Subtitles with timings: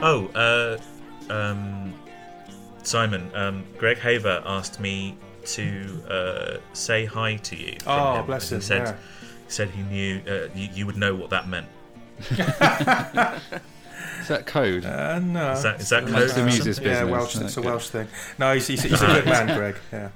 [0.00, 0.78] Oh, uh,
[1.32, 1.92] um,
[2.84, 5.16] Simon, um, Greg Haver asked me
[5.46, 7.76] to uh, say hi to you.
[7.84, 8.26] Oh, him.
[8.26, 8.94] bless He him, said, yeah.
[9.46, 11.66] he said he knew uh, you, you would know what that meant.
[14.20, 14.84] Is that code?
[14.84, 15.52] Uh, no.
[15.52, 16.44] Is that, is that Amongst code?
[16.44, 17.02] the music's yeah.
[17.04, 17.36] Welsh.
[17.36, 18.06] It's a Welsh thing.
[18.38, 19.76] No, he's, he's, he's a good man, Greg.
[19.92, 20.10] Yeah.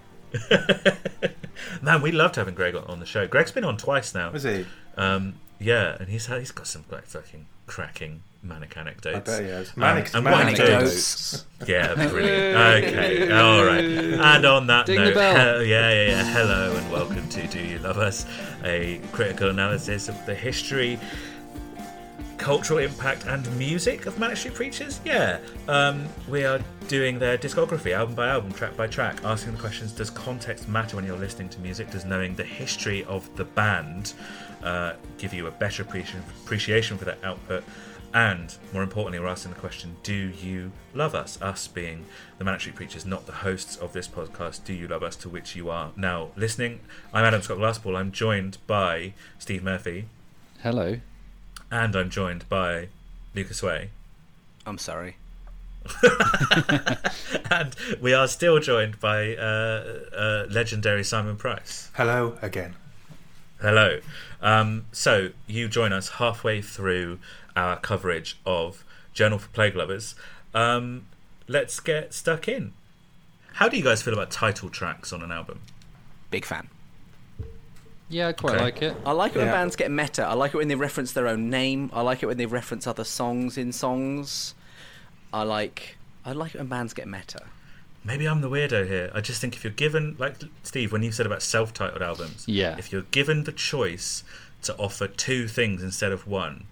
[1.82, 3.26] Man, we loved having Greg on, on the show.
[3.26, 4.30] Greg's been on twice now.
[4.30, 4.64] Was he?
[4.96, 9.16] Um, yeah, and he's he's got some great fucking cracking manic anecdotes.
[9.16, 9.68] I bet he has.
[9.68, 11.46] Um, Manic, and manic anecdotes.
[11.66, 12.56] Yeah, brilliant.
[12.84, 13.84] Okay, all right.
[13.84, 15.60] And on that Ding the note, bell.
[15.60, 16.24] he- yeah, yeah, yeah.
[16.32, 18.26] Hello and welcome to Do You Love Us,
[18.64, 20.98] a critical analysis of the history,
[22.36, 25.00] cultural impact, and music of Manic Street Preachers.
[25.04, 25.38] Yeah,
[25.68, 29.92] um, we are doing their discography, album by album, track by track, asking the questions:
[29.92, 31.90] Does context matter when you're listening to music?
[31.92, 34.14] Does knowing the history of the band
[34.64, 37.62] uh, give you a better appreciation appreciation for that output?
[38.14, 41.40] And more importantly, we're asking the question: Do you love us?
[41.40, 42.04] Us being
[42.38, 44.64] the Manic Street Preachers, not the hosts of this podcast.
[44.64, 45.16] Do you love us?
[45.16, 46.80] To which you are now listening.
[47.14, 47.96] I'm Adam Scott Glassball.
[47.96, 50.06] I'm joined by Steve Murphy,
[50.62, 50.98] Hello.
[51.70, 52.88] and I'm joined by
[53.34, 53.90] Lucas Way.
[54.66, 55.16] I'm sorry.
[57.50, 61.90] and we are still joined by uh, uh, legendary Simon Price.
[61.94, 62.76] Hello again.
[63.60, 64.00] Hello.
[64.40, 67.18] Um, so you join us halfway through
[67.56, 70.14] our coverage of Journal for Plague Lovers.
[70.54, 71.06] Um,
[71.48, 72.72] let's get stuck in.
[73.54, 75.60] How do you guys feel about title tracks on an album?
[76.30, 76.68] Big fan.
[78.08, 78.64] Yeah, I quite Okay.
[78.64, 78.96] like it.
[79.06, 80.24] I like it when bands get meta.
[80.26, 81.90] I like it when they reference their own name.
[81.94, 84.54] I like it when they reference other songs in songs.
[85.32, 87.40] I like I like it when bands get meta.
[88.04, 89.10] Maybe I'm the weirdo here.
[89.14, 92.76] I just think if you're given, like Steve, when you said about self-titled albums, Yeah.
[92.78, 94.24] if you're given the choice
[94.62, 96.64] to offer two things instead of one,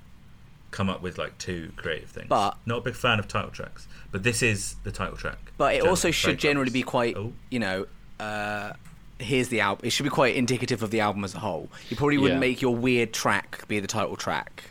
[0.70, 2.28] come up with like two creative things.
[2.28, 5.52] But- not a big fan of title tracks, but this is the title track.
[5.58, 7.32] But it also should generally be quite, Oh.
[7.50, 7.86] you know,
[8.18, 8.72] uh,
[9.18, 9.86] here's the album.
[9.86, 11.68] It should be quite indicative of the album as a whole.
[11.88, 12.40] You probably wouldn't Yeah.
[12.48, 14.64] make your weird track be the title track.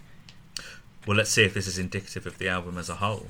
[1.05, 3.27] Well, let's see if this is indicative of the album as a whole.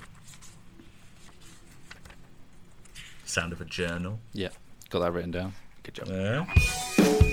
[3.25, 4.19] Sound of a journal.
[4.33, 4.49] Yeah,
[4.89, 5.53] got that written down.
[5.83, 6.07] Good job.
[6.09, 7.25] Yeah.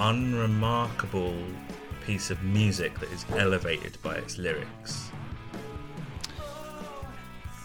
[0.00, 1.34] Unremarkable
[2.06, 5.10] piece of music that is elevated by its lyrics.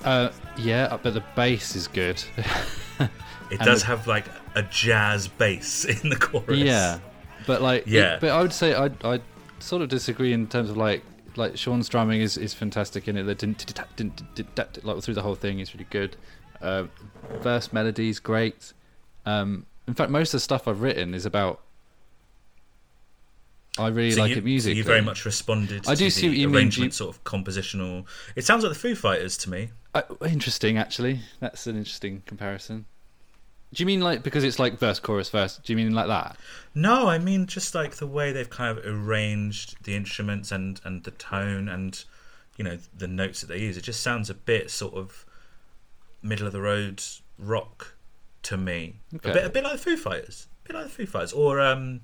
[0.04, 2.22] Uh, yeah, but the bass is good.
[3.52, 4.26] It does the- have like
[4.56, 6.58] a jazz bass in the chorus.
[6.58, 6.98] yeah,
[7.46, 8.16] but like, Yeah.
[8.16, 9.20] it- but I would say I I
[9.60, 11.04] sort of disagree in terms of like
[11.36, 13.24] like Sean's drumming is, is fantastic in it.
[13.24, 16.16] The didn't didn't didn't like through the whole thing is really good.
[16.62, 16.86] Uh,
[17.42, 18.74] verse melody's great.
[19.26, 21.62] Um, in fact, most of the stuff I've written is about.
[23.78, 26.12] I really So like you, it so you very much responded I to do the
[26.12, 28.06] see what you mean, arrangement, you- sort of compositional.
[28.36, 29.70] It sounds like the Foo Fighters to me.
[29.96, 31.22] Uh, interesting, actually.
[31.40, 32.86] That's an interesting comparison.
[33.74, 35.58] Do you mean like because it's like verse, chorus, verse?
[35.64, 36.38] Do you mean like that?
[36.76, 41.04] No, I mean just like the way they've kind of arranged the instruments and and
[41.04, 42.04] the tone and
[42.56, 43.76] you know the notes that they use.
[43.76, 45.26] It just sounds a bit sort of
[46.22, 47.02] middle of the road
[47.40, 47.93] rock
[48.44, 48.96] to me.
[49.16, 49.30] Okay.
[49.30, 51.60] A bit a bit like the Foo Fighters, a bit like the Foo Fighters or
[51.60, 52.02] um,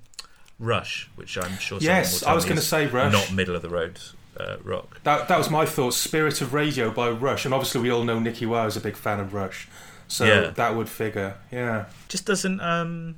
[0.58, 1.80] Rush, which I'm sure.
[1.80, 3.12] someone Yes, will tell I was me gonna say Rush.
[3.12, 3.98] not middle of the road
[4.38, 5.02] uh, rock.
[5.04, 5.94] That that was my thought.
[5.94, 8.96] Spirit of Radio by Rush, and obviously we all know Nicky Wire is a big
[8.96, 9.68] fan of Rush,
[10.08, 10.50] so Yeah.
[10.50, 11.36] that would figure.
[11.52, 13.16] Yeah, Just doesn't um,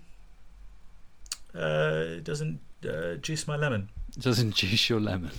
[1.55, 3.89] uh, doesn't uh, juice my lemon.
[4.19, 5.31] Doesn't juice your lemon.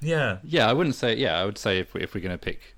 [0.00, 1.14] Yeah, Yeah, I wouldn't say.
[1.16, 2.74] Yeah, I would say if we, if we're going to pick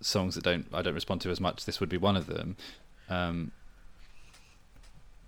[0.00, 2.56] songs that don't I don't respond to as much, this would be one of them.
[3.08, 3.52] Um,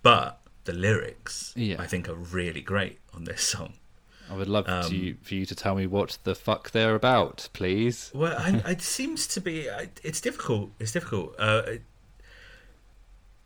[0.03, 1.77] but the lyrics Yeah.
[1.79, 3.75] I think are really great on this song.
[4.31, 7.49] I would love Um, to, for you to tell me what the fuck they're about,
[7.53, 8.11] please.
[8.15, 9.69] Well, I, it seems to be.
[10.05, 10.71] It's difficult.
[10.79, 11.35] It's difficult.
[11.38, 11.82] Uh, it-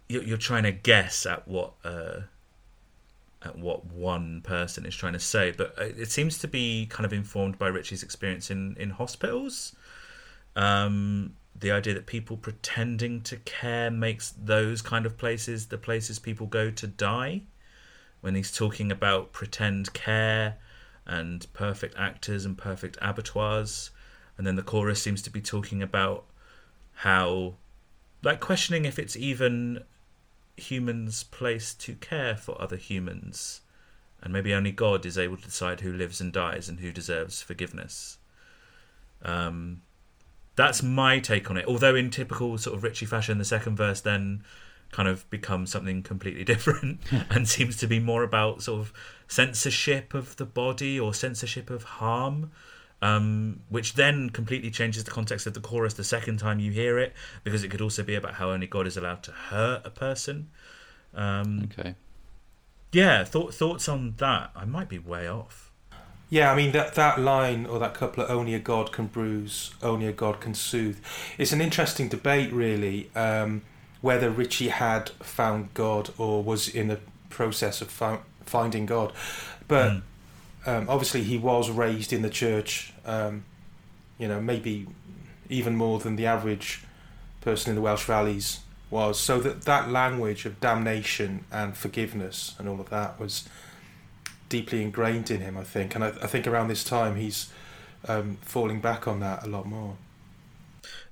[0.06, 2.20] you're, you're trying to guess at what uh,
[3.42, 7.06] at what one person is trying to say, but uh, it seems to be kind
[7.06, 9.74] of informed by Richie's experience in in hospitals.
[10.56, 16.18] Um, the idea that people pretending to care makes those kind of places the places
[16.18, 17.42] people go to die.
[18.20, 20.56] When he's talking about pretend care
[21.06, 23.90] and perfect actors and perfect abattoirs,
[24.36, 26.24] and then the chorus seems to be talking about
[26.94, 27.54] how,
[28.22, 29.84] like, questioning if it's even
[30.56, 33.60] humans' place to care for other humans,
[34.22, 37.42] and maybe only God is able to decide who lives and dies and who deserves
[37.42, 38.18] forgiveness.
[39.22, 39.82] Um,
[40.56, 41.66] that's my take on it.
[41.66, 44.44] Although in typical sort of Richie fashion, the second verse then
[44.92, 48.92] kind of becomes something completely different and seems to be more about sort of
[49.26, 52.50] censorship of the body or censorship of harm.
[53.02, 56.98] Um, which then completely changes the context of the chorus the second time you hear
[56.98, 59.90] it, because it could also be about how only God is allowed to hurt a
[59.90, 60.48] person.
[61.12, 61.96] Um, Okay.
[62.92, 64.52] yeah, thought, thoughts on that?
[64.56, 65.63] I might be way off.
[66.34, 66.52] Yeah.
[66.52, 70.12] I mean that that line or that couplet, "Only a God can bruise, only a
[70.12, 70.98] God can soothe."
[71.38, 73.62] It's an interesting debate, really, um,
[74.00, 77.00] whether Richie had found God or was in the
[77.30, 79.12] process of fou- finding God,
[79.68, 79.90] but.
[79.92, 80.02] Mm.
[80.66, 82.94] um, obviously he was raised in the church.
[83.04, 83.44] Um,
[84.18, 84.86] you know, maybe
[85.48, 86.84] even more than the average
[87.40, 88.60] person in the Welsh valleys
[88.90, 89.18] was.
[89.18, 93.48] So that that language of damnation and forgiveness and all of that was
[94.56, 95.56] deeply ingrained in him.
[95.56, 97.38] I think, and I, I think around this time he's
[98.06, 99.96] um, falling back on that a lot more.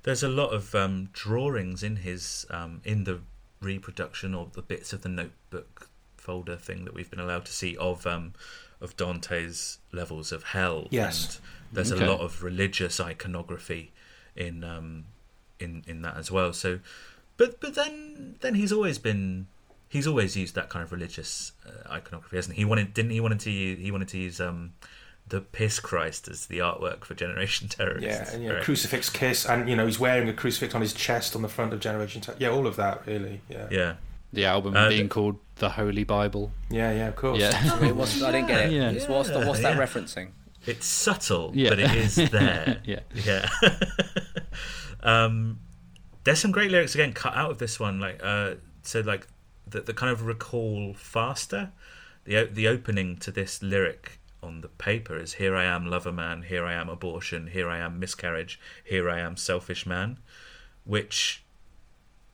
[0.03, 3.19] There's a lot of um, drawings in his um, in the
[3.61, 7.75] reproduction or the bits of the notebook folder thing that we've been allowed to see
[7.77, 8.33] of um,
[8.81, 10.87] of Dante's levels of hell.
[10.89, 11.37] Yes.
[11.37, 12.05] and there's Okay.
[12.05, 13.91] a lot of religious iconography
[14.35, 15.05] in um,
[15.59, 16.53] in in that as well.
[16.53, 16.79] So,
[17.37, 19.47] but but then then he's always been
[19.93, 22.61] he's always used that kind of religious uh, iconography, hasn't he?
[22.61, 24.73] He wanted didn't he wanted to use, he wanted to use um,
[25.27, 28.05] the piss Christ as the artwork for Generation Terrorists.
[28.07, 28.63] Yeah, and you know, right?
[28.63, 31.71] crucifix kiss, and you know he's wearing a crucifix on his chest on the front
[31.73, 32.21] of Generation.
[32.21, 33.41] Te- yeah, all of that really.
[33.49, 33.93] Yeah, yeah, yeah.
[34.33, 36.51] The album Uh, being th- called the Holy Bible.
[36.71, 37.39] yeah, yeah, of course.
[37.39, 37.79] Yeah.
[37.79, 38.71] Wait, what's, I didn't get it.
[38.71, 38.89] Yeah.
[38.89, 39.85] It's- What's, the, what's that Yeah.
[39.85, 40.29] referencing?
[40.65, 41.69] It's subtle, Yeah.
[41.69, 42.81] but it is there.
[42.83, 43.01] yeah.
[43.13, 43.47] yeah.
[45.03, 45.59] um,
[46.23, 49.27] there's some great lyrics again cut out of this one, like uh, so like
[49.67, 51.71] the the kind of recall faster.
[52.25, 56.43] The the opening to this lyric on the paper is "Here I am, lover man.
[56.43, 57.47] Here I am, abortion.
[57.47, 58.59] Here I am, miscarriage.
[58.83, 60.19] Here I am, selfish man,"
[60.85, 61.43] which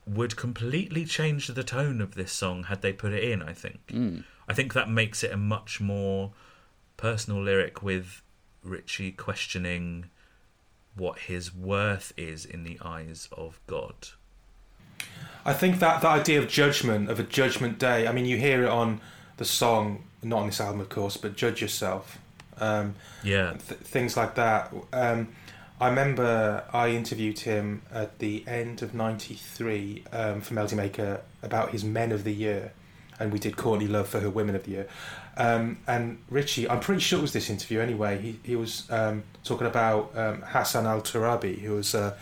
[0.06, 3.42] would completely change the tone of this song had they put it in.
[3.42, 3.86] I think.
[3.88, 4.24] Mm.
[4.48, 6.32] I think that makes it a much more
[6.96, 8.22] personal lyric with
[8.62, 10.10] Richie questioning
[10.94, 14.08] what his worth is in the eyes of God.
[15.44, 18.06] I think that the idea of judgment, of a judgment day.
[18.06, 19.00] I mean, you hear it on
[19.38, 22.18] the song, not on this album, of course, but "Judge Yourself."
[22.58, 24.72] Um, Yeah, th- things like that.
[24.92, 25.28] Um,
[25.80, 31.70] I remember I interviewed him at the end of '93 um, for Melody Maker about
[31.70, 32.72] his Men of the Year,
[33.18, 34.88] and we did Courtney Love for her Women of the Year.
[35.38, 38.20] Um, and Richie, I'm pretty sure it was this interview anyway.
[38.20, 42.14] He he was um, talking about um, Hassan al Turabi, who was a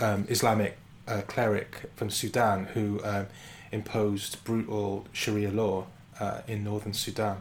[0.00, 0.78] um, Islamic
[1.08, 3.26] uh, cleric from Sudan who um,
[3.70, 5.86] imposed brutal Sharia law
[6.20, 7.40] uh, in northern Sudan,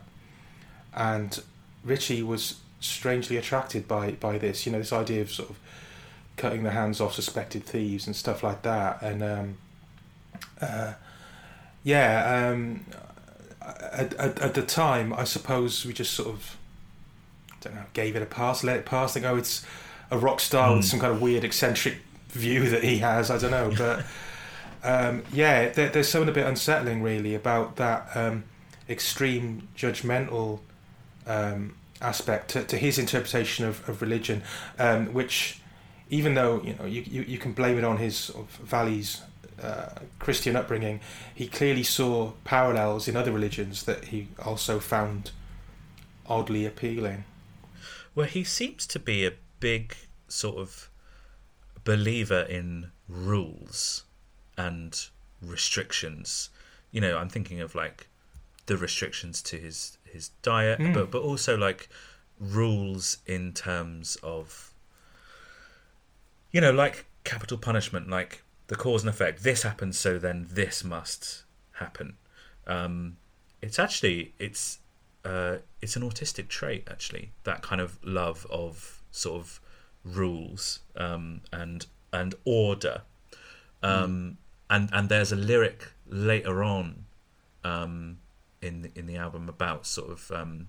[0.94, 1.42] and
[1.84, 4.66] Richie was strangely attracted by by this.
[4.66, 5.60] You know, this idea of sort of
[6.38, 9.02] cutting the hands off suspected thieves and stuff like that.
[9.02, 9.58] And um,
[10.62, 10.94] uh,
[11.84, 12.86] yeah, um,
[13.62, 16.58] at, at, at the time, I suppose we just sort of
[17.52, 19.14] I don't know, gave it a pass, let it pass.
[19.14, 19.64] Think, oh, it's
[20.10, 20.90] a rock star with Mm.
[20.90, 21.98] some kind of weird eccentric
[22.32, 23.30] view that he has.
[23.30, 24.06] I don't know, but.
[24.84, 28.46] Um, yeah, there, there's something a bit unsettling, really, about that um,
[28.90, 30.60] extreme judgmental
[31.28, 34.44] um, aspect to, to his interpretation of, of religion,
[34.80, 35.62] um, which,
[36.10, 39.22] even though you know you, you, you can blame it on his sort of Valley's
[39.62, 41.00] uh, Christian upbringing,
[41.34, 45.32] he clearly saw parallels in other religions that he also found
[46.26, 47.24] oddly appealing.
[48.16, 49.96] Well, he seems to be a big
[50.28, 50.90] sort of
[51.84, 54.04] believer in rules
[54.58, 55.08] and
[55.42, 56.50] restrictions.
[56.92, 58.08] You know, I'm thinking of like
[58.66, 60.94] the restrictions to his his diet, Mm.
[60.94, 61.90] but but also like
[62.40, 64.74] rules in terms of
[66.52, 69.44] you know, like capital punishment, like the cause and effect.
[69.44, 72.18] This happens, so then this must happen.
[72.68, 73.18] Um,
[73.62, 74.80] it's actually it's
[75.24, 79.62] uh, it's an autistic trait actually that kind of love of sort of
[80.04, 83.02] rules um, and and order.
[83.84, 84.38] Um,
[84.70, 87.06] and and there's a lyric later on
[87.64, 88.20] um,
[88.62, 90.68] in the, in the album about sort of um,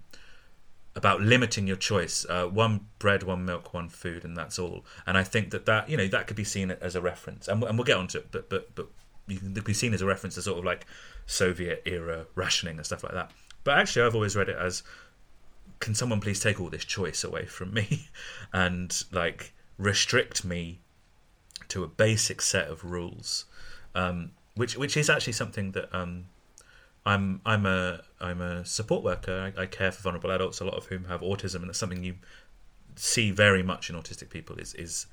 [0.95, 4.85] about limiting your choice uh, one bread one milk one food and that's all.
[5.07, 7.49] And I think that that you know that could be seen as a reference.
[7.49, 8.89] And, and we'll get onto it but but but
[9.29, 10.87] you can be seen as a reference to sort of like
[11.27, 13.31] Soviet era rationing and stuff like that.
[13.65, 14.83] But actually I've always read it as
[15.83, 18.07] can someone please take all this choice away from me
[18.53, 20.79] and like restrict me
[21.69, 23.47] to a basic set of rules?
[23.95, 26.27] Um, which which is actually something that um,
[27.05, 29.53] I'm I'm a I'm a support worker.
[29.57, 32.05] I, I care for vulnerable adults a lot of whom have autism and it's something
[32.05, 32.15] you
[32.95, 35.07] see very much in autistic people is is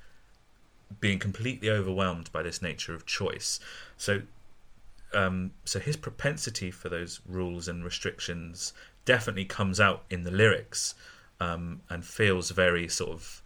[1.00, 3.58] being completely overwhelmed by this nature of choice.
[3.96, 4.22] So
[5.12, 8.72] um, so his propensity for those rules and restrictions
[9.04, 10.94] definitely comes out in the lyrics
[11.40, 13.42] um, and feels very sort of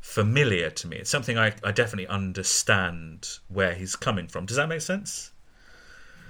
[0.00, 0.96] familiar to me.
[0.96, 4.46] It's something I, I definitely understand where he's coming from.
[4.46, 5.30] Does that make sense?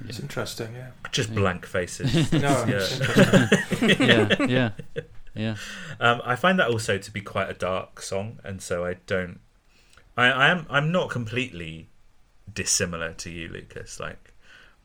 [0.08, 0.90] It's interesting, yeah.
[1.12, 2.32] Just blank faces.
[2.32, 3.48] No, Yeah.
[3.82, 4.70] yeah, yeah,
[5.34, 5.56] yeah.
[6.00, 9.38] Um, I find that also to be quite a dark song, and so I don't.
[10.16, 10.66] I, I am.
[10.68, 11.88] I'm not completely
[12.52, 14.00] dissimilar to you, Lucas.
[14.00, 14.31] Like,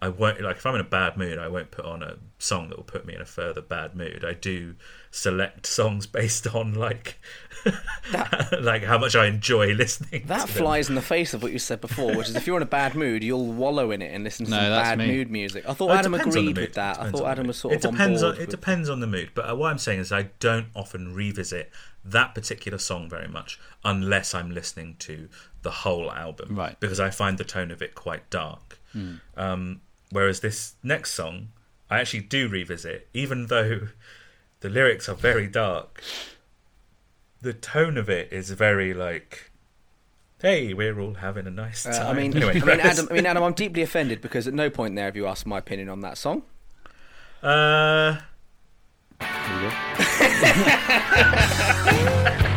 [0.02, 0.40] I won't.
[0.42, 2.84] Like, if I'm in a bad mood, I won't put on a song that will
[2.84, 4.24] put me in a further bad mood.
[4.24, 4.76] I do
[5.10, 7.20] select songs based on like,
[8.62, 10.24] like how much I enjoy listening.
[10.28, 10.64] That to them.
[10.64, 12.68] flies in the face of what you said before, which is if you're in a
[12.68, 15.08] bad mood, you'll wallow in it and listen to No, some bad me.
[15.08, 15.68] mood music.
[15.68, 16.68] I thought Well, it Adam depends on the agreed mood.
[16.68, 17.00] with that.
[17.02, 18.42] I thought Adam was sort it of depends on on, board.
[18.42, 21.14] it with- depends on the mood but uh, what i'm saying is i don't often
[21.14, 21.72] revisit
[22.06, 25.28] that particular song very much unless i'm listening to
[25.64, 26.80] the whole album Right.
[26.80, 28.80] because i find the tone of it quite dark
[29.36, 31.50] um, whereas this next song
[31.90, 33.88] i actually do revisit even though
[34.62, 36.02] the lyrics are very dark.
[37.42, 39.52] The tone of it is very like
[40.42, 42.08] hey we're all having a nice Uh, time.
[42.08, 44.70] I mean, Anyway, I mean, Adam, I mean, Adam, I'm deeply offended because at no
[44.72, 46.42] point there have you asked my opinion on that song.
[47.44, 48.18] uh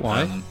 [0.00, 0.22] Why?
[0.22, 0.44] Um,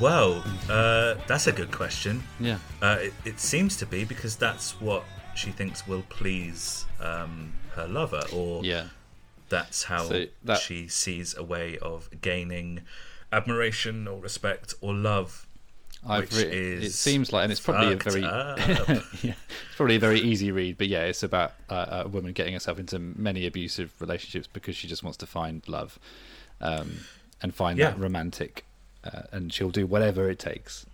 [0.00, 2.22] well, uh, that's a good question.
[2.40, 2.58] yeah.
[2.80, 7.86] Uh, it, it seems to be because that's what she thinks will please um, her
[7.86, 8.86] lover, or Yeah.
[9.48, 12.80] That's how So that- she sees a way of gaining
[13.30, 15.46] admiration or respect or love.
[16.04, 18.54] I've which written, it seems like, and it's probably a very, yeah,
[19.22, 20.76] it's probably a very easy read.
[20.78, 24.88] But yeah, it's about uh, a woman getting herself into many abusive relationships because she
[24.88, 26.00] just wants to find love,
[26.60, 26.92] um,
[27.42, 27.90] and find Yeah.
[27.90, 28.64] that romantic,
[29.04, 30.86] uh, and she'll do whatever it takes.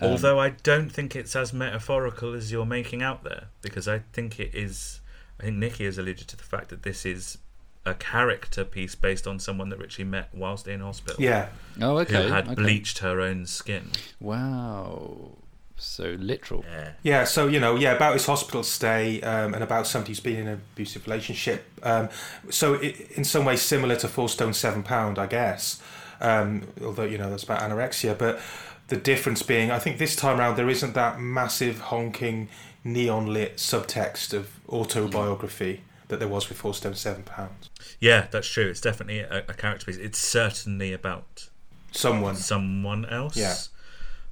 [0.00, 4.00] Um, Although I don't think it's as metaphorical as you're making out there, because I
[4.12, 5.00] think it is.
[5.40, 7.38] I think Nicky has alluded to the fact that this is
[7.86, 11.22] a character piece based on someone that Richie met whilst in hospital.
[11.22, 11.48] Yeah,
[11.80, 12.24] Oh, okay.
[12.24, 12.54] Who had okay.
[12.54, 13.90] bleached her own skin.
[14.20, 15.37] Wow.
[15.78, 16.64] So literal.
[16.68, 16.92] Yeah.
[17.02, 17.24] yeah.
[17.24, 20.48] So you know, yeah, about his hospital stay um, and about somebody who's been in
[20.48, 21.64] an abusive relationship.
[21.82, 22.08] Um,
[22.50, 25.82] so it, in some ways similar to Four Stone Seven Pound, I guess.
[26.20, 28.40] Um, although you know that's about anorexia, but
[28.88, 32.48] the difference being, I think this time around there isn't that massive honking
[32.82, 37.70] neon lit subtext of autobiography that there was with Four Stone Seven Pounds.
[38.00, 38.68] Yeah, that's true.
[38.68, 39.96] It's definitely a, a character piece.
[39.96, 41.48] It's certainly about
[41.92, 43.36] Someone, someone else.
[43.36, 43.56] Yeah.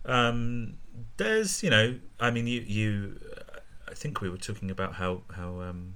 [0.05, 0.75] Um,
[1.17, 3.21] there's, you know, I mean, you, you,
[3.89, 5.95] I think we were talking about how how um,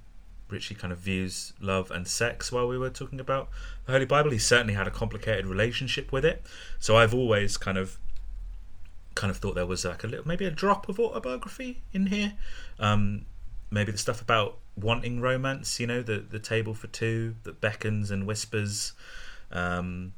[0.48, 3.48] Richie kind of views love and sex while we were talking about
[3.86, 4.30] the Holy Bible.
[4.30, 6.44] He certainly had a complicated relationship with it.
[6.78, 7.98] So I've always kind of
[9.14, 12.34] kind of thought there was like a little maybe a drop of autobiography in here.
[12.78, 13.26] Um,
[13.70, 18.10] maybe the stuff about wanting romance, you know, the the table for two that beckons
[18.10, 18.92] and whispers.
[19.52, 20.14] Um,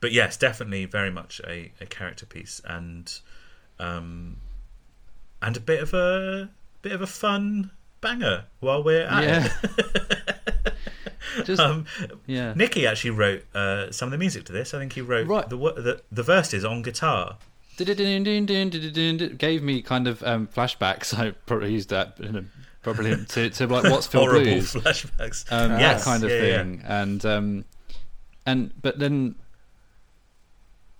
[0.00, 3.20] but yes, definitely very much a, a character piece and
[3.78, 4.38] um,
[5.42, 6.48] and a bit of a
[6.82, 9.48] bit of a fun banger while we're at Yeah.
[9.62, 10.74] it.
[11.44, 11.86] Just um,
[12.26, 12.52] yeah.
[12.54, 14.72] Nicky actually wrote uh, some of the music to this.
[14.72, 15.48] I think he wrote Right.
[15.48, 17.38] the, the the verses on guitar.
[19.38, 21.12] Gave me kind of um, flashbacks.
[21.18, 22.44] I probably used that in a,
[22.82, 24.74] probably to, to like what's Phil Horrible Blues.
[24.74, 25.50] flashbacks.
[25.50, 26.56] um, Yes, that kind of yeah, yeah.
[26.58, 26.82] thing.
[26.86, 27.64] And um,
[28.46, 29.34] and but then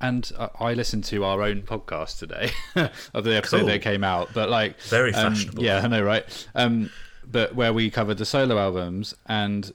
[0.08, 2.50] and I- listened to our own podcast today
[3.14, 3.66] of the episode Cool.
[3.68, 4.30] that came out.
[4.34, 5.62] But like Very um, fashionable.
[5.64, 6.24] yeah, I know, right?
[6.54, 6.90] Um,
[7.30, 9.72] but where we covered the solo albums and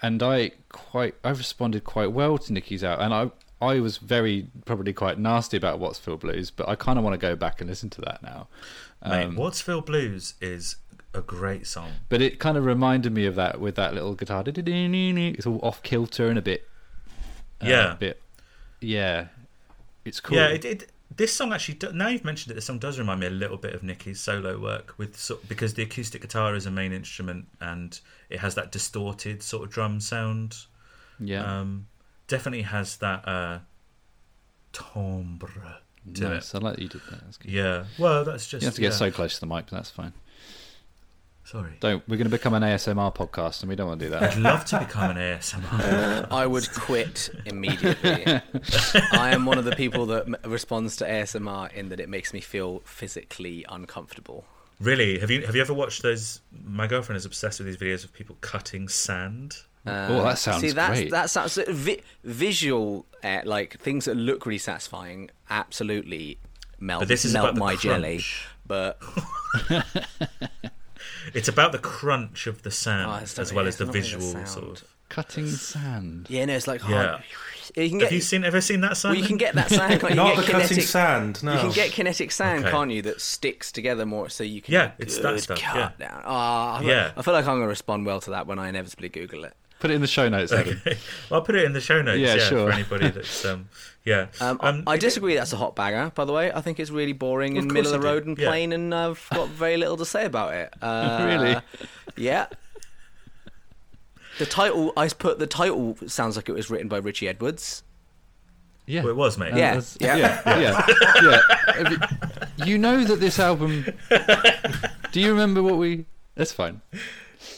[0.00, 4.48] and I quite I responded quite well to Nicky's out, and I I was very
[4.66, 7.70] probably quite nasty about Phil Blues, but I kind of want to go back and
[7.70, 8.48] listen to that now.
[9.04, 10.76] Mate, Um, What's Phil Blues is
[11.14, 11.92] a great song.
[12.08, 14.42] but it kind of reminded me of that with that little guitar.
[14.46, 16.68] It's all off kilter and a bit.
[17.62, 17.92] uh, Yeah.
[17.92, 18.20] a bit.
[18.84, 19.26] Yeah,
[20.04, 20.36] it's cool.
[20.36, 21.78] Yeah, it, it this song actually.
[21.92, 24.58] Now you've mentioned it, this song does remind me a little bit of Nicky's solo
[24.58, 27.98] work with because the acoustic guitar is a main instrument and
[28.30, 30.56] it has that distorted sort of drum sound.
[31.20, 31.60] yeah.
[31.60, 31.86] Um,
[32.26, 33.58] definitely has that uh,
[34.72, 35.78] timbre
[36.14, 36.54] to nice.
[36.54, 36.56] it.
[36.56, 37.38] I like that you did that.
[37.44, 37.84] Yeah.
[37.98, 38.98] Well, that's just You have to get yeah.
[38.98, 40.12] so close to the mic, but that's fine.
[41.44, 41.76] Sorry.
[41.80, 42.02] Don't.
[42.08, 44.22] We're going to become an ASMR podcast, and we don't want to do that.
[44.32, 46.26] I'd love to become an ASMR.
[46.30, 48.24] I would quit immediately.
[49.12, 52.32] I am one of the people that m- responds to ASMR in that it makes
[52.32, 54.46] me feel physically uncomfortable.
[54.80, 55.18] really?
[55.18, 56.40] Have you have you ever watched those?
[56.64, 59.56] My girlfriend is obsessed with these videos of people cutting sand.
[59.86, 61.10] Uh, Oh, that sounds see, that's, great.
[61.10, 65.28] That sounds vi- visual, uh, like things that look really satisfying.
[65.50, 66.38] Absolutely
[66.80, 68.22] melt, But this is melt about the my jelly.
[68.66, 68.98] But
[71.32, 73.78] It's about the crunch of the sand Oh, it's as not- well yeah, as it's
[73.78, 74.48] the not really the visual sound.
[74.48, 74.88] sort of.
[75.08, 76.26] Cutting sand.
[76.28, 77.06] yeah, no, it's like Yeah.
[77.08, 77.22] hard.
[77.76, 79.16] You can get, Have you seen ever seen that well, sand?
[79.18, 79.98] you can get that sound.
[80.00, 80.16] Can't you?
[80.16, 81.42] not you the get cutting kinetic, sand.
[81.42, 82.70] No, You can get kinetic sand, Okay.
[82.70, 83.02] can't you?
[83.02, 84.74] That sticks together more, so you can.
[84.74, 86.22] Yeah, it's that good stuff, Cut down.
[86.24, 87.12] Oh, I, feel- Yeah.
[87.16, 89.54] I feel like I'm going to respond well to that when I inevitably Google it.
[89.80, 90.80] Put it in the show notes, Adam.
[90.86, 90.96] Okay.
[91.30, 92.18] Well, I'll put it in the show notes.
[92.20, 92.68] Yeah, Yeah, sure.
[92.68, 93.68] For anybody that's um,
[94.04, 94.26] yeah.
[94.40, 95.34] Um, Um, I, I disagree.
[95.34, 96.52] That's a hot bagger, by the way.
[96.52, 98.48] I think it's really boring Of and middle of the you do, road and yeah.
[98.48, 100.72] plain, and I've got very little to say about it.
[100.82, 101.56] Uh, Really?
[102.16, 102.46] Yeah.
[104.38, 107.82] The title, I put the title sounds like it was written by Richie Edwards.
[108.86, 109.02] Yeah.
[109.02, 109.54] Well, it was, mate.
[109.54, 110.16] Yeah, that's- yeah.
[110.16, 111.40] yeah, yeah, yeah.
[111.72, 111.92] Have
[112.58, 113.86] You you know that this album.
[115.12, 116.04] Do you remember what we?
[116.34, 116.80] That's fine.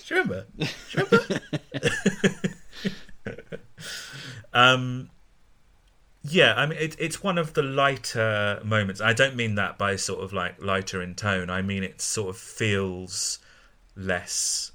[0.06, 0.46] Do you remember?
[0.58, 1.40] Do you remember?
[4.52, 5.10] um,
[6.28, 9.00] yeah, I mean, it, it's one of the lighter moments.
[9.00, 11.50] I don't mean that by sort of like lighter in tone.
[11.50, 13.38] I mean it sort of feels
[13.94, 14.72] less.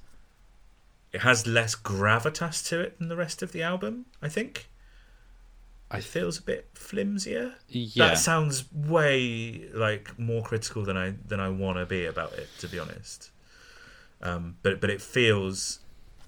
[1.12, 4.06] It has less gravitas to it than the rest of the album.
[4.22, 4.70] I think.
[5.90, 7.56] I It feels a bit flimsier.
[7.68, 8.10] Yeah.
[8.10, 12.48] That sounds way like more critical than I than I want to be about it,
[12.60, 13.32] to be honest.
[14.22, 15.80] Um, but but it feels.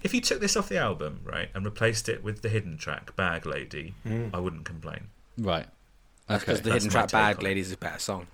[0.02, 3.16] If you took this off the album, right, and replaced it with the hidden track
[3.16, 3.94] "Bag Lady,"
[4.34, 5.08] I wouldn't complain.
[5.38, 5.66] Right.
[6.28, 6.64] That's because Okay.
[6.64, 7.44] the that's hidden track "Bag on.
[7.44, 8.28] Ladies" is a better song.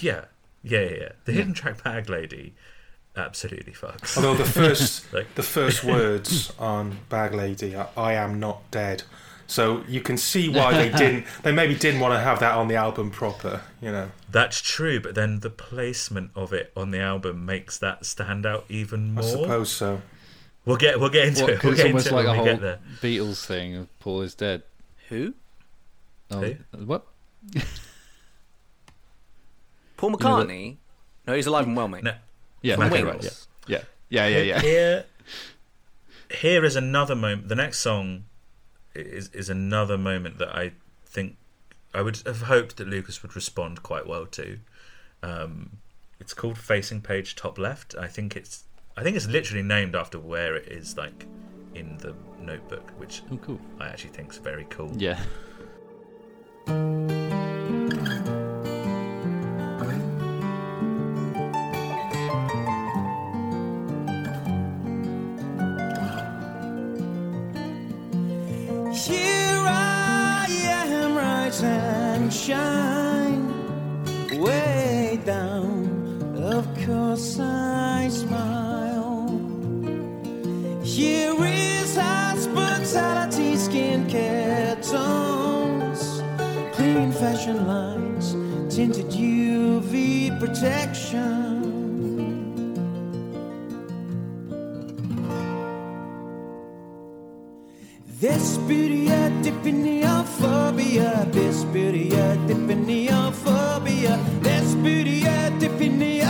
[0.00, 0.24] Yeah,
[0.62, 0.90] yeah, yeah.
[1.00, 1.08] yeah.
[1.24, 2.54] The hidden track "Bag Lady"
[3.16, 4.16] absolutely fucks.
[4.16, 9.02] Although the first Like- the first words on Bag Lady are "I am not dead,"
[9.46, 11.26] so you can see why they didn't.
[11.42, 13.60] They maybe didn't want to have that on the album proper.
[13.80, 18.04] You know, That's true, but then the placement of it on the album makes that
[18.06, 19.22] stand out even more.
[19.24, 20.02] I suppose so.
[20.64, 21.56] We'll get we'll get into What, it.
[21.56, 22.78] 'cause We'll it's get almost into like it a when we whole get there.
[23.02, 24.62] Beatles thing of Paul is dead.
[25.10, 25.34] Who?
[26.30, 26.54] Oh, Who?
[26.86, 27.06] What?
[29.96, 30.76] Paul You know McCartney?
[31.26, 32.04] No, he's alive and well, mate.
[32.04, 32.14] No,
[32.62, 33.14] Yeah, From okay, McEnroe.
[33.14, 34.60] right, yeah, yeah, yeah, yeah, yeah.
[34.60, 35.04] Here,
[36.30, 37.48] here is another moment.
[37.48, 38.24] The next song
[38.94, 40.72] is is another moment that I
[41.06, 41.36] think
[41.94, 44.58] I would have hoped that Lucas would respond quite well to.
[45.22, 45.78] Um,
[46.20, 48.64] it's called "Facing Page Top Left." I think it's
[48.96, 51.26] I think it's literally named after where it is, like
[51.74, 53.60] in the notebook, which Oh, cool.
[53.80, 54.92] I actually think is very cool.
[54.96, 55.18] Yeah.
[56.66, 56.74] Here
[69.66, 73.44] I am, rise and shine.
[74.40, 77.38] Way down, of course
[88.68, 91.24] tinted UV protection.
[98.20, 106.23] This beauty a diphobia, this beauty a diphobia, this beauty a.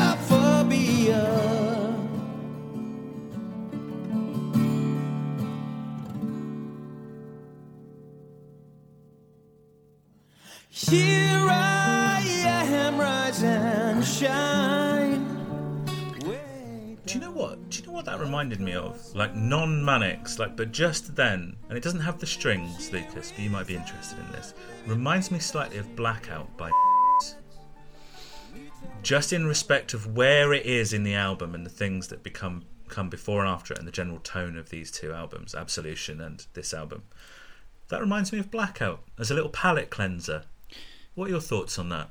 [10.95, 15.85] Here I am, rise and shine.
[16.25, 17.69] Way Do you know what?
[17.69, 19.13] Do you know what that reminded me of?
[19.13, 23.33] Like non-manics, like but just then, and it doesn't have the strings, Lucas.
[23.33, 24.55] But you might be interested in this.
[24.87, 26.71] Reminds me slightly of Blackout by.
[29.03, 32.67] Just in respect of where it is in the album and the things that become
[32.89, 36.47] come before and after it, and the general tone of these two albums, Absolution and
[36.55, 37.03] this album.
[37.89, 40.45] That reminds me of Blackout as a little palate cleanser.
[41.15, 42.11] What are your thoughts on that?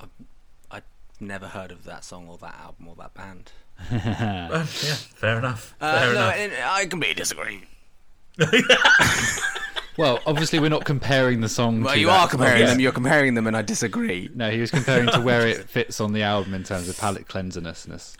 [0.70, 0.82] I've
[1.20, 3.52] never heard of that song or that album or that band.
[3.90, 5.74] Yeah, fair enough.
[5.80, 6.34] Uh, Fair no, enough.
[6.36, 7.62] and I completely disagree.
[9.96, 11.82] Well, obviously we're not comparing the song.
[11.84, 12.20] Well, to you that.
[12.22, 12.66] are comparing Yeah.
[12.66, 12.80] them.
[12.80, 14.28] You're comparing them, and I disagree.
[14.34, 17.28] No, he was comparing to where it fits on the album in terms of palate
[17.28, 18.16] cleansiness.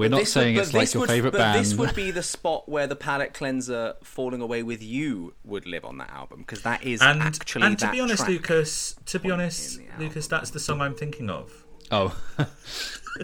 [0.00, 1.60] We're But not this would- saying it's like your would- favorite but band.
[1.60, 5.84] This would be the spot where the palette cleanser "Falling Away with You" would live
[5.84, 8.26] on that album because that is and actually and to that be honest.
[8.26, 10.06] Lucas, to be honest, in the album.
[10.08, 11.64] Lucas, that's the song I'm thinking of.
[11.90, 12.16] oh,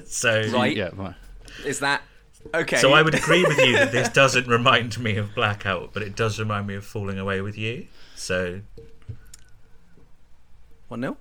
[0.05, 0.77] So Right.
[0.77, 1.15] yeah, right.
[1.65, 2.03] is that
[2.55, 2.77] okay?
[2.77, 6.15] So I would agree with you that this doesn't remind me of Blackout, but it
[6.15, 7.87] does remind me of Falling Away with You.
[8.17, 8.61] So
[10.89, 11.17] one nil.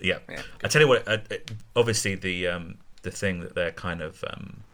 [0.00, 1.06] yeah, Yeah, I tell you what.
[1.06, 1.18] Uh,
[1.74, 4.64] obviously, the um, the thing that they're kind of um,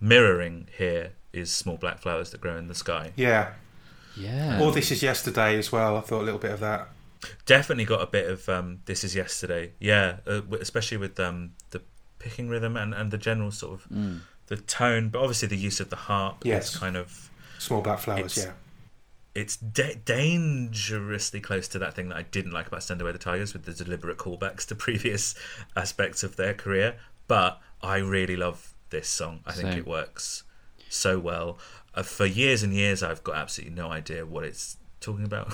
[0.00, 3.12] mirroring here is small black flowers that grow in the sky.
[3.16, 3.52] Yeah.
[4.16, 4.60] Yeah.
[4.60, 5.96] Or this is yesterday as well.
[5.96, 6.88] I thought a little bit of that.
[7.46, 9.72] Definitely got a bit of um, this is yesterday.
[9.78, 11.80] Yeah, uh, especially with um, the
[12.18, 14.20] picking rhythm and, and the general sort of Mm.
[14.48, 16.72] the tone, but obviously the use of the harp Yes.
[16.74, 18.36] is kind of Small black flowers.
[18.36, 18.52] Yeah.
[19.34, 23.18] it's da- dangerously close to that thing that I didn't like about Send Away the
[23.18, 25.34] Tigers with the deliberate callbacks to previous
[25.76, 26.96] aspects of their career.
[27.32, 29.40] But I really love this song.
[29.46, 29.78] I think Same.
[29.78, 30.42] it works
[30.90, 31.58] so well.
[31.94, 35.50] Uh, for years and years, I've got absolutely no idea what it's talking about.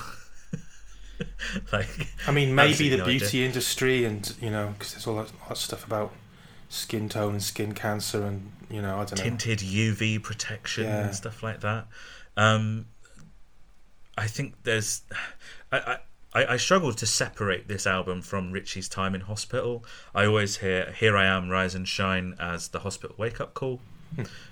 [1.71, 1.87] like,
[2.27, 3.19] I mean, maybe the no idea.
[3.19, 6.11] beauty industry, and you know, because there's all that, all that stuff about
[6.67, 9.23] skin tone and skin cancer, and you know, I don't know.
[9.23, 11.05] tinted UV protection Yeah.
[11.05, 11.87] and stuff like that.
[12.35, 12.87] Um,
[14.17, 15.03] I think there's,
[15.71, 15.97] I, I,
[16.33, 19.83] I struggle to separate this album from Richie's time in hospital.
[20.13, 23.81] I always hear "Here I Am, Rise and Shine" as the hospital wake up call,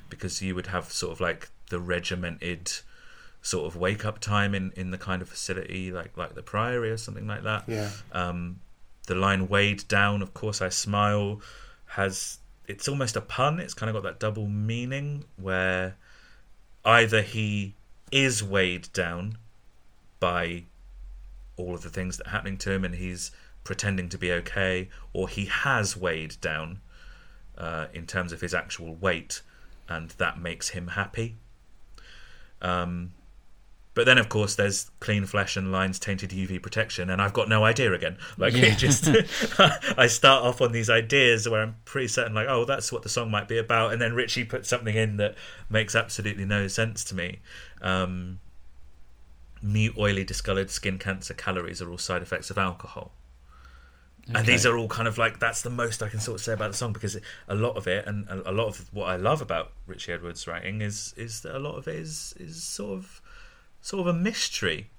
[0.10, 2.72] because you would have sort of like the regimented
[3.42, 6.90] sort of wake up time in, in the kind of facility like like the Priory
[6.90, 7.63] or something like that.
[7.68, 7.92] Yeah.
[8.12, 8.60] Um,
[9.06, 11.42] the line "weighed down," of course, I smile,
[11.86, 13.60] has it's almost a pun.
[13.60, 15.96] It's kind of got that double meaning where
[16.84, 17.76] either he
[18.12, 19.38] is weighed down
[20.20, 20.63] by
[21.58, 23.32] all of the things that are happening to him, and he's
[23.63, 26.80] pretending to be okay, or he has weighed down
[27.58, 29.41] uh, in terms of his actual weight,
[29.89, 31.36] and that makes him happy.
[32.62, 33.12] Um,
[33.93, 37.50] But then, of course, there's clean flesh and lines tainted UV protection, and I've got
[37.50, 38.17] no idea again.
[38.38, 38.76] Like Yeah.
[38.76, 39.08] just,
[39.98, 43.10] I start off on these ideas where I'm pretty certain, like, oh, that's what the
[43.10, 45.34] song might be about, and then Richie puts something in that
[45.70, 47.39] makes absolutely no sense to me.
[47.82, 48.39] Um,
[49.67, 53.12] mute, oily, discoloured skin cancer calories are all side effects of alcohol.
[54.34, 56.51] And these are all kind of like that's the most I can sort of say
[56.51, 59.41] about the song because a lot of it and a lot of what I love
[59.41, 63.21] about Richie Edwards' writing is is that a lot of it is is sort of
[63.80, 64.89] sort of a mystery.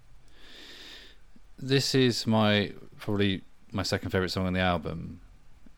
[1.59, 5.21] This is my probably my second favorite song on the album,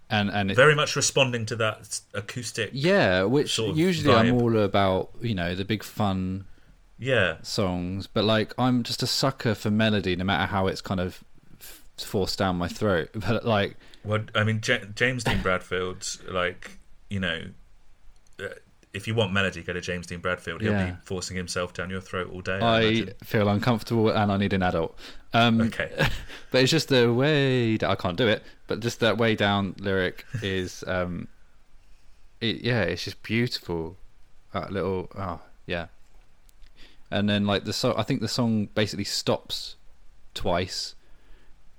[0.08, 2.70] and and it, Very much responding to that acoustic.
[2.72, 6.44] yeah, which sort of usually I'm all about you know the big fun
[7.00, 11.00] Yeah, songs, but like I'm just a sucker for melody, no matter how it's kind
[11.00, 11.24] of
[11.98, 13.08] forced down my throat.
[13.14, 16.72] But like, Well, I mean, J- James Dean Bradfield, like,
[17.08, 17.42] you know,
[18.38, 18.48] uh,
[18.92, 20.60] if you want melody, go to James Dean Bradfield.
[20.62, 20.90] He'll Yeah.
[20.90, 22.58] be forcing himself down your throat all day.
[22.58, 24.98] I, I feel uncomfortable and I need an adult.
[25.32, 25.90] Um, Okay.
[26.50, 28.42] but it's just the way that I can't do it.
[28.66, 31.28] But just that way down lyric is, um,
[32.42, 33.96] it, yeah, it's just beautiful.
[34.52, 35.86] That little, oh yeah.
[37.10, 39.76] And then like the song, I think the song basically stops
[40.34, 40.94] twice,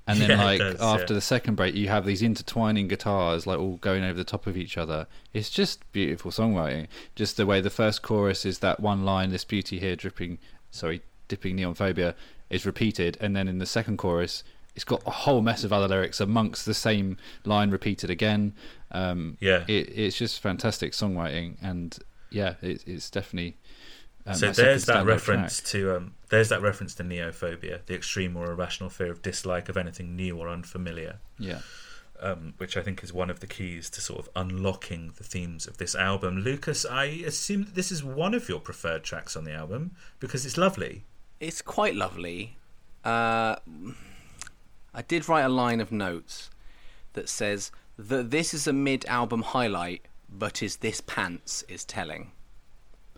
[0.08, 1.18] and then Yeah, like does, after yeah.
[1.18, 4.58] the second break, you have these intertwining guitars like all going over the top of
[4.58, 5.08] each other.
[5.34, 6.88] It's just beautiful songwriting.
[7.16, 10.38] Just the way the first chorus is that one line, "This beauty here dripping,"
[10.70, 12.16] sorry, dipping neon phobia,
[12.50, 14.44] is repeated, and then in the second chorus,
[14.76, 18.54] it's got a whole mess of other lyrics amongst the same line repeated again.
[18.92, 19.64] Um, Yeah.
[19.68, 21.98] it, it's just fantastic songwriting, and
[22.30, 23.56] yeah, it, it's definitely.
[24.26, 25.72] Um, so there's that reference track.
[25.72, 29.78] to um, there's that reference to neophobia, the extreme or irrational fear of dislike of
[29.78, 31.20] anything new or unfamiliar.
[31.40, 31.60] Yeah.
[32.22, 35.66] um, which I think is one of the keys to sort of unlocking the themes
[35.66, 36.38] of this album.
[36.38, 40.46] Lucas, I assume that this is one of your preferred tracks on the album because
[40.46, 41.04] it's lovely.
[41.40, 42.58] It's quite lovely.
[43.04, 43.56] Uh,
[44.94, 46.52] I did write a line of notes
[47.14, 52.32] that says that this is a mid-album highlight, but is this pants is telling.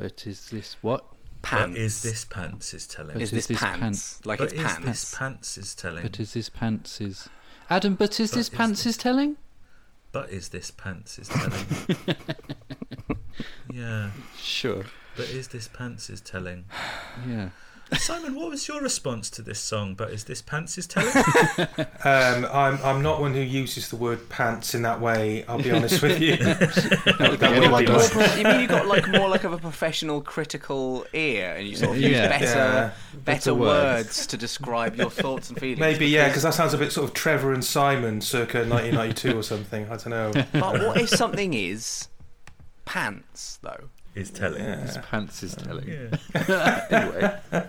[0.04, 1.06] But is this what?
[1.44, 3.14] Pants But is this pants is telling?
[3.14, 3.80] But is is this this pants?
[3.80, 4.26] pants?
[4.26, 4.86] Like But it's is pants.
[4.86, 6.04] this pants is telling?
[6.04, 7.30] But is this pants is
[7.70, 7.96] Adam?
[7.96, 9.38] But is But this is pants this- is telling?
[10.12, 11.66] But is this pants is telling?
[13.74, 14.10] yeah.
[14.38, 14.84] Sure.
[15.16, 16.66] But is this pants is telling?
[17.26, 17.52] Yeah.
[17.98, 19.94] Simon, what was your response to this song?
[19.96, 21.12] But is this pants is telling?
[22.06, 25.46] Um, I'm I'm not one who uses the word pants in that way.
[25.48, 26.36] I'll be honest with you.
[26.38, 26.60] that
[27.40, 28.14] that would be does.
[28.14, 31.76] my, you mean you got like more like of a professional critical ear, and you
[31.78, 32.28] sort of use Yeah.
[32.28, 32.92] better, Yeah.
[33.14, 34.08] better, Better words.
[34.08, 34.28] words.
[34.28, 35.80] to describe your thoughts and feelings?
[35.80, 39.44] maybe yeah, because that sounds a bit sort of Trevor and Simon, circa 1992 or
[39.44, 39.86] something.
[39.86, 40.32] I don't know.
[40.52, 42.10] But what if something is
[42.86, 43.90] pants though?
[44.16, 44.62] Is telling.
[44.64, 45.88] This pants is telling.
[45.88, 46.86] Yeah.
[46.90, 47.68] anyway.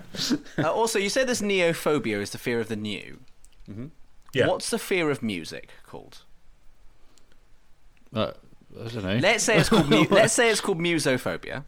[0.58, 3.20] Uh, also, you said this neophobia is the fear of the new.
[4.32, 4.46] Yeah.
[4.48, 6.22] What's the fear of music called?
[8.14, 8.32] Uh,
[8.80, 9.16] I don't know.
[9.18, 9.88] Let's say it's called.
[9.88, 11.64] Mu- let's say it's called musophobia.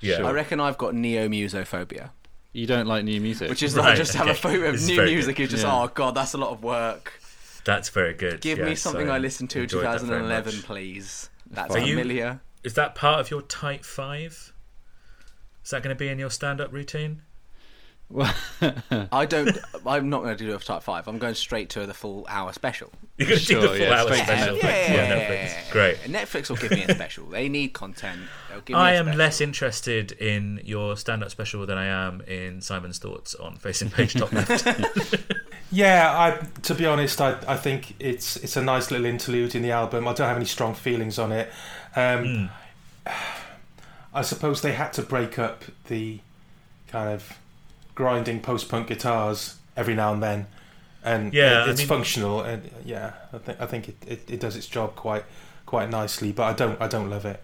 [0.00, 0.26] Yeah.
[0.26, 2.10] I reckon I've got neo-musophobia,
[2.52, 3.48] You don't like new music.
[3.48, 4.38] which is Right, I just have a okay.
[4.40, 5.36] phobia of This new music.
[5.36, 5.44] good.
[5.44, 5.82] Is just Yeah.
[5.82, 7.12] oh god, that's a lot of work.
[7.64, 8.42] That's very good.
[8.42, 11.30] Give me Yes, something I listened to in enjoyed that very 2011, please.
[11.50, 12.40] That's Are you- familiar.
[12.64, 14.52] Is that part of your tight five?
[15.64, 17.22] Is that going to be in your stand-up routine?
[18.10, 18.34] Well,
[19.12, 19.56] I don't.
[19.86, 21.08] I'm not going to do a type five.
[21.08, 22.92] I'm going straight to the full hour special.
[23.16, 24.56] You're going to Sure, do the full yeah, hour straight to special.
[24.56, 24.88] Netflix.
[24.88, 25.16] Yeah,
[25.56, 25.70] Netflix.
[25.72, 25.96] Great.
[26.04, 27.24] Netflix will give me a special.
[27.26, 28.20] They need content.
[28.50, 29.18] They'll give me I a am special.
[29.18, 34.14] less interested in your stand-up special than I am in Simon's thoughts on facing page
[34.14, 34.66] top left.
[35.70, 39.62] Yeah, I to be honest, I, I think it's it's a nice little interlude in
[39.62, 40.06] the album.
[40.06, 41.50] I don't have any strong feelings on it.
[41.96, 42.50] Um,
[44.12, 46.20] I suppose they had to break up the
[46.88, 47.38] kind of
[47.94, 50.46] grinding post-punk guitars every now and then,
[51.02, 52.40] and Yeah, it- I it's mean- functional.
[52.42, 55.24] And yeah, I think I think it, it, it does its job quite
[55.66, 56.32] quite nicely.
[56.32, 57.42] But I don't I don't love it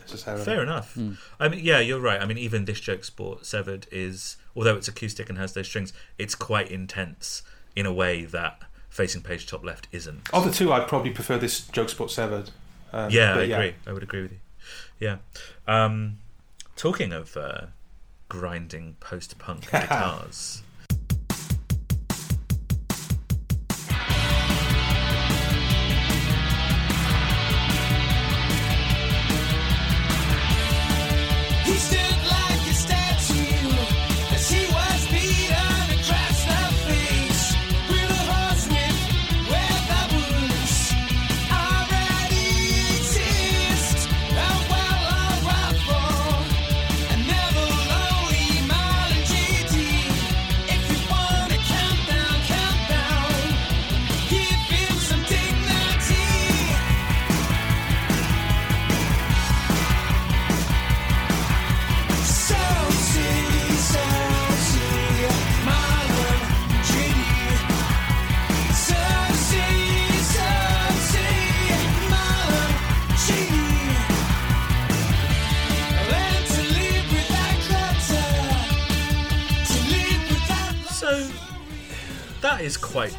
[0.00, 0.44] necessarily.
[0.44, 0.96] Fair enough.
[1.38, 2.20] I mean, yeah, you're right.
[2.20, 5.92] I mean, even this joke sport severed is, although it's acoustic and has those strings,
[6.18, 7.42] it's quite intense
[7.76, 10.28] in a way that facing page top left isn't.
[10.32, 12.50] Of the two, I'd probably prefer this Joke sport Severed.
[12.92, 13.74] Um, yeah, I agree.
[13.86, 14.38] I would agree with you.
[14.98, 15.16] Yeah.
[15.66, 16.18] Um,
[16.76, 17.66] talking of uh,
[18.28, 20.62] grinding post-punk guitars.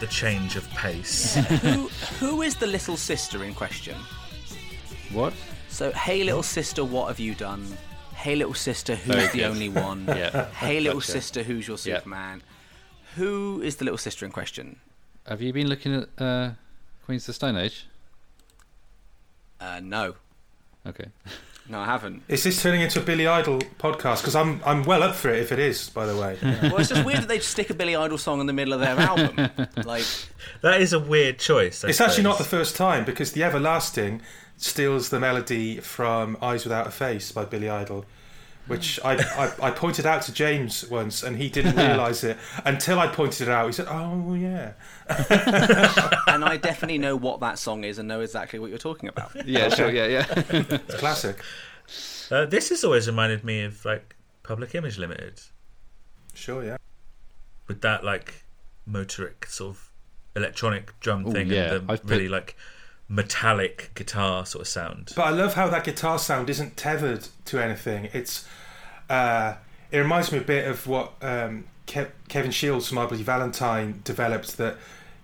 [0.01, 1.35] The change of pace.
[1.61, 1.87] who
[2.19, 3.95] who is the little sister in question?
[5.13, 5.33] What?
[5.69, 7.65] So, hey little sister, what have you done?
[8.15, 9.51] Hey little sister, who's Very the good.
[9.51, 10.05] only one?
[10.07, 10.49] Yeah.
[10.51, 11.11] Hey little Gotcha.
[11.11, 11.97] sister, who's your Yeah.
[11.99, 12.41] Superman?
[13.15, 14.79] Who is the little sister in question?
[15.27, 16.51] Have you been looking at uh,
[17.05, 17.85] Queens of the Stone Age?
[19.59, 20.15] Uh, no,
[20.87, 21.05] Okay.
[21.71, 22.23] no, I haven't.
[22.27, 24.17] Is this turning into a Billy Idol podcast?
[24.17, 25.89] Because I'm I'm well up for it if it is.
[25.89, 28.45] By the way, Well, it's just weird that they stick a Billy Idol song in
[28.45, 29.49] the middle of their album.
[29.85, 30.05] Like,
[30.61, 31.83] that is a weird choice.
[31.83, 34.21] I it's actually not the first time because the Everlasting
[34.57, 38.05] steals the melody from Eyes Without a Face by Billy Idol.
[38.71, 42.99] Which I, I, I pointed out to James once and he didn't realise it until
[42.99, 43.67] I pointed it out.
[43.67, 44.73] He said, Oh, yeah.
[46.27, 49.31] and I definitely know what that song is and know exactly what you're talking about.
[49.45, 49.91] Yeah, sure.
[49.91, 50.25] Yeah, yeah.
[50.87, 51.41] It's classic.
[52.31, 55.41] Uh, this has always reminded me of like Public Image Limited
[56.33, 56.77] Sure, yeah.
[57.67, 58.45] with that like
[58.89, 59.91] motorik sort of
[60.35, 62.55] electronic drum Ooh, thing yeah, and the I've put- really like
[63.09, 65.11] metallic guitar sort of sound.
[65.15, 68.07] But I love how that guitar sound isn't tethered to anything.
[68.13, 68.47] It's
[69.11, 69.57] uh,
[69.91, 74.01] it reminds me a bit of what um, Kev- Kevin Shields from My Bloody Valentine
[74.03, 74.77] developed that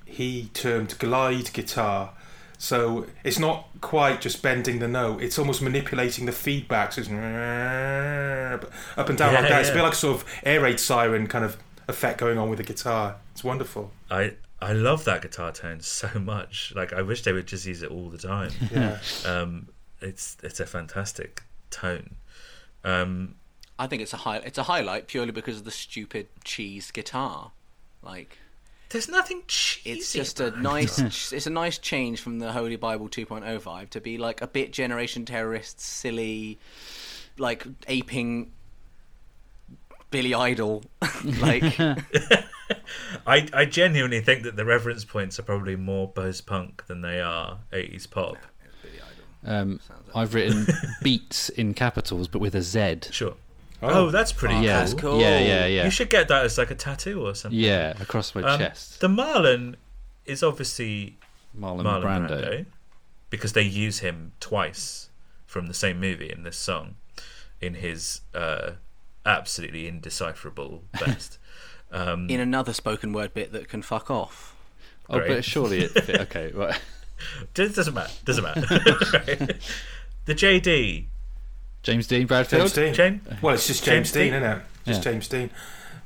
[0.05, 2.11] he termed glide guitar.
[2.57, 6.91] So it's not quite just bending the note; it's almost manipulating the feedback.
[6.91, 7.09] So it's
[8.97, 9.61] up and down Yeah, like that.
[9.61, 12.57] It's a bit like sort of air raid siren kind of effect going on with
[12.57, 13.17] the guitar.
[13.31, 13.91] It's wonderful.
[14.11, 16.73] I I love that guitar tone so much.
[16.75, 18.51] Like I wish they would just use it all the time.
[18.69, 18.97] Yeah.
[19.25, 19.69] um,
[20.01, 22.15] it's it's a fantastic tone.
[22.83, 23.35] Um,
[23.79, 27.51] I think it's a high, it's a highlight purely because of the stupid cheese guitar.
[28.01, 28.37] Like,
[28.89, 29.99] there's nothing cheesy.
[29.99, 33.89] it's just a about nice, it's a nice change from the Holy Bible 2.0 vibe
[33.91, 36.57] to be like a bit Generation Terrorist, silly,
[37.37, 38.51] like aping
[40.09, 40.83] Billy Idol.
[41.41, 41.79] like,
[43.27, 47.19] I, I genuinely think that the reference points are probably more post punk than they
[47.19, 48.37] are 80s pop.
[49.45, 49.79] Um,
[50.15, 50.67] I've written
[51.03, 52.99] beats in capitals, but with a Z.
[53.11, 53.35] Sure.
[53.81, 54.97] Oh, that's pretty yeah, cool.
[54.99, 55.19] cool.
[55.21, 55.85] yeah, yeah, yeah.
[55.85, 57.59] You should get that as like a tattoo or something.
[57.59, 58.99] Yeah, across my Um, chest.
[59.01, 59.75] The Marlon
[60.25, 61.17] is obviously
[61.57, 62.29] Marlon, Marlon Brando.
[62.29, 62.65] Brando.
[63.29, 65.09] because they use him twice
[65.45, 66.95] from the same movie in this song
[67.61, 68.71] in his uh,
[69.25, 71.37] absolutely indecipherable best.
[71.91, 74.55] Um, in another spoken word bit that can fuck off.
[75.09, 75.27] Oh, Great.
[75.29, 76.19] but surely it fit.
[76.21, 76.79] Okay, right.
[77.55, 78.11] It doesn't matter.
[78.25, 78.61] Doesn't matter.
[79.13, 79.55] Right.
[80.25, 81.05] The JD.
[81.83, 82.61] James Dean Bradfield.
[82.61, 82.93] James Dean.
[82.93, 83.21] Jane?
[83.41, 84.43] Well, it's just James James, Dean, Dean.
[84.43, 84.61] isn't it?
[84.85, 85.11] Just Yeah.
[85.11, 85.49] James Dean.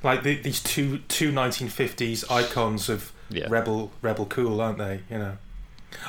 [0.03, 3.45] Like the, these two two 1950s icons of Yeah.
[3.49, 5.01] rebel rebel cool, aren't they?
[5.09, 5.37] You know.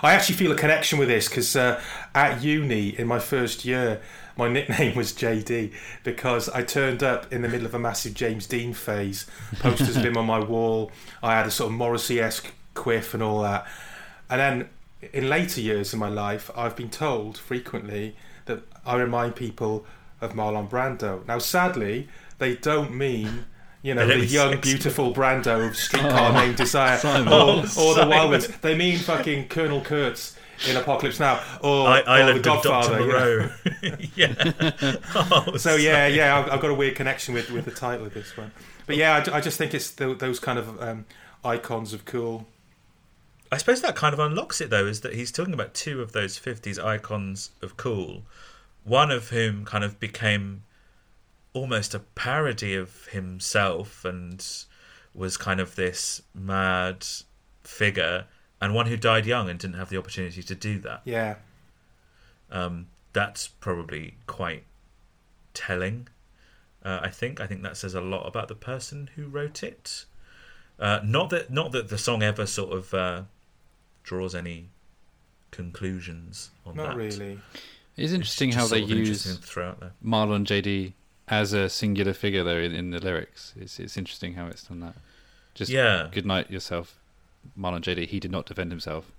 [0.03, 1.81] I actually feel a connection with this because uh,
[2.15, 4.01] at uni in my first year,
[4.37, 5.73] my nickname was JD
[6.05, 9.27] because I turned up in the middle of a massive James Dean phase.
[9.59, 10.93] Posters of him on my wall.
[11.23, 13.67] I had a sort of Morrissey-esque quiff and all that.
[14.31, 14.69] And then
[15.13, 18.15] in later years in my life, I've been told frequently
[18.47, 19.85] that I remind people
[20.21, 21.27] of Marlon Brando.
[21.27, 23.47] Now, sadly, they don't mean.
[23.85, 27.27] You know, the young, beautiful Brando of Streetcar Named Desire, Simon.
[27.27, 28.09] or, Oh, or the Simon.
[28.11, 28.47] Wild Ones.
[28.61, 30.37] They mean fucking Colonel Kurtz
[30.69, 32.99] in Apocalypse Now, or, I, or the Godfather.
[32.99, 33.01] Dr.
[33.01, 33.51] you know.
[33.83, 33.97] Moreau.
[34.15, 35.01] yeah.
[35.33, 38.15] Oh, So yeah, yeah, I've, I've got a weird connection with, with the title of
[38.15, 38.53] this one.
[38.87, 41.05] But yeah, I, I just think it's tho- those kind of um,
[41.45, 42.47] icons of cool.
[43.53, 46.13] I suppose that kind of unlocks it though, is that he's talking about two of
[46.13, 48.23] those 50s icons of cool,
[48.83, 50.63] one of whom kind of became
[51.53, 54.43] almost a parody of himself and
[55.15, 57.07] was kind of this mad
[57.63, 58.25] figure,
[58.59, 61.03] and one who died young and didn't have the opportunity to do that.
[61.05, 61.35] Yeah,
[62.51, 64.65] Um, that's probably quite
[65.53, 66.09] telling.
[66.83, 67.39] Uh, I think.
[67.39, 70.07] I think that says a lot about the person who wrote it.
[70.79, 73.23] Uh, not that not that the song ever sort of uh,
[74.03, 74.69] draws any
[75.51, 76.97] conclusions on not that.
[76.97, 77.39] really.
[77.97, 79.93] It's interesting just how they sort of interesting use to throw out there.
[80.05, 80.93] Marlon JD
[81.29, 83.53] as a singular figure though in, in the lyrics.
[83.59, 84.95] It's it's interesting how it's done that.
[85.55, 86.09] Just Yeah.
[86.11, 86.99] good night yourself,
[87.59, 88.07] Marlon JD.
[88.09, 89.13] He did not defend himself.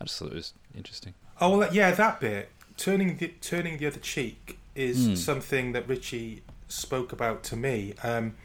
[0.00, 1.14] I just thought it was interesting.
[1.40, 5.14] Oh well, yeah, that bit turning the turning the other cheek is Hmm.
[5.16, 7.94] something that Richie spoke about to me.
[8.02, 8.36] Um,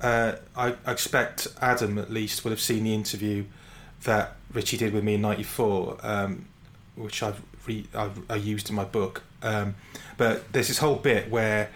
[0.00, 3.44] uh, I, I expect Adam at least will have seen the interview
[4.04, 6.46] that Richie did with me in '94, um,
[6.96, 9.22] which I've, re- I've I used in my book.
[9.42, 9.74] Um,
[10.16, 11.70] but there's this whole bit where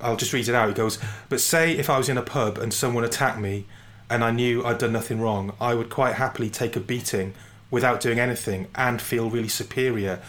[0.00, 0.68] I'll just read it out.
[0.68, 0.98] He goes,
[1.28, 3.66] "But say if I was in a pub and someone attacked me,
[4.08, 7.34] and I knew I'd done nothing wrong, I would quite happily take a beating
[7.70, 10.20] without doing anything and feel really superior.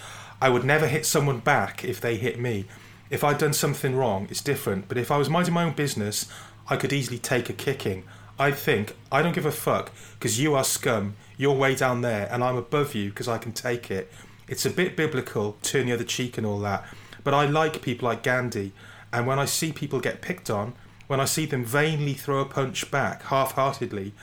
[0.42, 2.66] I would never hit someone back if they hit me.
[3.10, 4.88] If I'd done something wrong, it's different.
[4.88, 6.28] But if I was minding my own business,
[6.68, 8.04] I could easily take a kicking.
[8.40, 11.16] I think I don't give a fuck because you are scum.
[11.38, 14.12] You're way down there, and I'm above you because I can take it.
[14.48, 16.86] It's a bit biblical, turn the other cheek and all that.
[17.24, 18.72] But I like people like Gandhi,
[19.14, 20.74] and when I see people get picked on,
[21.08, 24.14] when I see them vainly throw a punch back half-heartedly,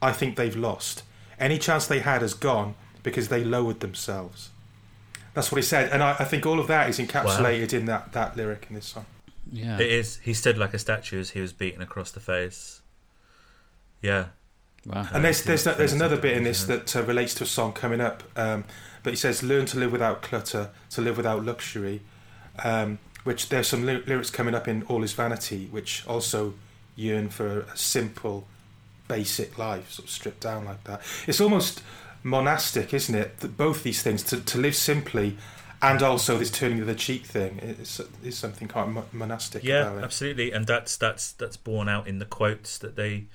[0.00, 1.02] I think they've lost.
[1.38, 4.50] Any chance they had has gone because they lowered themselves.
[5.34, 8.12] That's what he said, and I, I think all of that is encapsulated in that,
[8.12, 9.06] that lyric in this song.
[9.50, 9.78] Yeah.
[9.78, 10.16] It is.
[10.18, 12.82] He stood like a statue as he was beaten across the face.
[14.02, 14.26] Yeah.
[14.86, 15.06] Wow.
[15.12, 17.44] And there's there's what there's another bit in in this his that uh, relates to
[17.44, 18.22] a song coming up.
[18.36, 18.64] Um,
[19.02, 22.00] but he says, "Learn to live without clutter, to live without luxury."
[22.64, 26.54] Um, which there's some ly- lyrics coming up in "All Is Vanity," which also
[26.96, 28.46] yearn for a simple,
[29.06, 31.02] basic life, sort of stripped down like that.
[31.26, 31.82] It's almost
[32.22, 33.38] monastic, isn't it?
[33.40, 35.36] That both these things to to live simply.
[35.80, 39.82] And also this turning of the cheek thing is, is something quite mo- monastic Yeah,
[39.82, 40.04] about it.
[40.04, 43.26] absolutely, and that's that's that's borne out in the quotes that they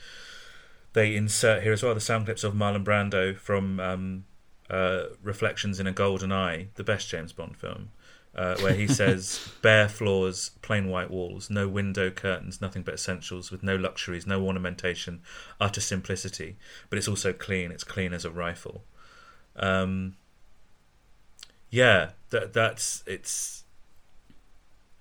[0.94, 1.94] they insert here as well.
[1.94, 4.26] The sound clips of Marlon Brando from um,
[4.70, 7.90] uh, "Reflections in a Golden Eye," the best James Bond film,
[8.36, 13.52] uh, where he says, "Bare floors, plain white walls, no window curtains, nothing but essentials,
[13.52, 15.22] with no luxuries, no ornamentation,
[15.60, 16.56] utter simplicity.
[16.90, 17.72] But it's also clean.
[17.72, 18.84] It's clean as a rifle."
[19.56, 20.16] Um,
[21.70, 23.63] yeah, that that's it's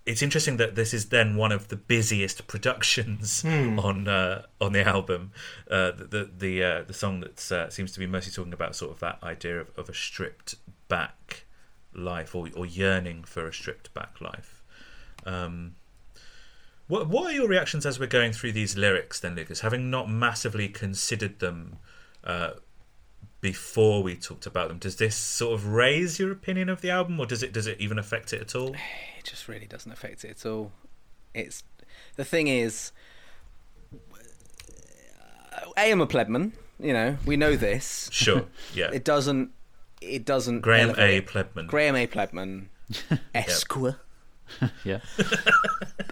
[0.04, 3.78] it's interesting that this is then one of the busiest productions Hmm.
[3.78, 5.32] on uh, on the album.
[5.70, 8.74] Uh, the the the, uh, the song that uh, seems to be mostly talking about
[8.74, 10.56] sort of that idea of, of a stripped
[10.88, 11.44] back
[11.94, 14.62] life or or yearning for a stripped back life.
[15.24, 15.76] Um,
[16.88, 19.60] what what are your reactions as we're going through these lyrics then, Lucas?
[19.60, 21.76] Having not massively considered them.
[23.42, 26.90] Uh, before we talked about them, does this sort of raise your opinion of the
[26.90, 28.74] album, or does it does it even affect it at all?
[29.18, 30.72] It just really doesn't affect it at all.
[31.32, 31.62] It's
[32.16, 32.90] the thing is,
[35.76, 36.54] I am a plebman.
[36.80, 38.08] You know, we know this.
[38.10, 38.90] Sure, yeah.
[38.92, 39.52] It doesn't.
[40.00, 40.60] It doesn't.
[40.60, 41.20] Graham A.
[41.20, 41.68] Plebman.
[41.68, 42.08] Graham A.
[42.08, 42.68] Plebman,
[43.34, 44.00] Esquire.
[44.84, 44.98] yeah.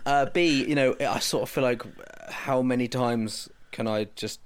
[0.06, 4.04] Uh, B, you know, I sort of feel like uh, how many times can I
[4.14, 4.38] just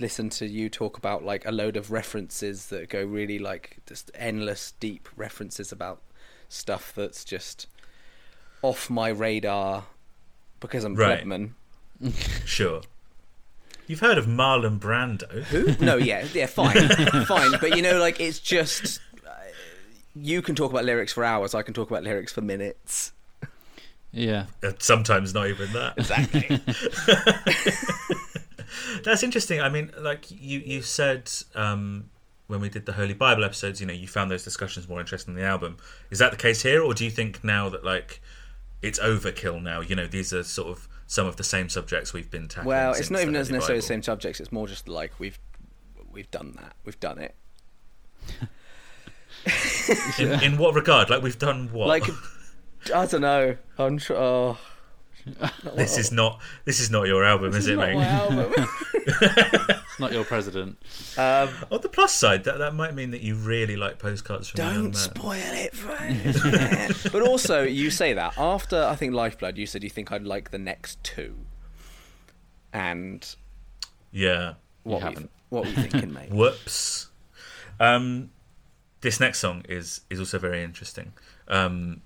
[0.00, 4.10] listen to you talk about like a load of references that go really like just
[4.14, 6.00] endless deep references about
[6.48, 7.66] stuff that's just
[8.62, 9.84] off my radar
[10.60, 11.18] because I'm Right.
[11.18, 11.54] Plebman.
[12.44, 12.80] Sure.
[13.86, 15.28] You've heard of Marlon Brando.
[15.44, 15.84] Who?
[15.84, 16.88] No, yeah, yeah, fine,
[17.26, 17.52] fine.
[17.60, 19.30] But you know, like it's just uh,
[20.14, 21.54] you can talk about lyrics for hours.
[21.54, 23.12] I can talk about lyrics for minutes.
[24.12, 24.46] Yeah.
[24.62, 25.94] Uh, Sometimes not even that.
[25.98, 26.60] Exactly.
[29.04, 29.60] That's interesting.
[29.60, 32.10] I mean, like you, you said um,
[32.46, 35.34] when we did the Holy Bible episodes, you know, you found those discussions more interesting
[35.34, 35.76] than the album.
[36.10, 38.20] Is that the case here, or do you think now that like
[38.82, 39.80] it's overkill now?
[39.80, 42.68] You know, these are sort of some of the same subjects we've been tackling.
[42.68, 44.40] well, it's not even Holy necessarily the same subjects.
[44.40, 45.38] It's more just like we've
[46.10, 46.74] we've done that.
[46.84, 47.34] We've done it.
[50.18, 51.10] In, in what regard?
[51.10, 51.88] Like we've done what?
[51.88, 52.04] Like
[52.94, 53.56] I don't know.
[53.78, 54.16] I'm sure.
[54.16, 54.58] Oh,
[55.76, 57.94] this is not this is not your album, is it, not mate?
[57.96, 58.52] my album.
[59.04, 60.78] It's not your president.
[61.18, 64.60] um, On the plus side, that that might mean that you really like postcards from
[64.60, 64.94] a young don't man.
[64.94, 67.08] spoil it for us.
[67.12, 70.50] but also, you say that after I think Lifeblood, you said you think I'd like
[70.50, 71.34] the next two.
[72.72, 73.34] And
[74.10, 74.54] Yeah.
[74.84, 75.30] what were you, haven't.
[75.50, 76.30] what were you thinking, mate?
[76.30, 77.08] Whoops.
[77.78, 78.30] Um,
[79.02, 81.12] this next song is is also very interesting.
[81.48, 82.00] Um,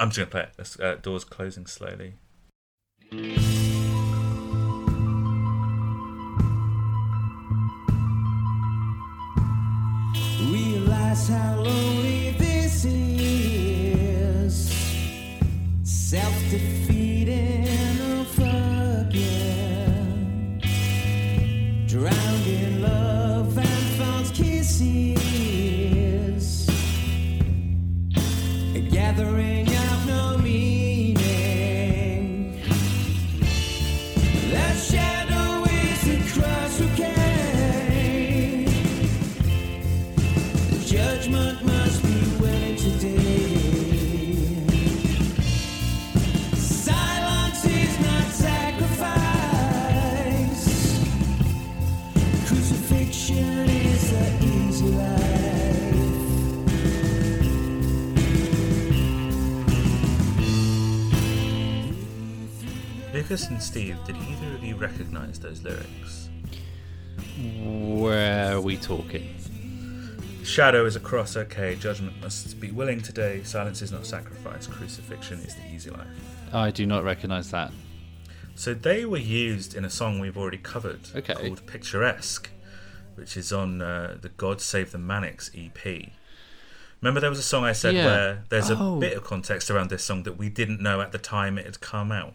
[0.00, 0.52] I'm just gonna play it.
[0.58, 2.14] Let's, Uh, doors closing slowly.
[10.40, 14.54] Realize how lonely this is.
[15.82, 19.88] Self defeating forget.
[21.86, 24.68] Drowned in love and found kisses.
[28.74, 29.53] A gathering
[63.24, 66.28] Lucas and Steve, did either of you recognise those lyrics?
[67.38, 69.34] Where are we talking?
[70.42, 71.74] Shadow is a cross, okay.
[71.74, 73.42] Judgment must be willing today.
[73.42, 74.66] Silence is not sacrifice.
[74.66, 76.06] Crucifixion is the easy life.
[76.52, 77.72] I do not recognise that.
[78.56, 81.32] So they were used in a song we've already covered Okay.
[81.32, 82.50] called Picturesque,
[83.14, 86.12] which is on uh, the God Save the Manics EP.
[87.00, 88.04] Remember, there was a song I said Yeah.
[88.04, 89.00] where there's a Oh.
[89.00, 91.80] bit of context around this song that we didn't know at the time it had
[91.80, 92.34] come out.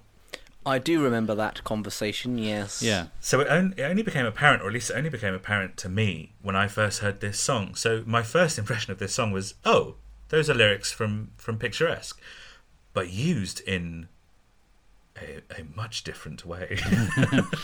[0.70, 2.38] I do remember that conversation.
[2.38, 2.82] Yes.
[2.82, 3.07] Yeah.
[3.20, 5.89] So it only, it only became apparent, or at least it only became apparent to
[5.89, 7.76] me when I first heard this song.
[7.76, 9.95] So my first impression of this song was, oh,
[10.30, 12.22] those are lyrics from from Picturesque,
[12.93, 14.07] but used in
[15.17, 16.78] a, a much different way.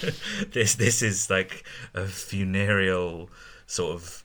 [0.52, 3.30] this this is like a funereal
[3.68, 4.24] sort of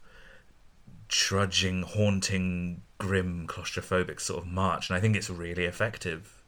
[1.08, 6.39] trudging, haunting, grim, claustrophobic sort of march, and I think it's really effective.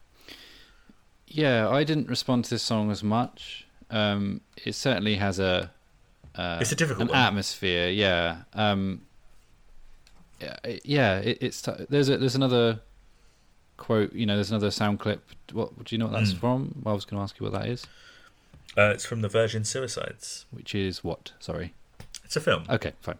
[1.35, 3.67] Yeah, I didn't respond to this song as much.
[3.91, 5.71] Um, it certainly has a
[6.35, 7.17] uh, It's a difficult an one.
[7.19, 7.89] atmosphere.
[7.91, 9.03] Yeah, um,
[10.85, 12.81] yeah, it- it's t- there's a, there's another
[13.77, 14.13] quote.
[14.13, 15.23] You know, there's another sound clip.
[15.53, 16.39] What do you know what that's Mm.
[16.41, 16.83] from?
[16.87, 17.87] I was going to ask you what that is.
[18.77, 20.47] Uh, it's from the Virgin Suicides.
[20.51, 21.33] Which is what?
[21.39, 21.75] Sorry.
[22.25, 22.65] It's a film.
[22.71, 23.19] Okay, fine.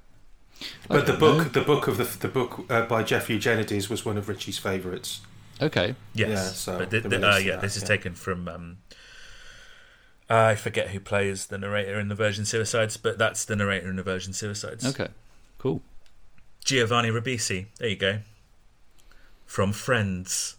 [0.89, 1.45] But the book, know.
[1.45, 5.21] the book of the the book uh, by Jeff Eugenides was one of Richie's favourites.
[5.63, 5.95] Okay.
[6.15, 7.89] Yes, Yeah, so but th- the th- uh, yeah, that, this is yeah.
[7.89, 8.49] taken from.
[8.49, 8.79] Um,
[10.29, 13.97] I forget who plays the narrator in the Virgin Suicides, but that's the narrator in
[13.97, 14.85] the Virgin Suicides.
[14.87, 15.09] Okay.
[15.59, 15.83] Cool.
[16.65, 17.67] Giovanni Ribisi.
[17.79, 18.19] There you go.
[19.47, 20.57] From Friends.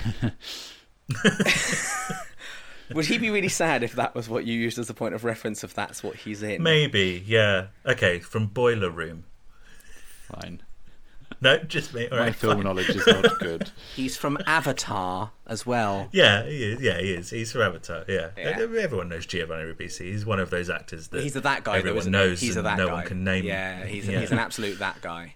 [2.94, 5.24] Would he be really sad if that was what you used as a point of
[5.24, 5.64] reference?
[5.64, 6.64] If that's what he's in?
[6.64, 7.68] Maybe, yeah.
[7.86, 9.26] Okay, from Boiler Room.
[10.24, 10.62] Fine.
[11.42, 12.08] No, just me.
[12.08, 12.64] All My right, film fine.
[12.64, 13.70] knowledge is not good.
[13.96, 16.08] He's from Avatar as well.
[16.12, 16.82] Yeah, he is.
[16.82, 17.30] Yeah, he is.
[17.30, 18.06] He's from Avatar.
[18.08, 18.30] Yeah.
[18.36, 18.58] Yeah.
[18.60, 20.06] everyone knows Giovanni Ribisi.
[20.12, 21.74] He's one of those actors that He's a that guy.
[21.74, 22.20] though, everyone isn't he?
[22.20, 22.94] knows He's a and that no guy.
[22.94, 23.46] one can name.
[23.46, 24.20] Yeah, he's, Yeah.
[24.22, 25.36] he's an absolute that guy.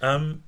[0.00, 0.44] Um,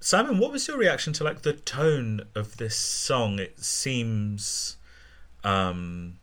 [0.00, 3.38] Simon, what was your reaction to like the tone of this song?
[3.38, 4.78] It seems,
[5.44, 6.18] um,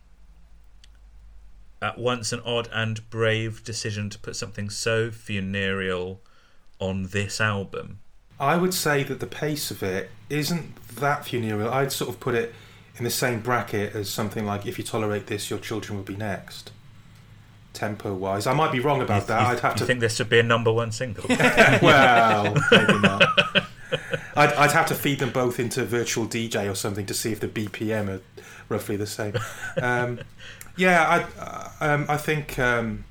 [1.81, 6.19] at once an odd and brave decision to put something so funereal
[6.79, 7.99] on this album.
[8.39, 11.69] I would say that the pace of it isn't that funereal.
[11.69, 12.53] I'd sort of put it
[12.97, 16.15] in the same bracket as something like "If you tolerate this, your children will be
[16.15, 16.71] next."
[17.73, 19.41] Tempo wise, I might be wrong about that.
[19.41, 21.23] you, I'd have you to think this should be a number one single?
[21.81, 23.23] well, maybe not.
[24.35, 27.39] I'd, I'd have to feed them both into virtual DJ or something to see if
[27.39, 28.21] the BPM are
[28.69, 29.35] roughly the same.
[29.81, 30.19] Um,
[30.77, 31.27] yeah,
[31.79, 33.05] I, um, I think um,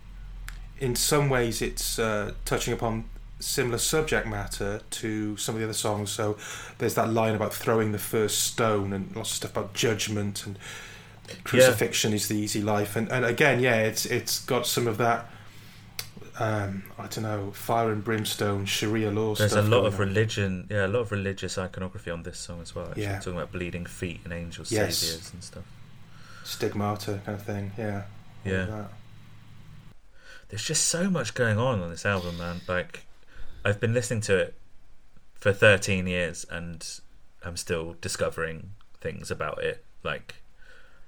[0.80, 3.04] in some ways it's uh, touching upon
[3.40, 6.10] similar subject matter to some of the other songs.
[6.10, 6.36] So
[6.78, 10.58] there's that line about throwing the first stone and lots of stuff about judgment and
[11.44, 12.96] crucifixion is the easy life.
[12.96, 15.26] And, and again, yeah, it's it's got some of that.
[16.40, 20.00] Um, I don't know, fire and brimstone, Sharia law There's a lot of on.
[20.00, 22.86] religion, yeah, a lot of religious iconography on this song as well.
[22.86, 23.18] Actually, Yeah.
[23.18, 24.98] talking about bleeding feet and angels, Yes.
[24.98, 25.64] saviors and stuff.
[26.44, 27.72] stigmata kind of thing.
[27.76, 28.02] Yeah,
[28.44, 28.84] Yeah.
[30.48, 32.60] there's just so much going on on this album, man.
[32.68, 33.04] Like,
[33.64, 34.54] I've been listening to it
[35.34, 36.86] for 13 years, and
[37.44, 39.84] I'm still discovering things about it.
[40.02, 40.36] Like,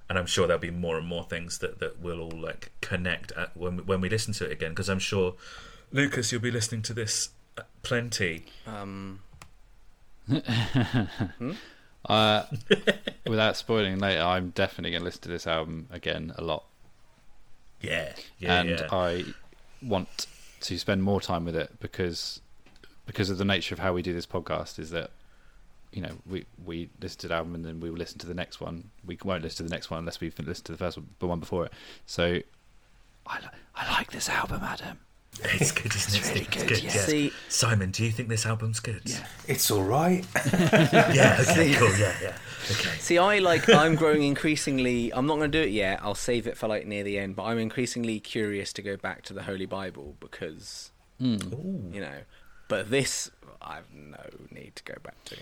[0.09, 3.31] and I'm sure there'll be more and more things that that will all like connect
[3.33, 4.71] at, when we, when we listen to it again.
[4.71, 5.35] Because I'm sure,
[5.91, 8.45] Lucas, you'll be listening to this uh, plenty.
[8.67, 9.19] Um,
[12.05, 12.45] Uh,
[13.27, 16.63] without spoiling later, I'm definitely going to listen to this album again a lot,
[17.79, 18.87] Yeah, yeah, and yeah.
[18.91, 19.25] I
[19.83, 20.25] want
[20.61, 22.41] to spend more time with it because
[23.05, 25.11] because of the nature of how we do this podcast is that
[25.91, 28.33] you know we we listen to the album and then we will listen to the
[28.33, 28.91] next one.
[29.05, 31.27] We won't listen to the next one unless we've listened to the first one, the
[31.27, 31.73] one before it.
[32.05, 32.39] So
[33.27, 33.39] I
[33.75, 34.99] I like this album, Adam.
[35.43, 36.27] it's good, isn't it?
[36.29, 36.67] really Steve?
[36.67, 36.93] good, It's yeah.
[36.93, 37.01] yeah.
[37.05, 39.01] See- Simon, do you think this album's good?
[39.05, 39.25] Yeah.
[39.47, 40.25] It's all right.
[40.53, 41.37] yeah.
[41.49, 41.89] Okay, cool.
[41.97, 42.37] Yeah, yeah.
[42.69, 42.89] Okay.
[42.99, 43.67] See, I like.
[43.69, 45.11] I'm growing increasingly.
[45.13, 45.99] I'm not going to do it yet.
[46.03, 47.35] I'll save it for like near the end.
[47.35, 51.39] But I'm increasingly curious to go back to the Holy Bible because Ooh.
[51.91, 52.19] you know.
[52.67, 53.29] But this,
[53.61, 54.17] I've no
[54.51, 55.35] need to go back to.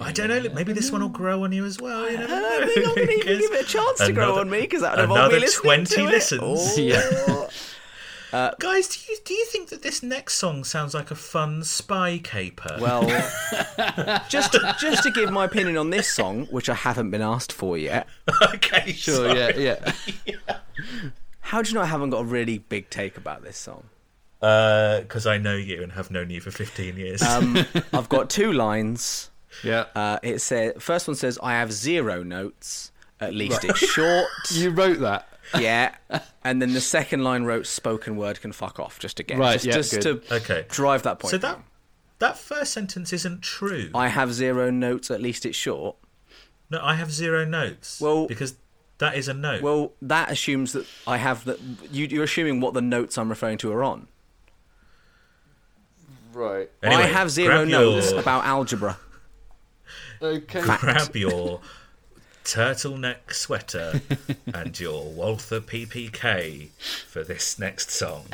[0.00, 0.38] I don't know.
[0.38, 2.10] Look, maybe this one will grow on you as well.
[2.10, 2.48] You never I know.
[2.60, 4.82] don't think I'm going to even give it a chance to grow on me because
[4.82, 6.10] that would involve me another listening 20 to it.
[6.10, 6.40] listens.
[6.42, 6.76] Oh.
[6.80, 7.46] Yeah.
[8.32, 12.18] Guys, do you do you think that this next song sounds like a fun spy
[12.22, 12.76] caper?
[12.80, 13.02] Well,
[14.28, 17.52] just to, just to give my opinion on this song, which I haven't been asked
[17.52, 18.06] for yet.
[18.54, 19.64] okay, Sure, sorry.
[19.64, 19.92] yeah,
[20.26, 20.58] yeah.
[21.40, 23.84] How do you know I haven't got a really big take about this song?
[24.40, 27.22] Because Uh, I know you and have known you for 15 years.
[27.22, 27.56] Um,
[27.92, 29.30] I've got two lines.
[29.64, 29.84] Yeah.
[29.94, 32.90] Uh, it says first one says I have zero notes.
[33.18, 34.26] At least it's short.
[34.50, 35.26] You wrote that.
[35.58, 35.94] Yeah.
[36.44, 39.38] And then the second line wrote spoken word can fuck off just again.
[39.40, 40.24] Right, Just, yeah, just good.
[40.28, 40.64] to okay.
[40.68, 41.32] drive that point.
[41.32, 41.64] So that home.
[42.20, 43.90] that first sentence isn't true.
[43.94, 45.10] I have zero notes.
[45.10, 45.96] At least it's short.
[46.70, 48.00] no, I have zero notes.
[48.00, 48.54] Well- because
[48.98, 49.60] That is a note.
[49.62, 51.58] Well, that assumes that I have that.
[51.90, 54.06] You, you're assuming what the notes I'm referring to are on.
[56.32, 56.70] Right.
[56.82, 58.98] Anyway, I have zero notes your- about algebra.
[60.22, 60.62] Okay.
[60.62, 61.60] grab your
[62.46, 64.00] turtleneck sweater
[64.54, 66.68] and your Walther PPK
[67.08, 68.26] for this next song.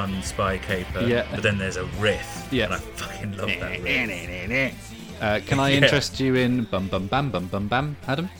[0.00, 1.26] Fun spy caper, Yeah.
[1.30, 2.48] but then there's a riff.
[2.50, 2.64] Yeah.
[2.66, 5.20] And I fucking love that riff.
[5.20, 5.76] Uh, can I Yeah.
[5.82, 8.30] interest you in bum bum bam bum bum bam, Adam?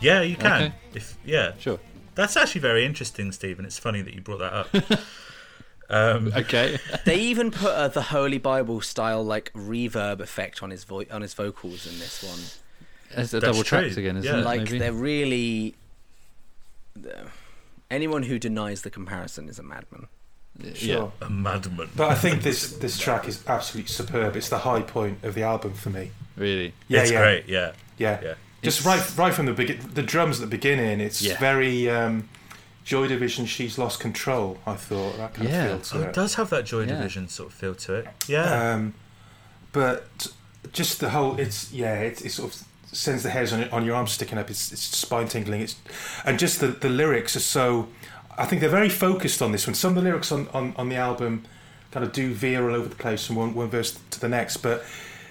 [0.00, 0.62] Yeah, you can.
[0.62, 0.74] Okay.
[0.94, 1.52] If yeah.
[1.58, 1.78] Sure.
[2.14, 3.66] That's actually very interesting, Stephen.
[3.66, 4.68] It's funny that you brought that up.
[5.90, 6.78] um, Okay.
[7.04, 11.20] They even put uh, the Holy Bible style like reverb effect on his vo- on
[11.20, 12.40] his vocals in this one.
[13.20, 14.40] It's a That's double tracks again, isn't yeah.
[14.40, 14.44] it?
[14.44, 14.78] Like maybe?
[14.78, 15.74] they're really.
[16.94, 17.28] the-
[17.90, 20.08] Anyone who denies the comparison is a madman.
[20.74, 21.12] Sure.
[21.20, 21.88] a madman.
[21.94, 24.36] But I think this this track is absolutely superb.
[24.36, 26.10] It's the high point of the album for me.
[26.36, 26.72] Really.
[26.88, 27.48] Yeah, it's yeah, great.
[27.48, 27.72] Yeah.
[27.98, 28.20] yeah.
[28.22, 28.34] Yeah.
[28.62, 31.00] Just It's- right right from the begin, the drums at the beginning.
[31.00, 31.38] It's Yeah.
[31.38, 32.28] very um,
[32.84, 33.46] Joy Division.
[33.46, 34.58] She's lost control.
[34.66, 35.64] I thought that kind Yeah.
[35.66, 36.96] of feel Oh, to it does have that Joy Yeah.
[36.96, 38.08] Division sort of feel to it.
[38.26, 38.72] Yeah.
[38.72, 38.94] Um,
[39.72, 40.28] but
[40.72, 42.62] just the whole it's yeah it's, it sort of
[42.96, 45.76] sends the hairs on, your- on your arms sticking up it's, it's spine tingling it's
[46.24, 47.88] and just the, the lyrics are so
[48.38, 50.88] I think they're very focused on this one some of the lyrics on, on, on
[50.88, 51.44] the album
[51.90, 54.58] kind of do veer all over the place from one, one verse to the next
[54.58, 54.84] but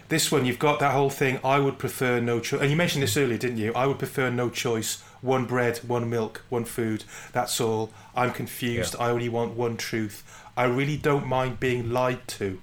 [0.09, 3.03] this one you've got that whole thing I would prefer no choice and you mentioned
[3.03, 7.03] this earlier didn't you I would prefer no choice one bread one milk one food
[7.31, 9.05] that's all I'm confused Yeah.
[9.05, 10.23] I only want one truth
[10.55, 12.59] I really don't mind being lied to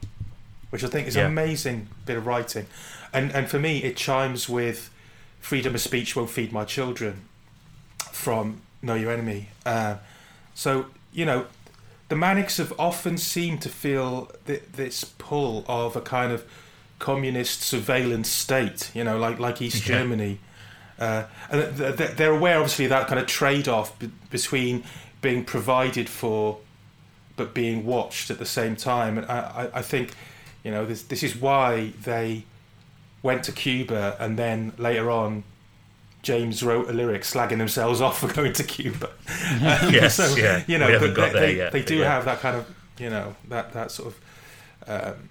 [0.70, 1.26] which I think is Yeah.
[1.26, 2.64] an amazing bit of writing.
[3.12, 4.90] And and for me, it chimes with
[5.40, 7.22] "Freedom of speech won't feed my children"
[8.10, 9.96] from "Know Your Enemy." Uh,
[10.54, 11.46] so you know,
[12.08, 16.44] the Manics have often seemed to feel th- this pull of a kind of
[16.98, 18.90] communist surveillance state.
[18.94, 19.98] You know, like like East Yeah.
[19.98, 20.38] Germany.
[20.98, 24.84] Uh, and th- th- they're aware, obviously, of that kind of trade-off b- between
[25.20, 26.58] being provided for
[27.34, 29.18] but being watched at the same time.
[29.18, 29.38] And I,
[29.72, 30.12] I, I think,
[30.62, 32.44] you know, this this is why they
[33.22, 35.44] went to Cuba and then later on,
[36.22, 39.10] James wrote a lyric slagging themselves off for going to Cuba.
[39.60, 40.62] Yes, so, yeah.
[40.66, 42.04] You know, We haven't but got they, there they, yet, they but do yeah.
[42.14, 42.66] have that kind of,
[42.98, 44.20] you know, that that sort of.
[44.88, 45.28] Um,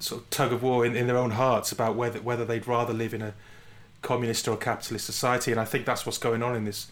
[0.00, 2.92] Sort of tug of war in, in their own hearts about whether whether they'd rather
[2.92, 3.32] live in a
[4.02, 6.88] communist or a capitalist society, and I think that's what's going on in this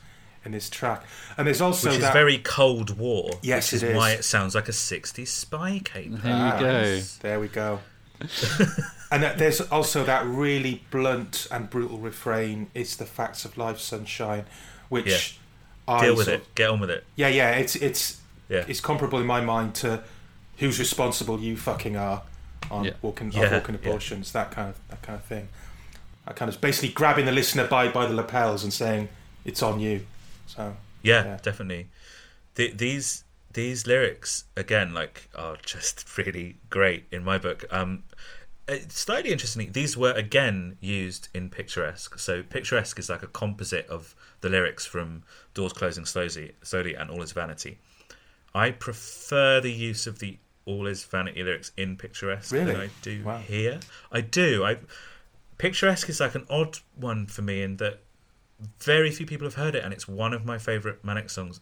[0.46, 1.04] in this track.
[1.36, 3.32] And there's also which is that very Cold War.
[3.42, 3.96] Yes, which is, it is.
[3.96, 6.16] why it sounds like a 60s spy caper.
[6.16, 7.00] There you Ah, go.
[7.20, 7.80] There we go.
[9.12, 12.70] and that, there's also that really blunt and brutal refrain.
[12.74, 14.46] It's the facts of life, sunshine,
[14.88, 15.38] which
[15.86, 16.54] I Deal with sort it.
[16.54, 17.04] Get on with it.
[17.16, 17.50] Yeah, yeah.
[17.50, 18.64] It's it's Yeah.
[18.68, 20.02] it's comparable in my mind to
[20.58, 22.22] who's responsible you fucking are
[22.70, 22.92] on Yeah.
[23.02, 23.80] walking Yeah, on walking yeah.
[23.88, 24.32] abortions.
[24.32, 25.48] That kind of that kind of thing.
[26.26, 29.08] I kind of basically grabbing the listener by by the lapels and saying
[29.44, 30.06] it's on you.
[30.46, 31.38] So Yeah, Yeah.
[31.42, 31.88] definitely.
[32.54, 37.64] The, these these lyrics again, like, are just really great in my book.
[37.70, 38.02] Um,
[38.41, 38.41] it's
[38.88, 42.18] slightly interestingly, these were again used in picturesque.
[42.18, 45.22] So picturesque is like a composite of the lyrics from
[45.54, 47.78] Doors Closing Slowly, slowly and All Is Vanity.
[48.54, 52.72] I prefer the use of the All Is Vanity lyrics in picturesque Really?
[52.72, 53.38] than I do Wow.
[53.38, 53.80] here.
[54.10, 54.64] I do.
[54.64, 54.78] I
[55.58, 58.00] picturesque is like an odd one for me in that
[58.78, 61.60] very few people have heard it, and it's one of my favorite Manic songs.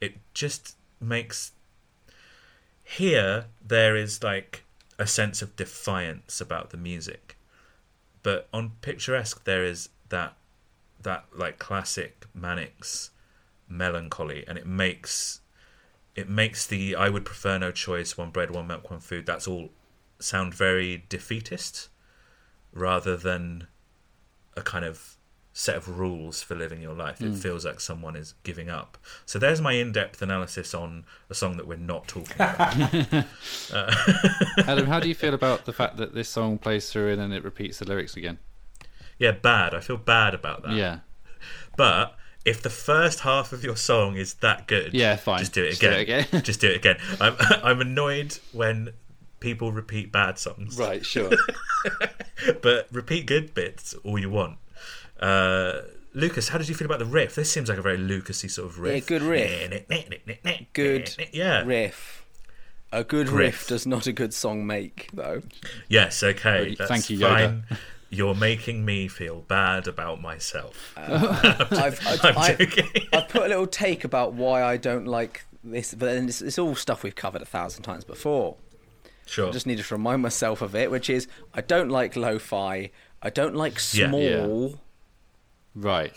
[0.00, 1.52] It just makes
[2.84, 4.64] here there is like
[5.02, 7.36] a sense of defiance about the music,
[8.22, 10.36] but on picturesque there is that
[11.02, 13.10] that like classic Manics
[13.68, 15.40] melancholy, and it makes
[16.14, 19.26] it makes the I would prefer no choice, one bread, one milk, one food.
[19.26, 19.70] That's all
[20.20, 21.88] sound very defeatist,
[22.72, 23.66] rather than
[24.56, 25.16] a kind of
[25.52, 27.20] set of rules for living your life.
[27.20, 27.34] It hmm.
[27.34, 28.96] feels like someone is giving up.
[29.26, 33.24] So there's my in-depth analysis on a song that we're not talking about.
[33.72, 33.92] Uh,
[34.66, 37.32] Adam, how do you feel about the fact that this song plays through and then
[37.32, 38.38] it repeats the lyrics again?
[39.18, 39.74] yeah, bad.
[39.74, 40.72] I feel bad about that.
[40.72, 40.98] Yeah.
[41.76, 45.38] But if the first half of your song is that good, Yeah, fine.
[45.38, 46.20] Just do it Just do again.
[46.20, 46.42] it again.
[46.42, 46.96] just do it again.
[47.20, 48.90] I'm I'm annoyed when
[49.40, 50.76] people repeat bad songs.
[50.76, 51.30] Right, sure.
[52.62, 54.58] but repeat good bits all you want.
[55.22, 55.82] Uh,
[56.14, 57.34] Lucas, how did you feel about the riff?
[57.34, 59.06] This seems like a very Lucasy sort of riff.
[59.06, 59.86] good riff.
[60.72, 61.62] Good Yeah.
[61.64, 62.24] riff.
[62.94, 63.60] A good Riff.
[63.62, 65.40] riff does not a good song make, though.
[65.88, 66.22] Yes.
[66.22, 66.74] Okay.
[66.78, 67.62] Thank you, Yoda.
[67.68, 67.78] fine.
[68.10, 70.92] You're making me feel bad about myself.
[70.98, 71.72] I've,
[72.06, 72.88] I've, I'm I've, joking.
[73.14, 76.58] I've put a little take about why I don't like this, but then it's, it's
[76.58, 78.56] all stuff we've covered a thousand times before.
[79.24, 79.48] Sure.
[79.48, 82.90] I just needed to remind myself of it, which is I don't like lo-fi.
[83.22, 84.08] I don't like Yeah.
[84.10, 84.68] small.
[84.68, 84.76] Yeah.
[85.74, 86.12] Right.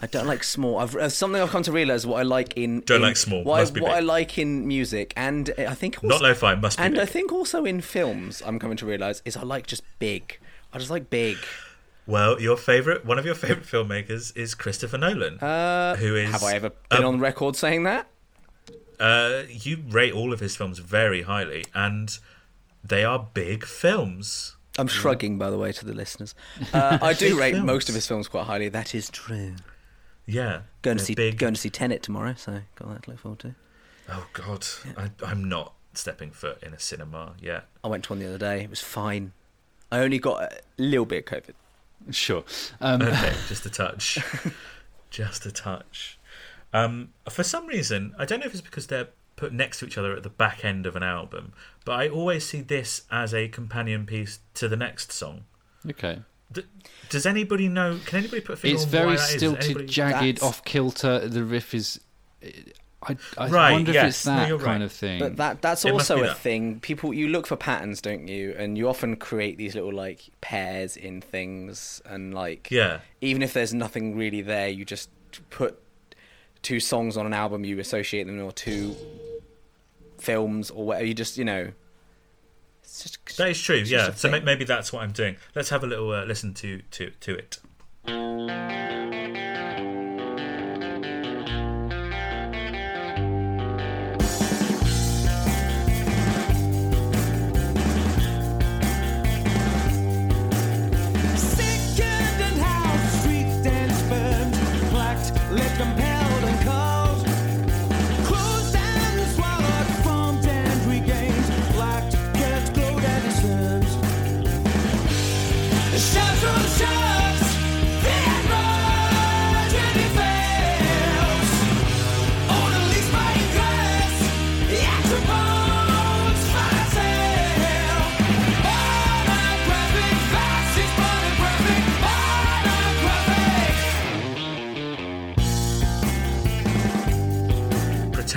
[0.00, 0.78] I don't like small.
[0.78, 3.42] I've uh, something I've come to realize what I like in Don't in- like small,
[3.44, 3.96] What, must I, be what big.
[3.96, 6.54] I like in music, and I think also, Not lo-fi.
[6.54, 6.84] Must be.
[6.84, 7.02] and big.
[7.02, 10.38] I think also in films, I'm coming to realize is I like just big.
[10.72, 11.36] I just like big.
[12.06, 16.30] Well, your favorite, one of your favorite filmmakers is Christopher Nolan, Uh, who is.
[16.30, 18.06] have I ever been um, on record saying that?
[19.00, 22.18] Uh, you rate all of his films very highly, and
[22.84, 24.56] they are big films.
[24.78, 26.34] I'm shrugging, by the way, to the listeners.
[26.72, 27.66] Uh, I do rate films.
[27.66, 28.68] most of his films quite highly.
[28.68, 29.54] That is true.
[30.26, 31.38] Yeah, Going to see big.
[31.38, 33.54] going to see Tenet tomorrow, so got that to look forward to.
[34.10, 34.66] Oh God,
[34.96, 37.66] I, I'm not stepping foot in a cinema yet.
[37.82, 38.62] I went to one the other day.
[38.62, 39.32] It was fine.
[39.90, 41.54] I only got a little bit of COVID.
[42.14, 42.44] Sure.
[42.80, 44.18] Um, Okay, just a touch,
[45.10, 46.18] just a touch.
[46.74, 49.08] Um, for some reason, I don't know if it's because they're
[49.38, 51.52] put next to each other at the back end of an album,
[51.86, 55.44] but I always see this as a companion piece to the next song.
[55.88, 56.20] okay.
[56.50, 56.62] D-
[57.10, 57.98] does anybody know?
[58.06, 59.28] Can anybody put a finger It's on why very that is?
[59.32, 61.28] Does stilted, anybody- jagged, off kilter.
[61.28, 62.00] The riff is.
[63.00, 64.82] I, I Right, wonder if it's that you're kind right.
[64.82, 65.18] of thing.
[65.20, 66.38] But that that's It also a that.
[66.38, 66.80] thing.
[66.80, 68.54] People you look for patterns, don't you?
[68.58, 73.52] And you often create these little like pairs in things, and like Yeah, even if
[73.52, 75.10] there's nothing really there, you just
[75.50, 75.78] put
[76.62, 78.96] two songs on an album, you associate them, or two
[80.20, 81.06] films, or whatever.
[81.06, 81.72] You just you know.
[82.82, 83.76] It's just that is true.
[83.76, 85.36] Yeah, so maybe that's what I'm doing.
[85.54, 89.07] Let's have a little uh, listen to to to it.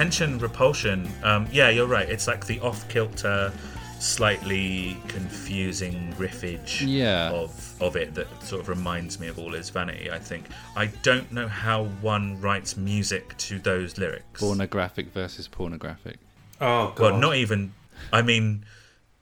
[0.09, 0.39] Pornographic.
[0.39, 1.11] Pretension, repulsion.
[1.23, 2.09] Um, yeah, you're right.
[2.09, 3.51] It's like the off kilter,
[3.99, 7.29] slightly confusing riffage Yeah.
[7.31, 10.09] of of it that sort of reminds me of All Is Vanity.
[10.11, 10.45] I think
[10.75, 14.39] I don't know how one writes music to those lyrics.
[14.39, 16.17] pornographic versus pornographic.
[16.59, 16.99] Oh god.
[16.99, 17.73] well, not even.
[18.11, 18.65] I mean,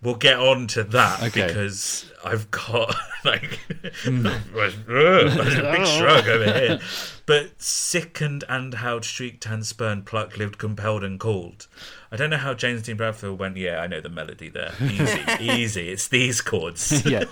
[0.01, 1.47] we'll get on to that Okay.
[1.47, 2.95] because I've got
[3.25, 3.59] like
[4.05, 6.79] a big shrug over here.
[7.25, 11.67] But sickened and howled, shrieked and spurned, plucked, lived, compelled and called.
[12.11, 13.55] I don't know how James Dean Bradfield went.
[13.55, 14.73] Yeah, I know the melody there.
[14.81, 15.89] Easy, easy.
[15.89, 17.05] It's these chords.
[17.05, 17.25] yeah.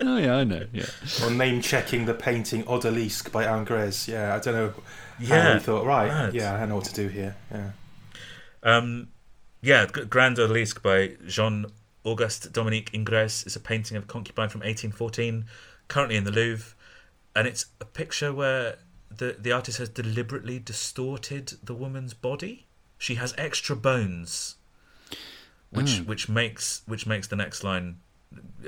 [0.00, 0.66] Oh yeah, I know.
[0.72, 0.86] Yeah.
[1.22, 4.08] Or name checking the painting Odalisque by Ingres.
[4.08, 4.72] Yeah, I don't know
[5.20, 6.34] Yeah, he thought, right, mad.
[6.34, 7.36] yeah, I don't know what to do here.
[7.52, 7.70] Yeah.
[8.62, 9.08] Um,
[9.60, 11.66] yeah, Grand Odalisque by Jean
[12.04, 15.46] Auguste Dominique Ingres is a painting of a concubine from 1814,
[15.88, 16.74] currently in the Louvre,
[17.34, 18.76] and it's a picture where
[19.10, 22.66] the the artist has deliberately distorted the woman's body.
[22.98, 24.56] She has extra bones,
[25.70, 27.98] which which makes which makes the next line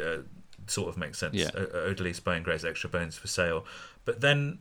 [0.00, 0.18] uh,
[0.66, 1.34] sort of makes sense.
[1.34, 1.50] Yeah.
[1.54, 3.64] O- Odalisque by Ingres, extra bones for sale,
[4.04, 4.58] but then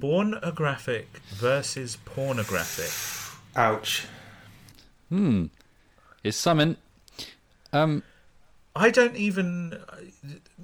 [0.00, 2.92] pornographic versus pornographic.
[3.54, 4.06] Ouch.
[5.08, 5.46] Hmm.
[6.24, 6.76] It's summon.
[7.76, 8.02] Um,
[8.74, 9.80] I don't even.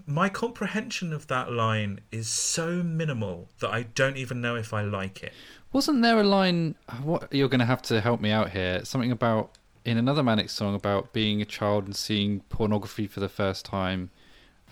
[0.06, 4.82] My comprehension of that line is so minimal that I don't even know if I
[4.82, 5.32] like it.
[5.72, 6.74] wasn't there a line?
[7.02, 8.84] What you're going to have to help me out here.
[8.84, 9.50] Something about
[9.84, 14.10] in another Manic song about being a child and seeing pornography for the first time.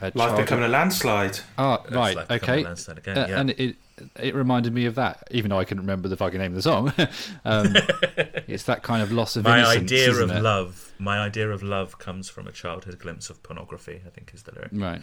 [0.02, 1.38] A Life child- becoming a landslide.
[1.58, 2.16] Ah, It's right.
[2.16, 2.60] like okay.
[2.62, 3.40] a landslide again, Uh, yeah.
[3.40, 3.76] And it
[4.18, 6.62] it reminded me of that, even though I couldn't remember the fucking name of the
[6.62, 6.90] song.
[7.44, 7.74] um,
[8.48, 9.82] it's that kind of loss of My innocence.
[9.92, 10.40] idea isn't of it?
[10.40, 14.00] love, my idea of love comes from a childhood glimpse of pornography.
[14.06, 14.70] I think is the lyric.
[14.72, 15.02] Right.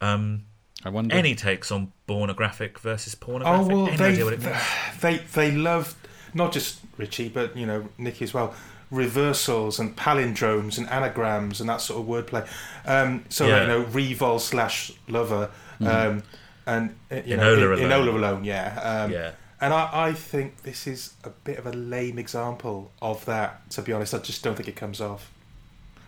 [0.00, 0.44] Um,
[0.84, 1.14] I wonder.
[1.14, 3.66] any takes on pornographic versus pornographic.
[3.66, 4.00] Oh pornographic?
[4.00, 5.00] well, any they, idea what it means?
[5.00, 5.96] they they loved
[6.32, 8.54] not just Richie, but you know Nicky as well.
[8.94, 12.46] Reversals and palindromes and anagrams and that sort of wordplay.
[12.86, 13.62] Um, so Yeah.
[13.62, 16.22] you know, revol slash lover, um,
[16.66, 17.78] and uh, you Enola know, Alone.
[17.78, 18.80] Enola alone, yeah.
[19.04, 23.24] Um, yeah, And I, I think this is a bit of a lame example of
[23.26, 23.68] that.
[23.70, 25.30] To be honest, I just don't think it comes off.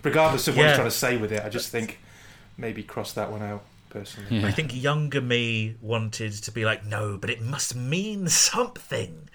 [0.02, 0.68] Regardless of what Yeah.
[0.70, 1.98] he's trying to say with it, I just think
[2.56, 4.38] maybe cross that one out personally.
[4.40, 4.46] Yeah.
[4.46, 9.28] I think younger me wanted to be like, no, but it must mean something.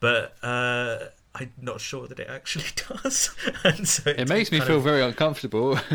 [0.00, 0.98] But uh,
[1.38, 2.64] I'm not sure that it actually
[3.02, 3.30] does.
[3.62, 5.78] and so it makes me feel of- very uncomfortable.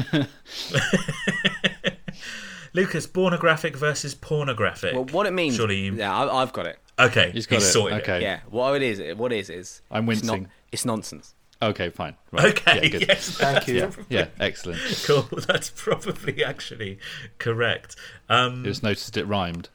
[2.73, 4.93] Lucas, pornographic versus pornographic.
[4.93, 5.55] Well, what it means.
[5.55, 5.93] Surely you.
[5.95, 6.77] Yeah, I, I've got it.
[6.97, 7.65] Okay, He's got it.
[7.65, 8.21] sorted Okay.
[8.21, 10.51] Yeah, what it is, what it is, is I'm it's, not, wincing.
[10.71, 11.33] it's nonsense.
[11.61, 12.15] okay, fine.
[12.31, 12.45] Right.
[12.57, 13.07] Okay, Yeah, good.
[13.09, 13.79] yes, Thank you.
[13.81, 14.79] that's Yeah, excellent.
[15.05, 15.27] cool.
[15.47, 16.99] That's probably actually
[17.39, 17.95] correct.
[18.29, 19.67] Um, It was noticed it rhymed.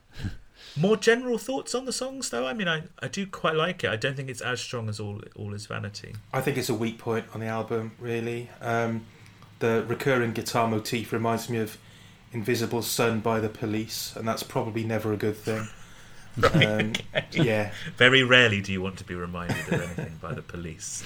[0.77, 2.47] More general thoughts on the songs, though.
[2.47, 3.91] I mean, I, I do quite like it.
[3.91, 6.14] I don't think it's as strong as all all is vanity.
[6.33, 8.51] I think it's a weak point on the album, really.
[8.61, 9.07] Um,
[9.59, 11.79] the recurring guitar motif reminds me of
[12.33, 15.66] Invisible Sun by the Police, and that's probably never a good thing.
[16.53, 16.93] Um,
[17.33, 21.03] yeah, Very rarely do you want to be reminded of anything by the police.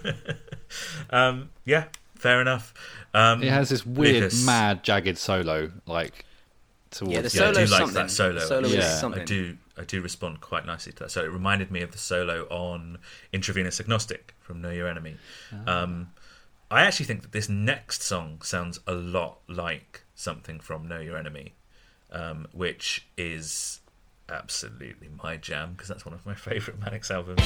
[1.10, 1.84] um, yeah,
[2.14, 2.72] fair enough.
[3.12, 4.46] Um, It has this weird, Lucas.
[4.46, 6.24] mad, jagged solo, like
[6.94, 7.94] towards Yeah, the the Yeah, I do like something.
[7.94, 8.34] that solo.
[8.34, 9.22] The solo is Yeah, something.
[9.22, 9.56] I do.
[9.76, 11.10] I do respond quite nicely to that.
[11.10, 12.98] So it reminded me of the solo on
[13.32, 15.16] Intravenous Agnostic from Know Your Enemy.
[15.66, 16.12] Um,
[16.70, 21.16] I actually think that this next song sounds a lot like something from Know Your
[21.18, 21.54] Enemy,
[22.12, 23.80] um, which is
[24.28, 27.42] absolutely my jam because that's one of my favourite Manics albums.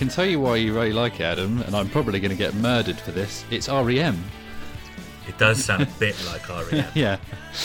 [0.00, 2.54] Can tell you why you really like it, Adam, and I'm probably going to get
[2.54, 3.44] murdered for this.
[3.50, 4.18] It's E REM.
[5.28, 7.18] It does sound a bit like REM, Yeah.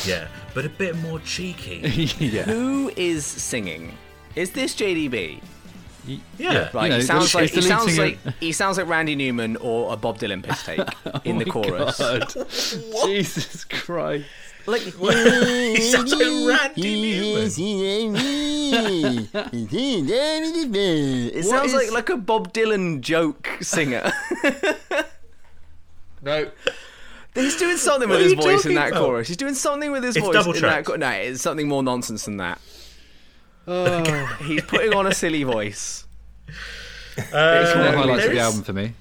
[0.06, 1.78] yeah, but a bit more cheeky.
[2.20, 2.44] yeah.
[2.44, 3.98] Who is singing?
[4.36, 5.40] Is this JDB?
[6.38, 6.70] Yeah.
[6.74, 9.56] Right, You know, he sounds like the he sounds like he sounds like Randy Newman
[9.58, 10.80] or a Bob Dylan piss take
[11.26, 12.78] in the Oh chorus.
[13.06, 14.26] Jesus Christ.
[14.68, 16.22] Like he sounds like
[16.76, 17.32] Randy
[21.28, 24.12] it sounds like like a Bob Dylan joke singer.
[26.22, 26.50] No,
[27.36, 29.02] He's doing something with his voice in that about?
[29.04, 29.28] chorus.
[29.28, 31.00] He's doing something with his It's voice double in that chorus.
[31.00, 32.60] No, it's something more nonsense than that.
[33.68, 36.08] Oh, He's putting on a silly voice.
[37.18, 38.94] It's one of the Uh, highlights of the album for me.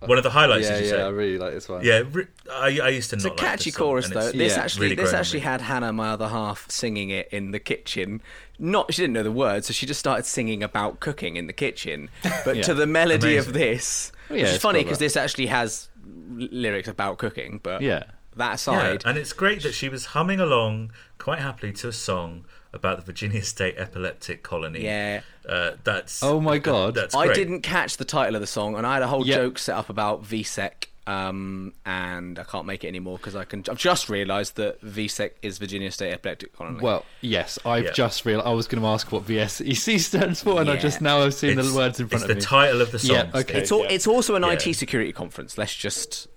[0.00, 0.64] One of the highlights.
[0.66, 1.02] yeah, did you yeah, say?
[1.02, 1.84] I really like this one.
[1.84, 3.18] Yeah, re- I, I used to know.
[3.18, 4.30] It's not a like catchy this chorus and though.
[4.32, 4.62] This Yeah.
[4.62, 8.20] actually, really this actually had Hannah, my other half, singing it in the kitchen.
[8.58, 11.52] Not, she didn't know the words, so she just started singing about cooking in the
[11.52, 12.10] kitchen.
[12.44, 12.62] But Yeah.
[12.64, 15.88] to the melody of this, Well, yeah, which is it's funny because this actually has
[16.04, 17.60] lyrics about cooking.
[17.62, 18.04] But Yeah.
[18.36, 21.92] that Yeah, aside, and it's great that she was humming along quite happily to a
[21.92, 24.84] song about the Virginia State Epileptic Colony.
[24.84, 25.20] Yeah.
[25.48, 26.94] uh, that's Oh my God.
[26.94, 29.36] that's I didn't catch the title of the song, and I had a whole Yeah.
[29.36, 30.86] joke set up about VSEC.
[31.06, 33.64] Um, and I can't make it anymore because I can.
[33.70, 36.80] I've just realised that VSEC is Virginia State Epileptic Colony.
[36.82, 37.92] Well, yes, I've Yeah.
[37.92, 38.46] just realized.
[38.46, 41.58] I was going to ask what VSEC stands for, and I just now I've seen
[41.58, 42.40] It's, the words in front it's of the me.
[42.42, 43.16] title of the song.
[43.16, 43.58] Yeah, okay.
[43.58, 43.92] it's all, yeah.
[43.92, 44.52] it's also an Yeah.
[44.52, 45.56] IT security conference.
[45.56, 46.28] Let's just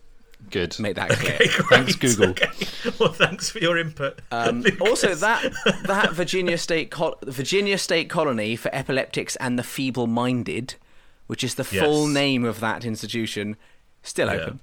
[0.51, 0.79] Good.
[0.79, 1.35] make that clear.
[1.35, 1.67] Okay, great.
[1.69, 2.29] Thanks, Google.
[2.31, 2.49] Okay.
[2.99, 4.19] Well, thanks for your input.
[4.31, 5.51] Um, also, that
[5.85, 10.75] that Virginia State Col- Virginia State Colony for Epileptics and the Feeble-Minded,
[11.27, 13.55] which is the full name of that institution,
[14.03, 14.33] still Yeah.
[14.33, 14.59] open.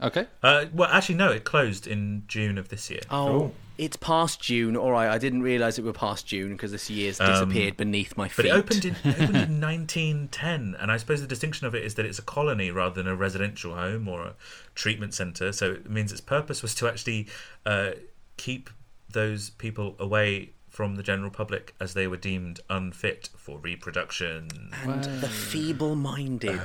[0.00, 0.26] Okay.
[0.42, 1.30] Uh, well, actually, no.
[1.30, 3.00] It closed in June of this year.
[3.10, 3.52] Oh, Oh.
[3.78, 4.76] It's past June.
[4.76, 8.28] All right, I didn't realise it were past June because this year's disappeared beneath my
[8.28, 8.50] feet.
[8.50, 11.74] Um, But it opened in, it opened in 1910, and I suppose the distinction of
[11.74, 14.34] it is that it's a colony rather than a residential home or a
[14.74, 15.52] treatment centre.
[15.52, 17.28] So it means its purpose was to actually
[17.66, 17.92] uh,
[18.36, 18.70] keep
[19.10, 24.48] those people away from the general public as they were deemed unfit for reproduction.
[24.84, 26.60] and the Feeble-Minded.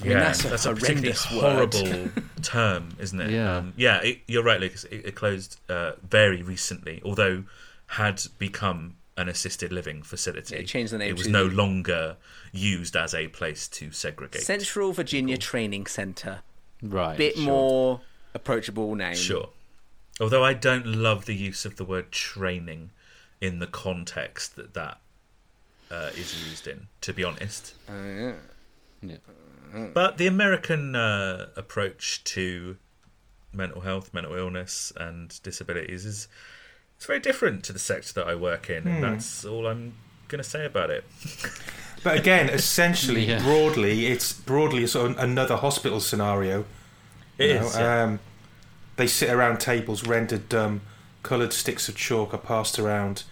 [0.00, 1.74] I mean, yeah, that's a particularly horrendous word.
[1.74, 2.10] horrible
[2.42, 3.30] term, isn't it?
[3.30, 3.56] Yeah.
[3.58, 4.00] um, yeah.
[4.02, 4.84] It, you're right, Lucas.
[4.84, 7.44] It, it closed uh, very recently, although
[7.86, 10.54] had become an assisted living facility.
[10.54, 12.16] Yeah, it changed the name It was to no the- longer
[12.52, 14.42] used as a place to segregate.
[14.42, 16.40] Central Virginia Training Centre.
[16.82, 17.16] Right.
[17.18, 17.44] Bit sure.
[17.44, 18.00] more
[18.34, 19.14] approachable name.
[19.14, 19.50] Sure.
[20.20, 22.90] Although I don't love the use of the word training
[23.40, 24.98] in the context that that
[25.90, 27.74] uh, is used in, to be honest.
[27.88, 28.32] Uh, yeah.
[29.02, 29.16] Yeah.
[29.94, 32.76] But the American uh, approach to
[33.52, 36.28] mental health, mental illness, and disabilities is
[36.96, 39.94] it's very different to the sector that I work in, and that's all I'm
[40.28, 41.04] going to say about it.
[42.04, 43.40] But again, essentially, Yeah.
[43.40, 46.64] broadly, it's broadly sort of another hospital scenario.
[47.38, 48.02] It you know, is, yeah.
[48.02, 48.20] Um,
[48.96, 50.80] they sit around tables rendered dumb,
[51.22, 53.22] coloured sticks of chalk are passed around.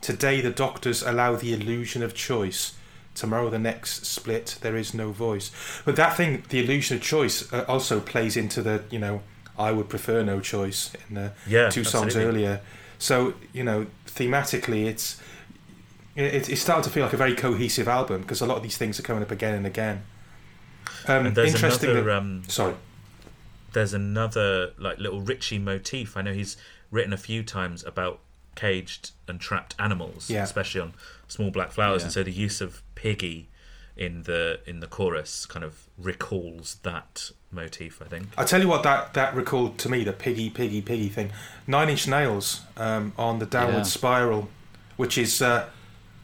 [0.00, 2.74] Today, the doctors allow the illusion of choice.
[3.14, 5.50] Tomorrow, the next split, there is no voice.
[5.84, 9.22] But that thing, the illusion of choice, uh, also plays into the, you know,
[9.58, 12.46] I would prefer no choice in the Yeah, two songs absolutely.
[12.46, 12.60] earlier.
[12.98, 15.20] So, you know, thematically, it's
[16.16, 18.76] it, it's starting to feel like a very cohesive album because a lot of these
[18.76, 20.02] things are coming up again and again.
[21.06, 22.74] Um, And there's interesting another that, um, sorry.
[23.72, 26.16] there's another like little Richie motif.
[26.16, 26.56] I know he's
[26.90, 28.20] written a few times about
[28.54, 30.42] caged and trapped animals, Yeah.
[30.42, 30.94] especially on
[31.28, 32.06] Small Black Flowers, Yeah.
[32.06, 33.48] and so the use of Piggy
[33.96, 38.00] in the in the chorus kind of recalls that motif.
[38.00, 38.28] I think.
[38.38, 41.32] I tell you what, that that recalled to me the piggy, piggy, piggy thing.
[41.66, 43.82] Nine Inch Nails um, on the Downward Yeah.
[43.84, 44.48] Spiral,
[44.96, 45.68] which is uh,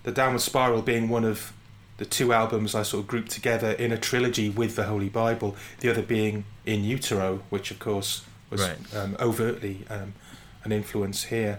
[0.05, 1.53] the Downward Spiral being one of
[1.99, 5.57] the two albums I sort of grouped together in a trilogy with the Holy Bible.
[5.81, 8.95] The other being In Utero, which of course was Right.
[8.95, 10.12] um, overtly um,
[10.64, 11.59] an influence here.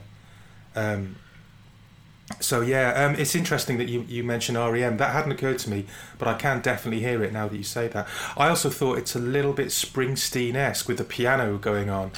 [0.78, 1.16] Um,
[2.40, 4.98] so yeah, um, it's interesting that you, you mentioned REM.
[4.98, 5.86] That hadn't occurred to me,
[6.18, 8.08] but I can definitely hear it now that you say that.
[8.36, 12.12] I also thought it's a little bit Springsteen-esque with the piano going on,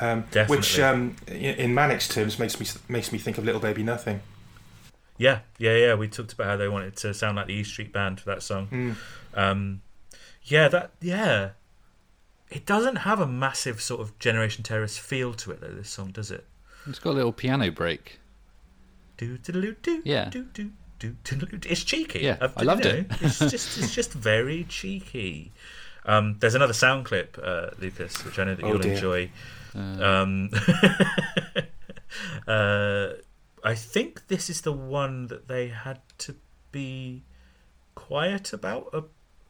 [0.00, 3.82] um, which um, in, in Manic's terms makes me makes me think of Little Baby
[3.82, 4.20] Nothing.
[5.16, 5.94] Yeah, yeah, yeah.
[5.94, 8.42] We talked about how they wanted to sound like the E Street Band for that
[8.42, 8.68] song.
[8.70, 8.96] Mm.
[9.34, 9.82] Um,
[10.42, 11.50] yeah, that yeah.
[12.50, 15.68] It doesn't have a massive sort of Generation Terrorist feel to it though.
[15.72, 16.46] This song does it?
[16.86, 18.20] It's got a little piano break.
[19.16, 20.30] Do do do do Yeah.
[21.00, 22.20] It's cheeky.
[22.20, 23.06] Yeah, I've- I loved you know, it.
[23.20, 25.52] It's just it's just very cheeky.
[26.06, 28.92] Um, there's another sound clip, uh, Lucas, which I know that Oh, you'll dear.
[28.94, 29.30] enjoy.
[29.74, 30.50] Uh, Um,
[32.46, 33.08] uh,
[33.64, 36.36] I think this is the one that they had to
[36.72, 37.22] be
[37.94, 39.02] quiet about uh,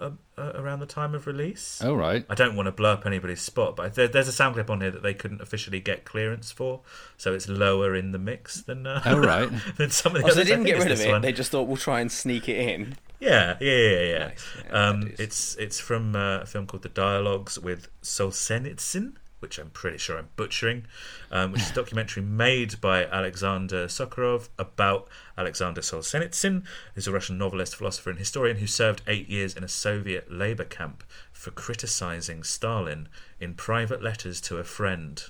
[0.05, 1.81] uh, uh, around the time of release.
[1.85, 2.25] oh right.
[2.29, 4.81] I don't want to blow up anybody's spot, but there, there's a sound clip on
[4.81, 6.81] here that they couldn't officially get clearance for,
[7.17, 9.49] so it's lower in the mix than uh, Oh right.
[9.77, 11.11] than some of the Oh, so they didn't get rid of this it.
[11.11, 11.23] one.
[11.23, 12.97] They just thought we'll try and sneak it in.
[13.21, 14.19] Yeah, yeah, yeah, yeah.
[14.29, 14.45] Nice.
[14.67, 19.68] Yeah, um, it's it's from uh, a film called The Dialogues with Solzhenitsyn, which I'm
[19.68, 20.86] pretty sure I'm butchering,
[21.30, 26.64] um, which is a documentary made by Alexander Sokurov about Alexander Solzhenitsyn,
[26.95, 30.64] who's a Russian novelist, philosopher, and historian who served eight years in a Soviet labor
[30.64, 33.07] camp for criticizing Stalin
[33.38, 35.24] in private letters to a friend.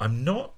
[0.00, 0.54] I'm not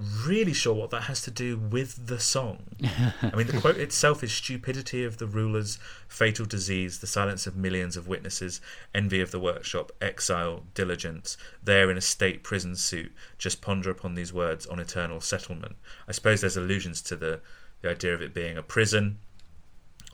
[0.00, 2.62] really sure what that has to do with the song.
[3.22, 5.78] I mean, the quote itself is stupidity of the rulers,
[6.08, 8.60] fatal disease, the silence of millions of witnesses,
[8.94, 11.36] envy of the workshop, exile, diligence.
[11.62, 15.76] There in a state prison suit, just ponder upon these words on eternal settlement.
[16.08, 17.40] I suppose there's allusions to the,
[17.82, 19.18] the idea of it being a prison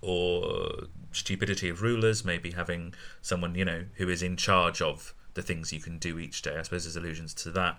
[0.02, 5.42] or stupidity of rulers, maybe having someone, you know, who is in charge of the
[5.42, 6.56] things you can do each day.
[6.56, 7.78] I suppose there's allusions to that.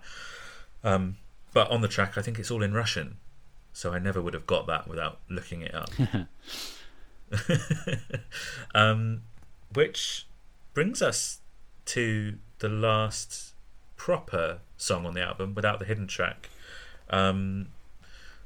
[0.82, 1.16] Um,
[1.52, 3.16] but on the track, I think it's all in Russian,
[3.72, 5.90] so I never would have got that without looking it up.
[8.74, 9.22] um,
[9.72, 10.26] which
[10.74, 11.40] brings us
[11.86, 13.54] to the last
[13.96, 16.48] proper song on the album without the hidden track.
[17.10, 17.68] Um,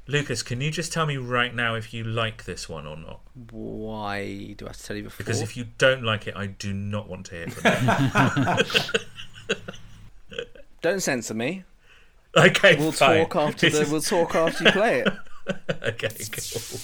[0.05, 3.21] Lucas, can you just tell me right now if you like this one or not?
[3.51, 5.17] Why do I have to tell you before?
[5.19, 7.71] Because if you don't like it, I do not want to hear from
[9.49, 10.35] you.
[10.81, 11.63] don't censor me.
[12.35, 13.25] Okay, We'll fine.
[13.27, 13.87] talk after the.
[13.89, 15.13] We'll talk after you play it.
[15.83, 16.79] okay, cool.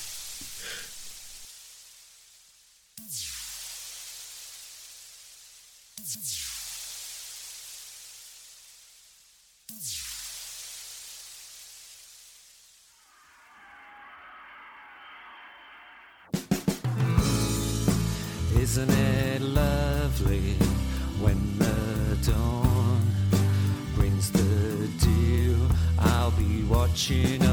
[27.09, 27.48] Watching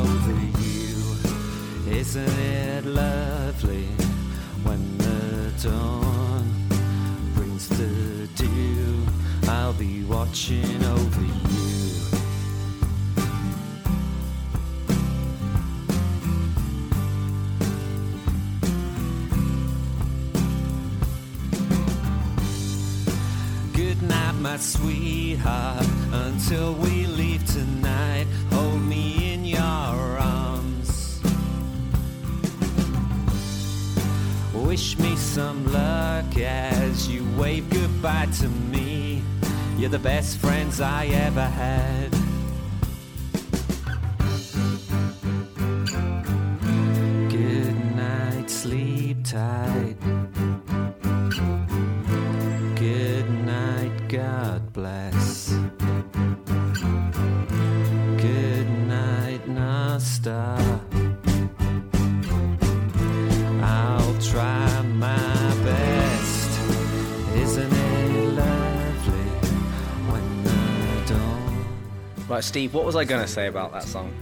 [72.47, 72.73] Steve.
[72.75, 74.13] What was I going to say about that song?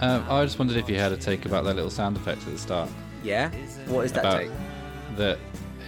[0.00, 2.52] Um, I just wondered if you had a take about that little sound effect at
[2.52, 2.88] the start.
[3.22, 3.50] Yeah.
[3.86, 4.50] What is that About- take?
[5.16, 5.38] That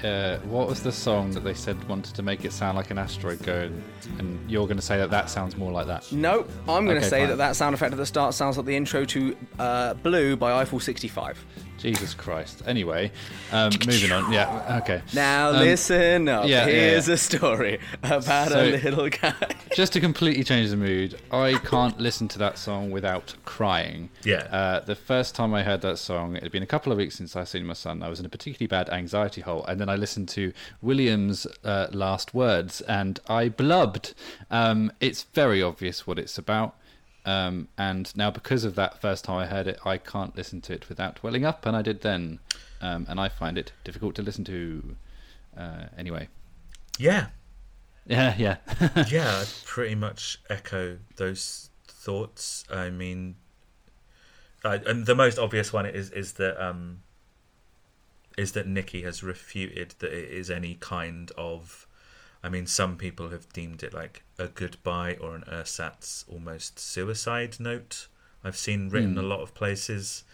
[0.03, 2.99] uh, what was the song that they said wanted to make it sound like an
[2.99, 3.83] asteroid going?
[4.19, 6.11] And you're going to say that that sounds more like that.
[6.11, 7.29] No, I'm going to Okay, say fine.
[7.31, 10.53] that that sound effect at the start sounds like the intro to uh, "Blue" by
[10.61, 11.45] Eiffel 65.
[11.81, 12.63] Jesus Christ.
[12.67, 13.11] Anyway,
[13.53, 14.33] um, moving on.
[14.33, 14.79] Yeah.
[14.83, 15.03] Okay.
[15.15, 16.47] Now Um, listen up.
[16.47, 17.15] yeah, yeah, Here's yeah.
[17.15, 19.35] a story about So- a little guy.
[19.75, 24.11] just to completely change the mood, I can't listen to that song without crying.
[24.25, 24.45] Yeah.
[24.51, 27.17] Uh, the first time I heard that song, it had been a couple of weeks
[27.17, 28.03] since I seen my son.
[28.03, 30.53] I was in a particularly bad anxiety hole, and then I listened to
[30.83, 34.15] William's uh, last words, and I blubbed.
[34.51, 36.77] Um, it's very obvious what it's about.
[37.31, 40.73] Um, and now, because of that first time I heard it, I can't listen to
[40.73, 42.41] it without welling up, and I did then.
[42.83, 44.97] Um, and I find it difficult to listen to.
[45.57, 46.29] Uh, anyway,
[46.99, 47.27] Yeah,
[48.07, 48.57] yeah, yeah.
[49.09, 52.65] yeah, I pretty much echo those thoughts.
[52.73, 53.37] I mean,
[54.65, 57.03] uh, and the most obvious one is is that um,
[58.37, 61.87] is that Nicky has refuted that it is any kind of.
[62.43, 67.57] I mean, some people have deemed it like a goodbye or an ersatz, almost suicide
[67.61, 68.09] note.
[68.43, 70.25] I've seen written a lot of places.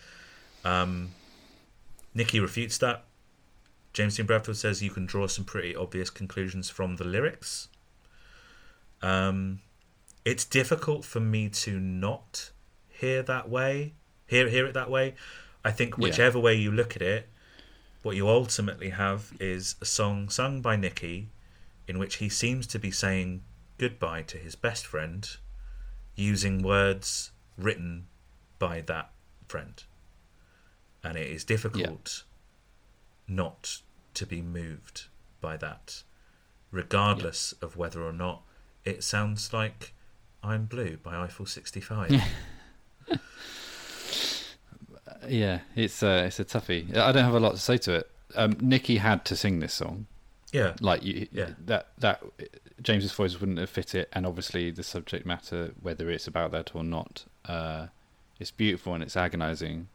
[0.65, 1.11] Um,
[2.15, 3.05] Nicky refutes that.
[3.93, 7.69] James Dean Bradfield says you can draw some pretty obvious conclusions from the lyrics.
[9.03, 9.61] Um,
[10.25, 12.51] it's difficult for me to not
[12.89, 13.95] hear that way,
[14.27, 15.15] hear hear it that way.
[15.65, 16.05] I think Yeah.
[16.05, 17.29] whichever way you look at it,
[18.03, 21.29] what you ultimately have is a song sung by Nicky,
[21.89, 23.43] in which he seems to be saying
[23.79, 25.29] goodbye to his best friend,
[26.15, 28.07] using words written
[28.59, 29.11] by that
[29.49, 29.85] friend,
[31.05, 32.25] and it is difficult
[33.29, 33.83] not
[34.15, 35.05] to be moved
[35.41, 36.03] by that,
[36.71, 38.43] regardless of whether or not
[38.85, 39.93] it sounds like
[40.43, 42.23] I'm Blue by Eiffel 65.
[45.29, 46.97] Yeah, it's a it's a toughie.
[46.97, 48.11] I don't have a lot to say to it.
[48.35, 50.07] Um, Nicky had to sing this song.
[50.57, 50.73] Yeah.
[50.81, 51.51] Like you, Yeah.
[51.67, 52.23] that that
[52.83, 56.75] James's voice wouldn't have fit it, and obviously the subject matter, whether it's about that
[56.75, 57.87] or not, uh,
[58.39, 59.89] It's beautiful and it's agonizing.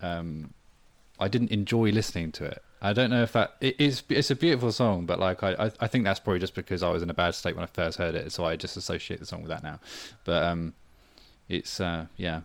[0.00, 0.54] Um,
[1.20, 2.62] I didn't enjoy listening to it.
[2.82, 4.02] I don't know if that it is.
[4.08, 7.02] It's a beautiful song, but like I, I, think that's probably just because I was
[7.02, 9.42] in a bad state when I first heard it, so I just associate the song
[9.42, 9.78] with that now.
[10.24, 10.72] But um,
[11.48, 12.40] it's uh, yeah,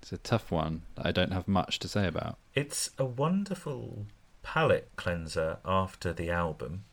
[0.00, 0.82] it's a tough one.
[0.94, 2.38] that I don't have much to say about.
[2.54, 4.06] It's a wonderful
[4.46, 6.84] palate cleanser after the album.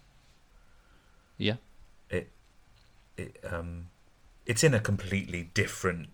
[1.38, 1.58] Yeah,
[2.10, 2.32] It,
[3.16, 3.90] it, um,
[4.48, 6.10] it's in a completely different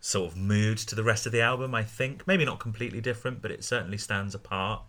[0.00, 1.76] sort of mood to the rest of the album.
[1.76, 4.82] I think maybe not completely different, but it certainly stands apart.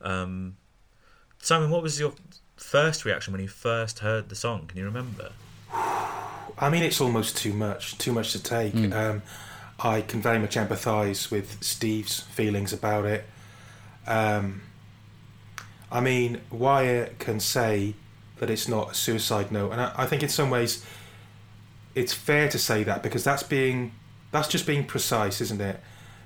[0.00, 0.56] Um,
[1.40, 2.12] Simon, what was your
[2.56, 4.66] first reaction when you first heard the song?
[4.68, 5.32] Can you remember?
[5.72, 8.74] I mean, it's almost too much, too much to take.
[8.92, 9.22] Um,
[9.80, 13.24] I can very much empathise with Steve's feelings about it.
[14.06, 14.62] Um,
[15.90, 17.94] I mean, Wire can say
[18.38, 20.84] that it's not a suicide note, and I, I think in some ways
[21.94, 23.92] it's fair to say that because that's being
[24.30, 25.80] that's just being precise, isn't it?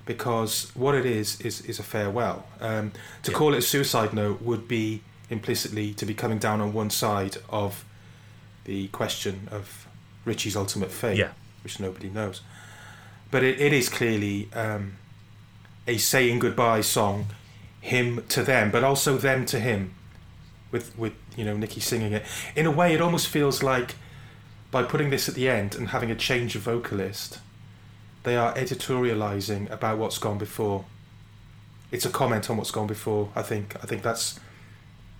[0.05, 2.45] Because what it is is is a farewell.
[2.61, 3.37] Um, to Yeah.
[3.39, 7.37] call it a suicide note would be implicitly to be coming down on one side
[7.49, 7.85] of
[8.65, 9.87] the question of
[10.25, 11.31] Richie's ultimate fate, Yeah.
[11.63, 12.43] which nobody knows.
[13.31, 14.97] But it, it is clearly um,
[15.87, 17.27] a saying goodbye song,
[17.83, 19.93] him to them, but also them to him,
[20.71, 22.25] with with you know Nicky singing it.
[22.57, 23.97] In a way, it almost feels like
[24.71, 27.41] by putting this at the end and having a change of vocalist,
[28.23, 30.87] they are editorializing about what's gone before.
[31.91, 33.31] It's a comment on what's gone before.
[33.35, 33.77] I think.
[33.83, 34.39] I think that's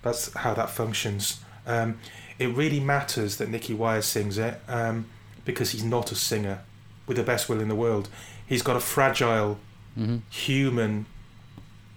[0.01, 1.41] that's how that functions.
[1.67, 1.99] Um,
[2.39, 5.05] it really matters that Nicky Wire sings it um,
[5.43, 6.61] because he's not a singer
[7.07, 8.07] with the best will in the world.
[8.47, 9.59] He's got a fragile,
[9.95, 11.05] hmm human,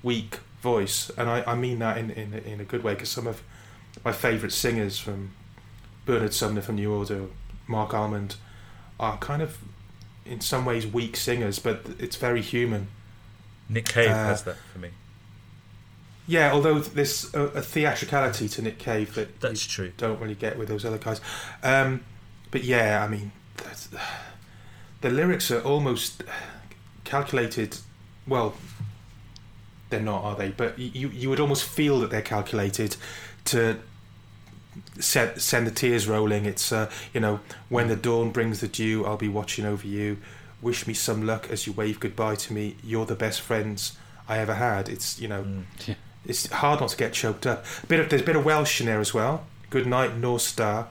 [0.03, 3.27] weak voice, and I, I mean that in, in, in a good way because some
[3.27, 3.43] of
[4.05, 5.33] my favourite singers, from
[6.05, 7.27] Bernard Sumner from New Order,
[7.67, 8.37] Marc Almond,
[8.99, 9.59] are kind of
[10.25, 12.89] in some ways weak singers, but it's very human.
[13.69, 14.91] Nick Cave Uh, has that for me.
[16.29, 19.93] Yeah, although there's a, a theatricality to Nick Cave that That's true.
[19.97, 21.21] don't really get with those other guys.
[21.63, 22.05] Um,
[22.51, 23.31] but yeah, I mean,
[25.01, 26.23] the lyrics are almost
[27.05, 27.79] calculated.
[28.27, 28.55] Well,
[29.91, 30.49] they're not, are they?
[30.51, 32.97] But you you would almost feel that they're calculated
[33.47, 33.79] to
[34.99, 36.45] set, send the tears rolling.
[36.45, 40.19] It's uh, you know when the dawn brings the dew, I'll be watching over you.
[40.63, 42.77] Wish me some luck as you wave goodbye to me.
[42.83, 43.97] You're the best friends
[44.29, 44.89] I ever had.
[44.89, 45.65] It's you know Mm.
[45.87, 45.95] Yeah.
[46.25, 47.65] it's hard not to get choked up.
[47.83, 49.47] A bit of there's a bit of Welsh in there as well.
[49.71, 50.87] Good night, nos da.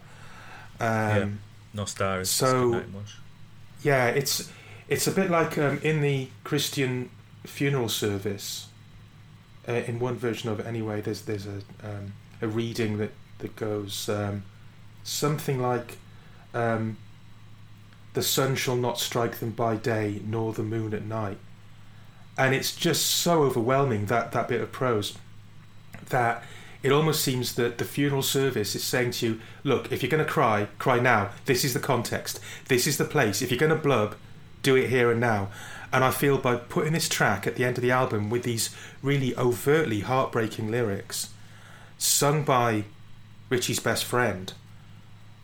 [0.80, 1.40] Um,
[1.74, 2.86] Nos da is so- night,
[3.82, 4.52] yeah, it's
[4.88, 7.10] it's a bit like um, in the Christian
[7.46, 8.65] funeral service.
[9.68, 13.56] Uh, in one version of it, anyway, there's there's a um, a reading that that
[13.56, 14.44] goes um,
[15.04, 15.98] something like,
[16.54, 16.98] um,
[18.14, 21.38] "The sun shall not strike them by day, nor the moon at night,"
[22.38, 25.18] and it's just so overwhelming that that bit of prose
[26.10, 26.44] that
[26.86, 30.24] it almost seems that the funeral service is saying to you, look, if you're going
[30.24, 31.32] to cry, cry now.
[31.46, 32.40] This is the context.
[32.68, 33.42] This is the place.
[33.42, 34.16] If you're going to blub,
[34.62, 35.50] do it here and now.
[35.94, 38.76] And I feel by putting this track at the end of the album with these
[39.02, 41.30] really overtly heartbreaking lyrics,
[41.98, 42.84] sung by
[43.50, 44.52] Richie's best friend,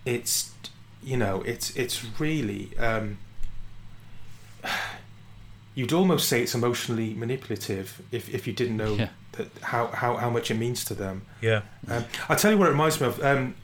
[0.05, 0.51] it's
[1.03, 3.17] you know it's it's really um,
[5.75, 9.09] you'd almost say it's emotionally manipulative if, if you didn't know Yeah.
[9.33, 11.21] that how, how, how much it means to them.
[11.41, 11.61] Yeah.
[11.87, 13.23] Um, I'll tell you what it reminds me of.
[13.23, 13.55] Um,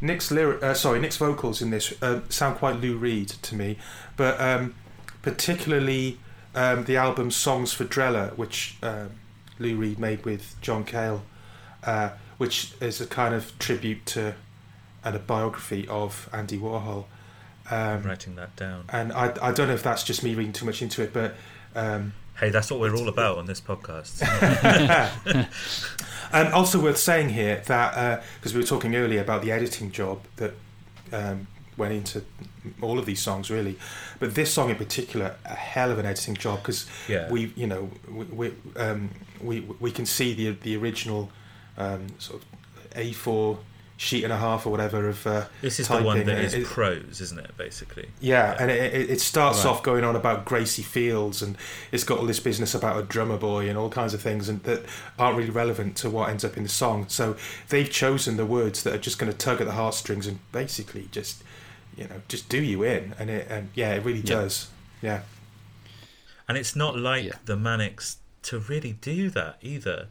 [0.00, 3.76] Nick's lyric, uh, sorry, Nick's vocals in this uh, sound quite Lou Reed to me,
[4.16, 4.74] but um,
[5.22, 6.18] particularly
[6.54, 9.10] um, the album "Songs for Drella," which um,
[9.58, 11.22] Lou Reed made with John Cale,
[11.84, 14.34] uh, which is a kind of tribute to
[15.04, 17.04] and a biography of Andy Warhol.
[17.70, 18.84] I'm Um, writing that down.
[18.88, 21.36] and I, I don't know if that's just me reading too much into it, but
[21.76, 24.22] um, Hey, that's what we're all about on this podcast.
[26.32, 30.20] And also worth saying here that because we were talking earlier about the editing job
[30.36, 30.54] that
[31.12, 31.46] um,
[31.80, 32.22] went into
[32.80, 33.76] all of these songs really,
[34.20, 37.28] but this song in particular, a hell of an editing job because yeah.
[37.30, 38.46] we you know we we,
[38.76, 39.10] um,
[39.42, 41.30] we we can see the the original
[41.78, 42.46] um, sort of
[42.96, 43.58] A4
[43.96, 46.54] sheet and a half or whatever of uh, this is the one typing, that is
[46.54, 47.54] it- prose, isn't it?
[47.58, 48.08] Basically.
[48.18, 49.70] Yeah, and it, it, it starts Right.
[49.70, 51.54] off going on about Gracie Fields, and
[51.92, 54.62] it's got all this business about a drummer boy and all kinds of things, and
[54.62, 54.86] that
[55.18, 57.04] aren't really relevant to what ends up in the song.
[57.08, 57.36] So
[57.68, 61.08] they've chosen the words that are just going to tug at the heartstrings and basically
[61.12, 61.44] just,
[62.00, 64.34] you know, just do you in, and it, and yeah, it really Yeah.
[64.40, 64.68] does.
[65.02, 65.22] Yeah,
[66.48, 67.38] And it's not like Yeah.
[67.44, 70.08] the Manics to really do that either.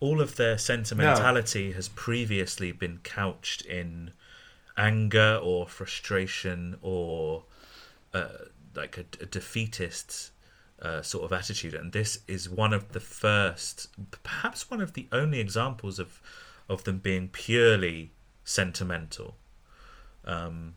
[0.00, 4.12] All of their sentimentality has previously been couched in
[4.76, 7.44] anger or frustration or
[8.12, 8.28] uh,
[8.74, 10.30] like a, a defeatist
[10.82, 13.86] uh, sort of attitude, and this is one of the first,
[14.22, 16.20] perhaps one of the only examples of
[16.68, 18.10] of them being purely
[18.44, 19.36] sentimental.
[20.24, 20.74] Um,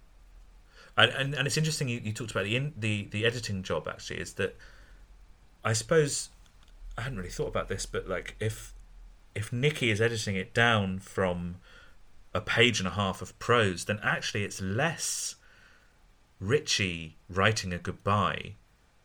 [0.98, 3.88] and, and and it's interesting you, you talked about the in, the the editing job
[3.88, 4.56] actually is that
[5.64, 6.30] I suppose
[6.98, 8.74] I hadn't really thought about this, but like if
[9.34, 11.58] if Nicky is editing it down from
[12.34, 15.36] a page and a half of prose, then actually it's less
[16.40, 18.56] Richie writing a goodbye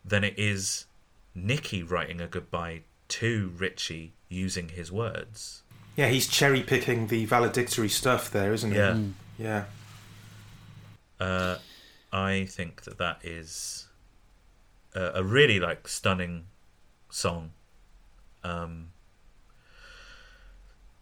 [0.05, 0.87] than it is
[1.35, 5.63] Nicky writing a goodbye to Richie using his words.
[5.97, 8.77] Yeah, he's cherry picking the valedictory stuff there, isn't he?
[8.77, 8.99] Yeah.
[9.39, 9.65] Yeah.
[11.19, 11.57] Uh,
[12.13, 13.89] I think that that is
[14.95, 16.47] a, a really like stunning
[17.09, 17.53] song.
[18.43, 18.89] Um,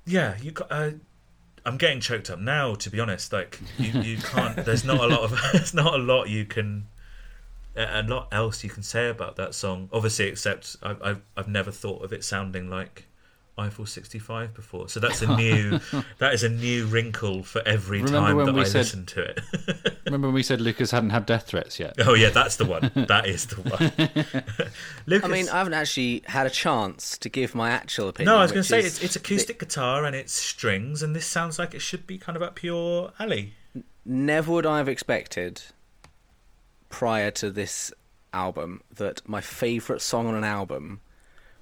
[0.04, 0.52] yeah, you.
[0.70, 0.92] Uh,
[1.64, 2.74] I'm getting choked up now.
[2.74, 4.56] To be honest, like you, you can't.
[4.64, 5.38] There's not a lot of.
[5.52, 6.86] there's not a lot you can.
[7.76, 9.88] A a lot else you can say about that song.
[9.92, 13.07] Obviously, except I've I've, I've never thought of it sounding like
[13.58, 14.88] Eiffel 65 before.
[14.88, 15.80] So that's a new.
[16.18, 19.40] that is a new wrinkle for every Remember time that I said- listen to it.
[20.06, 21.94] Remember when we said Lucas hadn't had death threats yet?
[21.98, 22.90] Oh yeah, that's the one.
[22.94, 24.70] That is the one.
[25.06, 28.32] Lucas, I mean, I haven't actually had a chance to give my actual opinion.
[28.32, 31.26] no, I was going to say it's, it's acoustic guitar and it's strings, and this
[31.26, 33.54] sounds like it should be kind of up your alley.
[34.04, 35.62] Never would I have expected
[36.88, 37.92] prior to this
[38.32, 41.00] album that my favourite song on an album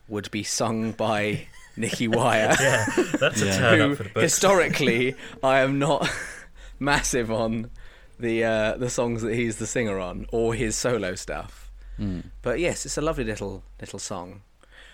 [0.08, 1.46] would be sung by
[1.76, 2.86] Nicky Wire, Yeah,
[3.20, 3.58] that's a Yeah.
[3.58, 4.22] turn who up for the books.
[4.22, 6.08] historically I am not
[6.78, 7.70] massive on
[8.18, 11.70] the uh, the songs that he's the singer on or his solo stuff.
[11.98, 12.20] Hmm.
[12.42, 14.42] But yes, it's a lovely little little song.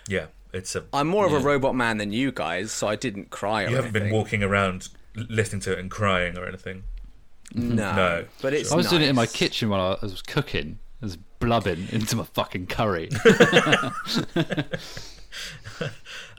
[0.07, 0.83] yeah, it's a.
[0.93, 3.63] I'm more of a robot man than you guys, so I didn't cry.
[3.65, 6.83] Or You haven't been walking around listening to it and crying or anything.
[7.53, 8.71] No, No, but it's.
[8.71, 10.79] I was doing it in my kitchen while I was cooking.
[11.01, 13.09] I was blubbing into my fucking curry.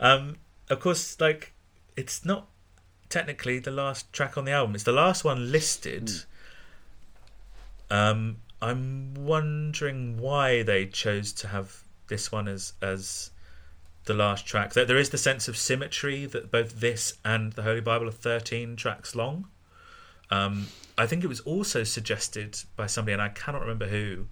[0.05, 0.37] Um,
[0.69, 1.55] of course, like
[1.97, 2.49] it's not
[3.09, 4.75] technically the last track on the album.
[4.75, 6.11] It's the last one listed.
[7.91, 13.31] Um, I'm wondering why they chose to have this one as as
[14.05, 14.75] the last track.
[14.75, 18.13] There, there is the sense of symmetry that both this and the Holy Bible are
[18.13, 19.47] 13 tracks long.
[20.31, 20.67] Um,
[20.99, 24.27] I think it was also suggested by somebody, and I cannot remember who,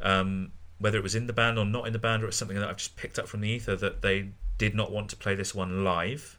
[0.00, 2.58] um, whether it was in the band or not in the band, or it's something
[2.58, 5.34] that I've just picked up from the ether, that they did not want to play
[5.34, 6.38] this one live.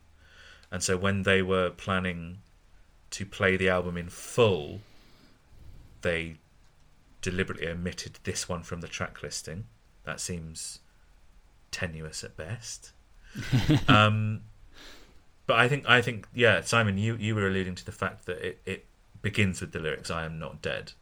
[0.71, 2.39] And so when they were planning
[3.11, 4.81] to play the album in full,
[6.01, 6.37] they
[7.21, 9.65] deliberately omitted this one from the track listing.
[10.03, 10.79] That seems
[11.71, 12.91] tenuous at best.
[13.87, 14.41] um,
[15.47, 18.45] but I think I think yeah, Simon, you, you were alluding to the fact that
[18.45, 18.85] it, it
[19.21, 20.93] begins with the lyrics "I am not dead."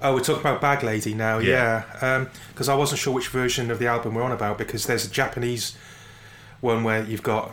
[0.00, 1.82] Oh, we're talking about Bag Lady now, Yeah.
[2.00, 2.24] yeah.
[2.52, 5.10] Because I wasn't sure which version of the album we're on about because there's a
[5.10, 5.76] Japanese
[6.60, 7.52] one where you've got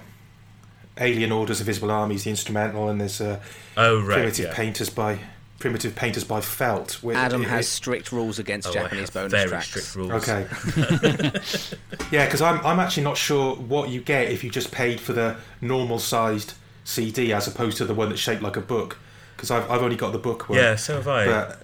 [1.00, 3.40] Alien Orders Invisible Armies, the instrumental, and there's uh,
[3.76, 4.54] Oh right, Primitive yeah.
[4.54, 5.20] Painters by
[5.60, 7.02] Primitive Painters by Felt.
[7.04, 9.68] which- Adam it- has it- strict rules against Oh, I Japanese have bonus very tracks.
[9.68, 10.12] strict rules.
[10.12, 10.48] Okay.
[12.12, 15.14] yeah, because I'm I'm actually not sure what you get if you just paid for
[15.14, 16.54] the normal sized
[16.84, 18.98] CD as opposed to the one that's shaped like a book.
[19.36, 20.58] Because I've I've only got the book one.
[20.60, 21.26] Yeah, so have I.
[21.26, 21.62] But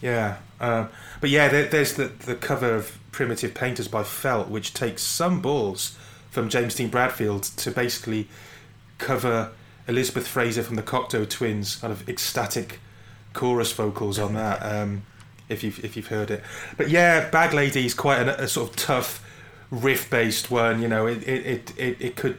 [0.00, 0.88] yeah, um,
[1.20, 5.40] but yeah, there, there's the the cover of Primitive Painters by Felt, which takes some
[5.40, 5.96] balls
[6.30, 8.28] from James Dean Bradfield to basically
[8.98, 9.50] cover
[9.88, 12.78] Elizabeth Fraser from the Cocteau Twins kind of ecstatic
[13.32, 14.62] chorus vocals on that.
[14.62, 15.02] Um,
[15.48, 16.42] if you've if you've heard it,
[16.76, 19.24] but yeah, Bag Lady is quite a, a sort of tough
[19.70, 20.80] riff based one.
[20.80, 22.38] You know, it, it, it, it could.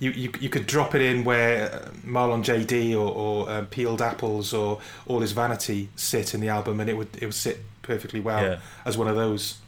[0.00, 4.02] You, you, you could drop it in where uh, Marlon JD or, or uh, Peeled
[4.02, 7.60] Apples or All Is Vanity sit in the album, and it would it would sit
[7.82, 8.58] perfectly well Yeah.
[8.84, 9.58] as one of those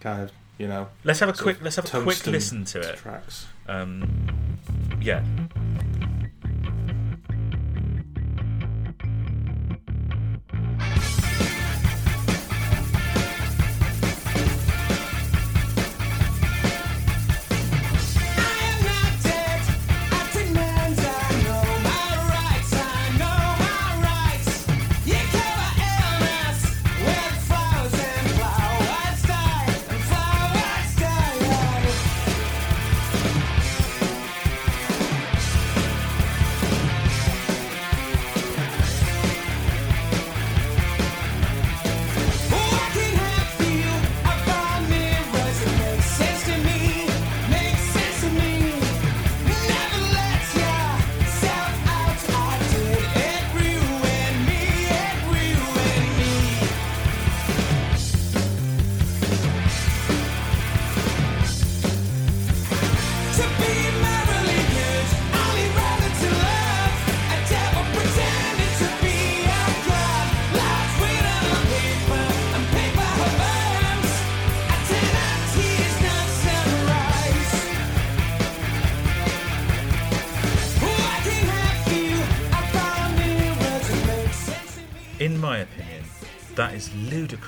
[0.00, 2.96] kind of you know let's have a quick let's have a quick listen to it.
[2.96, 3.46] tracks.
[3.68, 4.26] Um,
[5.00, 5.22] yeah.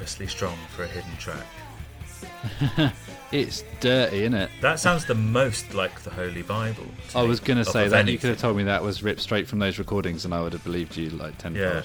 [0.00, 2.92] Ludicrously strong for a hidden track.
[3.32, 4.50] It's dirty, isn't it?
[4.60, 6.86] That sounds the most like the Holy Bible.
[7.14, 9.46] I was gonna say of that you could have told me that was ripped straight
[9.46, 11.64] from those recordings, and I would have believed you like tenfold.
[11.64, 11.82] Yeah.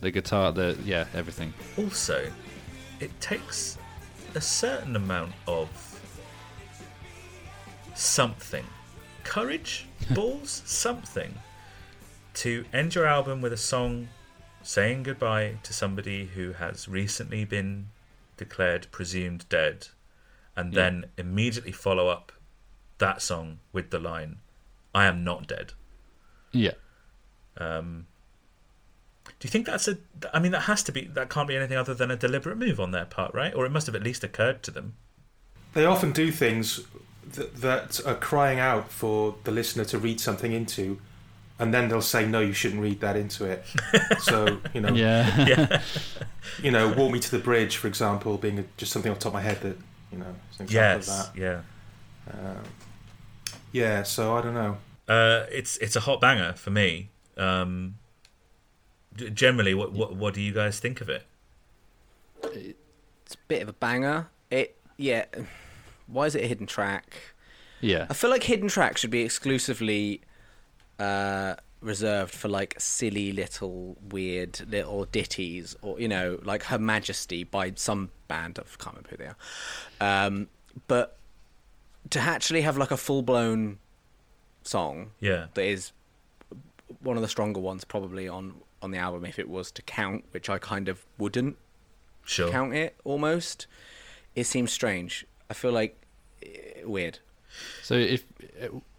[0.00, 1.54] The guitar, the yeah, everything.
[1.78, 2.28] Also,
[2.98, 3.78] it takes
[4.34, 5.68] a certain amount of
[7.94, 8.64] something,
[9.22, 11.32] courage, balls, something,
[12.34, 14.08] to end your album with a song
[14.62, 17.88] saying goodbye to somebody who has recently been
[18.36, 19.88] declared presumed dead,
[20.56, 20.82] and Yeah.
[20.82, 22.32] then immediately follow up
[22.98, 24.38] that song with the line,
[24.94, 25.72] "I am not dead."
[26.52, 26.72] Yeah.
[27.56, 28.06] Um,
[29.38, 29.98] do you think that's a?
[30.34, 31.06] I mean, that has to be.
[31.06, 33.54] That can't be anything other than a deliberate move on their part, right?
[33.54, 34.96] Or it must have at least occurred to them.
[35.72, 36.80] They often do things
[37.24, 41.00] that, that are crying out for the listener to read something into,
[41.60, 43.64] and then they'll say, "No, you shouldn't read that into it."
[44.20, 45.46] so you know, Yeah.
[45.46, 45.82] Yeah.
[46.62, 49.24] you know, "Walk Me to the Bridge," for example, being a, just something off the
[49.24, 49.76] top of my head that
[50.10, 51.08] you know, is an example yes.
[51.08, 51.40] of that.
[51.40, 51.60] Yeah.
[52.32, 52.64] Um,
[53.72, 54.78] yeah, so I don't know.
[55.06, 57.10] Uh, it's it's a hot banger for me.
[57.36, 57.96] Um,
[59.14, 61.24] generally, what, what what do you guys think of it?
[62.44, 64.28] It's a bit of a banger.
[64.50, 65.26] It yeah.
[66.06, 67.16] Why is it a hidden track?
[67.80, 68.06] Yeah.
[68.10, 70.22] I feel like hidden track should be exclusively
[71.00, 77.42] uh, reserved for like silly little weird little ditties, or you know, like Her Majesty
[77.44, 78.58] by some band.
[78.58, 79.30] I can't remember who they
[80.00, 80.26] are.
[80.26, 80.48] Um,
[80.86, 81.16] but
[82.10, 83.78] to actually have like a full blown
[84.62, 85.46] song Yeah.
[85.54, 85.92] that is
[87.00, 90.24] one of the stronger ones probably on on the album if it was to count,
[90.32, 91.56] which I kind of wouldn't
[92.24, 92.50] Sure.
[92.50, 93.66] count it almost.
[94.34, 95.26] It seems strange.
[95.50, 96.00] I feel like
[96.42, 97.18] eh, weird.
[97.82, 98.24] So if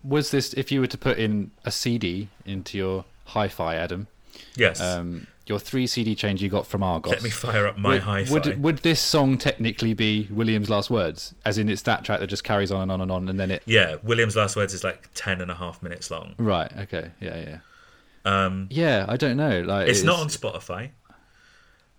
[0.03, 4.07] was this if you were to put in a CD into your hi-fi, Adam,
[4.56, 4.82] Yes.
[4.82, 7.11] um, your three CD change you got from Argos.
[7.11, 8.34] Let me fire up my would, hi-fi.
[8.34, 11.34] Would, would this song technically be William's last words?
[11.45, 13.52] As in, it's that track that just carries on and on and on, and then
[13.52, 13.64] it.
[13.65, 13.95] yeah.
[14.03, 16.36] William's last words is like ten and a half minutes long.
[16.38, 16.72] Right.
[16.80, 17.11] Okay.
[17.19, 17.38] Yeah.
[17.38, 17.57] Yeah.
[18.23, 19.06] Um, Yeah.
[19.10, 19.61] I don't know.
[19.61, 20.91] Like it's not on Spotify.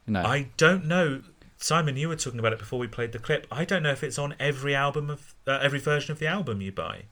[0.06, 0.22] No.
[0.22, 1.22] I don't know.
[1.58, 3.46] Simon, you were talking about it before we played the clip.
[3.50, 6.60] I don't know if it's on every album of uh, every version of the album
[6.60, 7.02] you buy.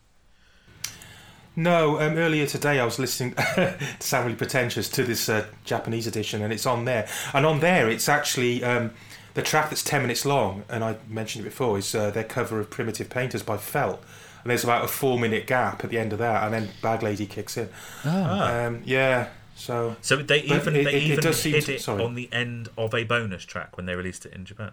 [1.56, 6.06] No, um, earlier today I was listening to sound really pretentious to this uh, Japanese
[6.06, 7.08] edition, and it's on there.
[7.34, 8.92] And on there, it's actually um,
[9.34, 11.76] the track that's ten minutes long, and I mentioned it before.
[11.78, 14.00] Is uh, their cover of "Primitive Painters" by Felt,
[14.42, 17.26] and there's about a four-minute gap at the end of that, and then Bag Lady
[17.26, 17.68] kicks in.
[18.04, 18.66] Ah.
[18.66, 21.74] Um, yeah, so So they even it- they it- it even does seem hid to-
[21.74, 22.02] it sorry.
[22.04, 24.70] on the end of a bonus track when they released it in Japan.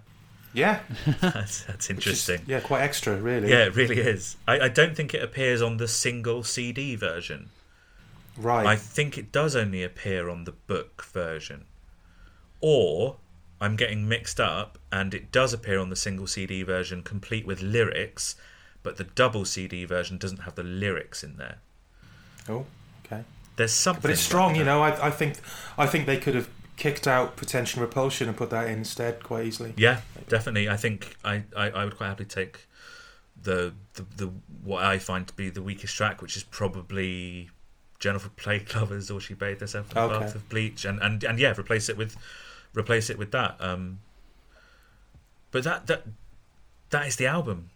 [0.58, 0.80] Yeah,
[1.22, 2.42] That's, that's which is- interesting.
[2.48, 3.50] yeah, quite extra, really.
[3.50, 4.36] Yeah, it really is.
[4.48, 7.50] I, I don't think it appears on the single CD version.
[8.38, 8.66] right.
[8.66, 11.66] I think it does only appear on the book version.
[12.60, 13.18] Or
[13.62, 17.62] I'm getting mixed up and it does appear on the single CD version complete with
[17.62, 18.36] lyrics,
[18.84, 21.58] but the double CD version doesn't have the lyrics in there.
[22.50, 22.66] oh,
[23.06, 23.24] okay.
[23.58, 24.82] There's something But it's like strong, you know.
[24.84, 25.36] I, I think,
[25.78, 29.46] I think they could have kicked out pretension, repulsion, and put that in instead quite
[29.46, 29.74] easily.
[29.76, 30.70] Yeah, definitely.
[30.70, 32.68] I think I, I, I would quite happily take
[33.42, 34.32] the, the the
[34.64, 37.50] what I find to be the weakest track, which is probably
[38.00, 40.20] Journal for Plague Lovers or She Bathed Herself in the Okay.
[40.26, 42.16] Bath of Bleach, and, and and yeah, replace it with
[42.74, 43.58] replace it with that.
[43.60, 44.00] Um,
[45.52, 46.04] but that that
[46.92, 47.70] that is the album,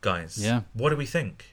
[0.00, 0.38] guys.
[0.38, 0.62] Yeah.
[0.74, 1.51] What do we think?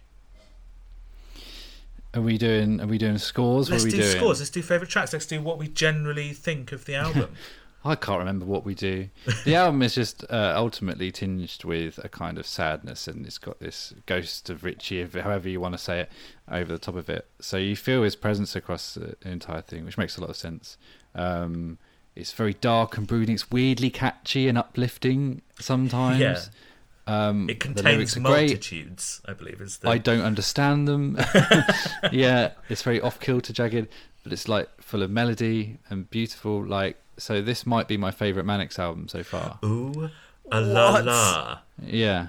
[2.14, 2.81] Are we doing?
[2.81, 3.69] Are we doing scores?
[3.69, 4.18] Let's do doing?
[4.18, 4.40] scores.
[4.40, 5.14] Let's do favorite tracks.
[5.14, 7.36] Let's do what we generally think of the album.
[7.86, 9.07] I can't remember what we do.
[9.45, 13.60] The album is just uh, ultimately tinged with a kind of sadness, and it's got
[13.60, 16.11] this ghost of Richie, however you want to say it,
[16.52, 17.27] over the top of it.
[17.40, 20.77] So you feel his presence across the entire thing, which makes a lot of sense.
[21.15, 21.77] Um,
[22.15, 23.36] it's very dark and brooding.
[23.36, 26.19] It's weirdly catchy and uplifting sometimes.
[26.19, 26.40] Yeah.
[27.10, 28.23] Um, It contains lyrics great.
[28.23, 31.18] multitudes, I believe, is the I don't understand them.
[32.11, 33.88] yeah, it's very off kilter, jagged,
[34.23, 36.64] but it's like full of melody and beautiful.
[36.65, 39.60] Like, so this might be my favorite Manics album so far.
[39.64, 40.10] Ooh,
[40.52, 41.06] a la What?
[41.06, 41.60] la.
[41.81, 42.27] Yeah,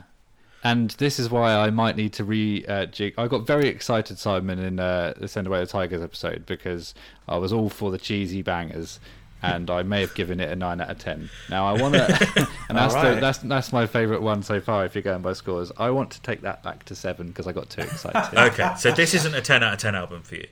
[0.64, 3.14] and this is why I might need to re uh, jig.
[3.18, 6.94] I got very excited, Simon, in uh, the Send Away the Tigers episode because
[7.28, 9.00] I was all for the cheesy bangers,
[9.42, 11.30] and I may have given it a nine out of ten.
[11.48, 14.84] Now I want to, and that's the, that's that's my favourite one so far.
[14.84, 17.52] If you're going by scores, I want to take that back to seven because I
[17.52, 18.20] got too excited.
[18.50, 20.46] Okay, so this isn't a 10 out of 10 album for you.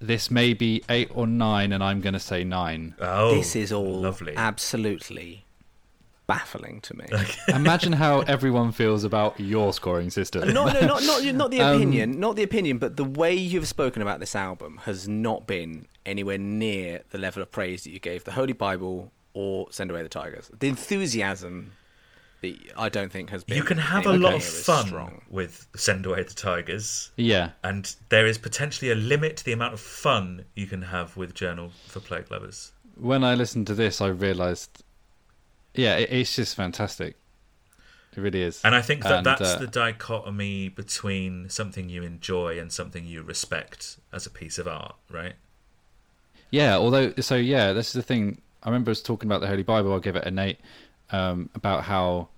[0.00, 2.94] This may be eight or nine, and I'm going to say nine.
[3.00, 4.34] Oh, this is all lovely.
[4.36, 5.43] absolutely
[6.26, 7.06] baffling to me.
[7.48, 10.48] Imagine how everyone feels about your scoring system.
[10.52, 13.68] no, no, not not not the Um, opinion, not the opinion, but the way you've
[13.68, 17.98] spoken about this album has not been anywhere near the level of praise that you
[17.98, 20.50] gave the Holy Bible or Send Away the Tigers.
[20.60, 21.72] The enthusiasm,
[22.42, 23.56] that I don't think has been.
[23.56, 25.22] you can have a lot of fun Strong.
[25.28, 27.10] with Send Away the Tigers.
[27.16, 31.16] Yeah, And there is potentially a limit to the amount of fun you can have
[31.16, 32.70] with Journal for Plague Lovers.
[32.96, 34.83] when I listened to this, I realised,
[35.74, 37.16] yeah, it, it's just fantastic.
[38.16, 38.60] It really is.
[38.64, 43.04] And I think that And, that's uh, the dichotomy between something you enjoy and something
[43.04, 45.34] you respect as a piece of art, right?
[46.50, 48.40] Yeah, although so yeah, this is the thing.
[48.62, 49.92] I remember I was talking about the Holy Bible.
[49.92, 50.58] I'll give it an eight.
[51.10, 52.28] Um, about how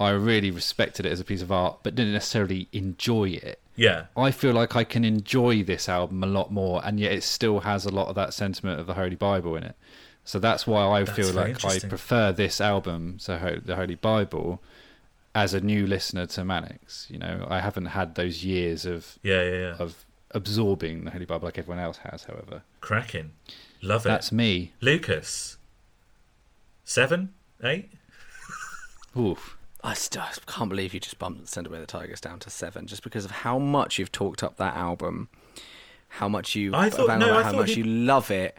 [0.00, 3.60] I really respected it as a piece of art, but didn't necessarily enjoy it.
[3.76, 4.06] Yeah.
[4.16, 7.60] I feel like I can enjoy this album a lot more, and yet it still
[7.60, 9.76] has a lot of that sentiment of the Holy Bible in it.
[10.24, 13.96] So that's why I That's feel like I prefer this album, so Ho- the Holy
[13.96, 14.62] Bible,
[15.34, 17.06] as a new listener to Manics.
[17.10, 19.76] You know, I haven't had those years of Yeah, yeah, yeah.
[19.78, 22.24] of absorbing the Holy Bible like everyone else has.
[22.24, 23.32] However, Cracking.
[23.82, 24.10] Love it.
[24.10, 24.72] that's me.
[24.80, 25.56] Lucas.
[26.84, 27.32] Seven?
[27.64, 27.90] Eight?
[29.16, 29.56] Oof.
[29.84, 32.86] I still I can't believe you just bumped Send Away the Tigers down to seven,
[32.86, 35.28] just because of how much you've talked up that album,
[36.08, 38.56] how much you, I thought- about no, I how thought much he- you love it,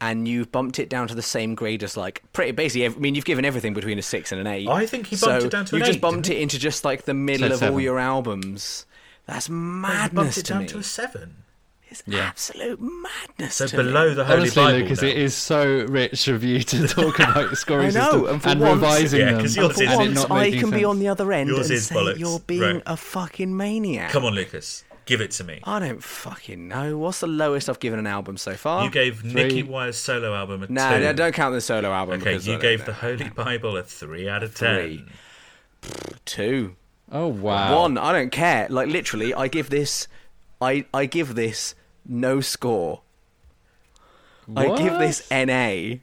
[0.00, 2.86] and you've bumped it down to the same grade as like pretty basically.
[2.86, 4.68] I mean, you've given everything between a six and an eight.
[4.68, 6.36] I think he bumped so it down to you an just eight, bumped didn't it
[6.38, 6.42] he?
[6.42, 8.86] into just like the middle Said of all your albums.
[9.26, 10.68] That's He madness bumped it to down me.
[10.68, 11.36] to a seven.
[11.90, 12.20] It's Yeah.
[12.20, 13.54] absolute madness.
[13.54, 14.14] So to below me.
[14.14, 14.78] the Holy Honestly, Bible.
[14.80, 15.08] Lucas, now.
[15.08, 18.48] it is so rich of you to talk about scoring I know, system and for
[18.50, 19.40] and once- revising Yeah, them.
[19.40, 21.48] 'cause And yours for is- and once, I making can be on the other end
[21.48, 22.18] Yours and is say bollocks.
[22.18, 22.82] you're being Right.
[22.86, 24.10] a fucking maniac.
[24.10, 24.84] Come on, Lucas.
[25.08, 25.60] Give it to me.
[25.64, 26.98] I don't fucking know.
[26.98, 28.84] What's the lowest I've given an album so far?
[28.84, 29.32] You gave Three.
[29.32, 31.00] Nicky Wire's solo album a no, two.
[31.00, 32.20] no, don't count the solo album.
[32.20, 33.16] Okay, you I gave don't the know.
[33.16, 35.04] Holy Bible a three out of Three.
[35.82, 35.92] ten.
[36.26, 36.76] two,
[37.10, 37.80] Oh wow!
[37.80, 37.96] one.
[37.96, 38.66] I don't care.
[38.68, 40.08] Like literally, I give this,
[40.60, 41.74] I I give this
[42.06, 43.00] no score.
[44.54, 46.00] I give this NA.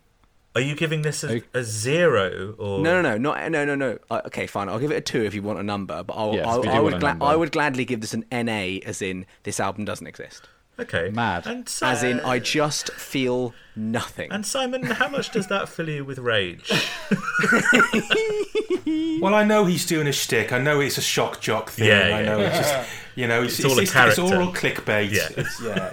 [0.55, 1.43] Are you giving this a, Okay.
[1.53, 3.97] a zero or No, no, no, not no, no, no.
[4.09, 4.69] Uh, okay, fine.
[4.69, 6.79] I'll give it a two if you want a number, but I'll, Yes, I'll, I
[6.79, 7.25] would gla- number.
[7.25, 10.47] I would gladly give this an NA, as in this album doesn't exist.
[10.77, 11.47] Okay, Mad.
[11.47, 14.29] And so, As in, I just feel nothing.
[14.31, 16.69] And Simon, how much does that fill you with rage?
[19.21, 20.51] Well, I know he's doing a shtick.
[20.51, 21.87] I know it's a shock jock thing.
[21.87, 24.21] Yeah, I know it's just, you know, it's, It's all a character.
[24.23, 25.11] It's all clickbait.
[25.11, 25.27] Yeah.
[25.37, 25.89] It's, yeah,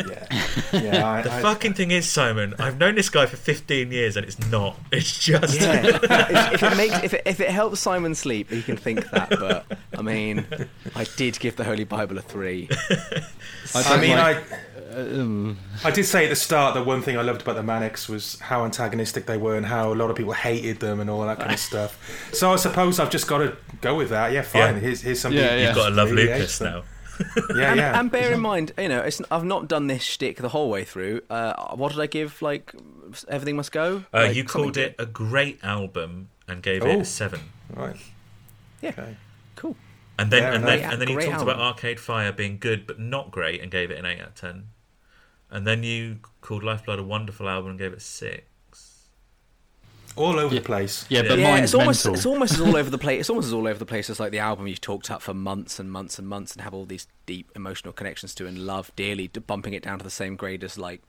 [0.72, 1.08] yeah, yeah.
[1.10, 4.26] I, The I- fucking thing is, Simon, I've known this guy for 15 years and
[4.26, 4.76] it's not.
[4.90, 5.60] It's just.
[5.60, 9.08] Yeah, if, if it makes if it, if it helps Simon sleep, he can think
[9.10, 9.30] that.
[9.30, 9.66] But
[9.96, 10.44] I mean,
[10.94, 12.68] I did give the Holy Bible a three.
[13.74, 14.94] I, I mean, like- I.
[15.00, 18.08] um, I did say at the start that one thing I loved about the Manics
[18.08, 21.22] was how antagonistic they were and how a lot of people hated them and all
[21.26, 21.98] that kind of stuff.
[22.34, 24.32] So I suppose I've just got to go with that.
[24.32, 24.74] Yeah, fine.
[24.74, 24.80] Yeah.
[24.80, 25.66] Here's, here's something Yeah, yeah.
[25.68, 26.82] You've got to love really Lucas now.
[27.54, 28.00] Yeah, And, yeah.
[28.00, 30.84] and bear in mind, you know, it's, I've not done this shtick the whole way
[30.84, 31.20] through.
[31.30, 32.40] Uh, what did I give?
[32.42, 32.72] Like,
[33.28, 34.04] everything must go.
[34.12, 37.00] Uh, Like, you called it a great album and gave it Oh.
[37.00, 37.40] a seven.
[37.74, 37.96] right.
[38.80, 38.90] Yeah.
[38.90, 39.16] Okay.
[39.56, 39.76] Cool.
[40.18, 40.80] And then, Fair and enough.
[40.80, 41.58] then, and then you Great talked about.
[41.58, 44.68] Arcade Fire being good but not great and gave it an eight out of ten.
[45.50, 48.42] And then you called Lifeblood a wonderful album and gave it six.
[50.16, 50.60] All over Yeah.
[50.60, 51.06] the place.
[51.08, 52.14] yeah, but yeah, mine's it's almost mental.
[52.16, 53.20] it's almost as all over the place.
[53.20, 55.32] It's almost as all over the place as like the album you've talked up for
[55.34, 58.90] months and months and months and have all these deep emotional connections to and love
[58.96, 61.00] dearly, bumping it down to the same grade as like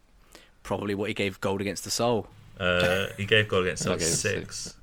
[0.63, 2.27] probably what he gave Gold Against the Soul.
[2.59, 4.75] Uh, he gave Gold Against the Soul I six.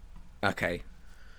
[0.42, 0.82] Okay,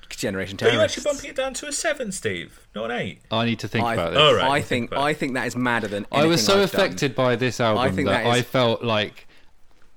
[0.10, 2.68] Generation Are you actually bumping it down to a seven, Steve?
[2.76, 3.22] Not an eight?
[3.32, 4.20] I need to think I, about this.
[4.20, 5.02] All right, I think think.
[5.02, 6.82] I think that is madder than I was so I've done.
[6.82, 9.28] affected by this album think that, that is- I felt like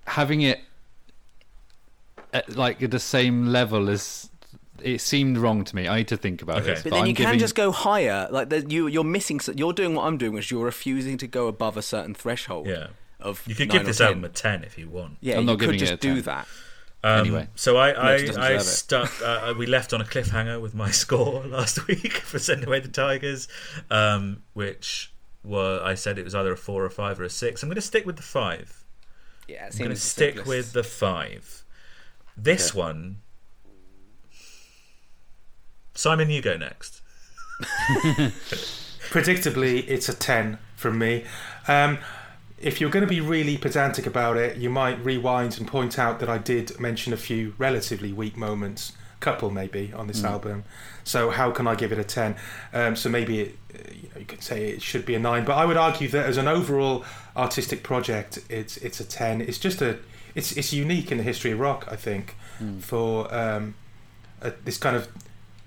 [0.06, 0.60] having it
[2.34, 4.28] at like at the same level as
[4.82, 5.88] it seemed wrong to me.
[5.88, 6.74] I need to think about Okay.
[6.74, 6.82] this.
[6.82, 8.28] But then I'm you can giving- just go higher.
[8.30, 9.40] Like the, you, you're missing.
[9.54, 12.66] You're doing what I'm doing, which you're refusing to go above a certain threshold.
[12.66, 12.88] Yeah.
[13.20, 14.06] Of You could nine give or this 10.
[14.08, 15.16] album a ten if you want.
[15.20, 16.22] Yeah, I'm you not could giving it just a do 10.
[16.24, 16.48] that.
[17.02, 17.48] Um, Anyway.
[17.54, 18.14] so I I,
[18.54, 19.12] I stuck.
[19.22, 22.88] Uh, we left on a cliffhanger with my score last week for Send Away the
[22.88, 23.46] Tigers,
[23.90, 25.12] um, which
[25.44, 27.62] were I said it was either a four or a five or a six.
[27.62, 28.84] I'm going to stick with the five.
[29.48, 30.48] Yeah, it I'm going to stick simplest.
[30.48, 31.63] with the five.
[32.36, 32.78] This Okay.
[32.78, 33.18] one,
[35.94, 37.00] Simon, you go next.
[39.10, 41.24] Predictably, it's a 10 from me.
[41.68, 41.98] Um,
[42.60, 46.18] if you're going to be really pedantic about it, you might rewind and point out
[46.20, 50.64] that I did mention a few relatively weak moments, couple maybe, on this album.
[51.04, 52.36] So how can I give it a ten?
[52.72, 55.44] Um, so maybe it, uh, you know you could say it should be a nine,
[55.44, 57.04] but I would argue that as an overall
[57.36, 59.40] artistic project, it's it's a ten.
[59.42, 59.98] It's just a
[60.34, 62.36] it's it's unique in the history of rock, I think,
[62.80, 63.74] for um,
[64.40, 65.08] a, this kind of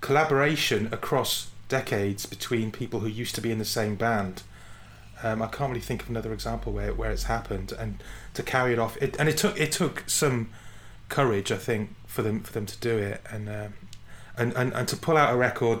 [0.00, 4.42] collaboration across decades between people who used to be in the same band.
[5.22, 8.02] Um, I can't really think of another example where where it's happened, and
[8.34, 10.50] to carry it off, it, and it took it took some
[11.08, 13.74] courage, I think, for them for them to do it, and um,
[14.36, 15.80] and, and and to pull out a record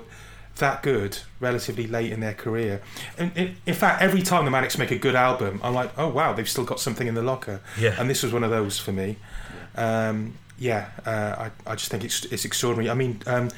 [0.58, 2.80] that good relatively late in their career.
[3.16, 6.08] And in, in fact, every time the Manics make a good album, I'm like, oh
[6.08, 7.60] wow, they've still got something in the locker.
[7.78, 7.94] Yeah.
[7.98, 9.16] And this was one of those for me.
[9.76, 12.90] Um, yeah, uh, I I just think it's it's extraordinary.
[12.90, 13.20] I mean.
[13.26, 13.50] Um,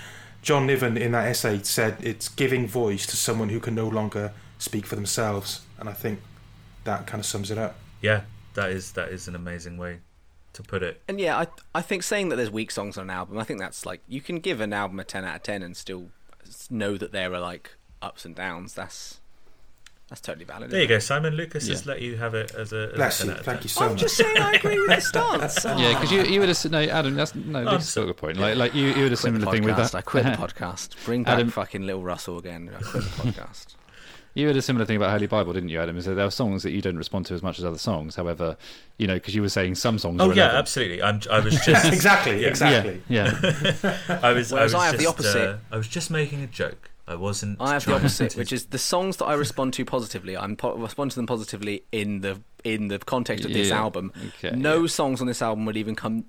[0.42, 4.32] John Niven in that essay said it's giving voice to someone who can no longer
[4.58, 6.20] speak for themselves, and I think
[6.84, 7.76] that kind of sums it up.
[8.00, 8.22] Yeah,
[8.54, 9.98] that is that is an amazing way
[10.54, 11.02] to put it.
[11.08, 13.60] And yeah, I I think saying that there's weak songs on an album, I think
[13.60, 16.10] that's like you can give an album a ten out of ten and still s-
[16.70, 18.74] know that there are like ups and downs.
[18.74, 19.20] That's
[20.08, 20.70] that's totally valid.
[20.70, 21.34] There you isn't go, Simon.
[21.34, 22.88] Lucas has let you have it as a.
[22.88, 23.86] As Bless a 10 you, thank you so much.
[23.86, 24.00] I'm much.
[24.00, 25.64] just saying I agree with the stance.
[25.80, 27.14] Yeah, because you, you would have no Adam.
[27.14, 27.60] That's no.
[27.60, 28.36] I'm This is a good point.
[28.38, 29.94] Like like you, you would have Quit the similar thing with that.
[29.94, 30.96] I quit the podcast.
[31.04, 32.70] Bring back Adam- fucking Little Russell again.
[32.76, 33.66] I quit the podcast.
[34.34, 35.96] You had a similar thing about Holy Bible, didn't you, Adam?
[35.96, 38.14] Is that there are songs that you don't respond to as much as other songs.
[38.14, 38.56] However,
[38.96, 40.20] you know, because you were saying some songs.
[40.20, 40.56] Oh are yeah, 11.
[40.56, 41.02] absolutely.
[41.02, 42.48] I'm, I was just exactly, Yeah.
[42.48, 43.02] exactly.
[43.08, 43.38] Yeah,
[43.82, 43.98] yeah.
[44.22, 44.52] I was.
[44.52, 45.48] Whereas I, was I have the just, opposite.
[45.48, 46.90] uh, I was just making a joke.
[47.08, 47.60] I wasn't.
[47.60, 50.36] I have the opposite, to- which is the songs that I respond to positively.
[50.36, 54.12] I'm po- respond to them positively in the in the context of this Yeah, album.
[54.38, 54.86] okay, no yeah.
[54.86, 56.26] songs on this album would even come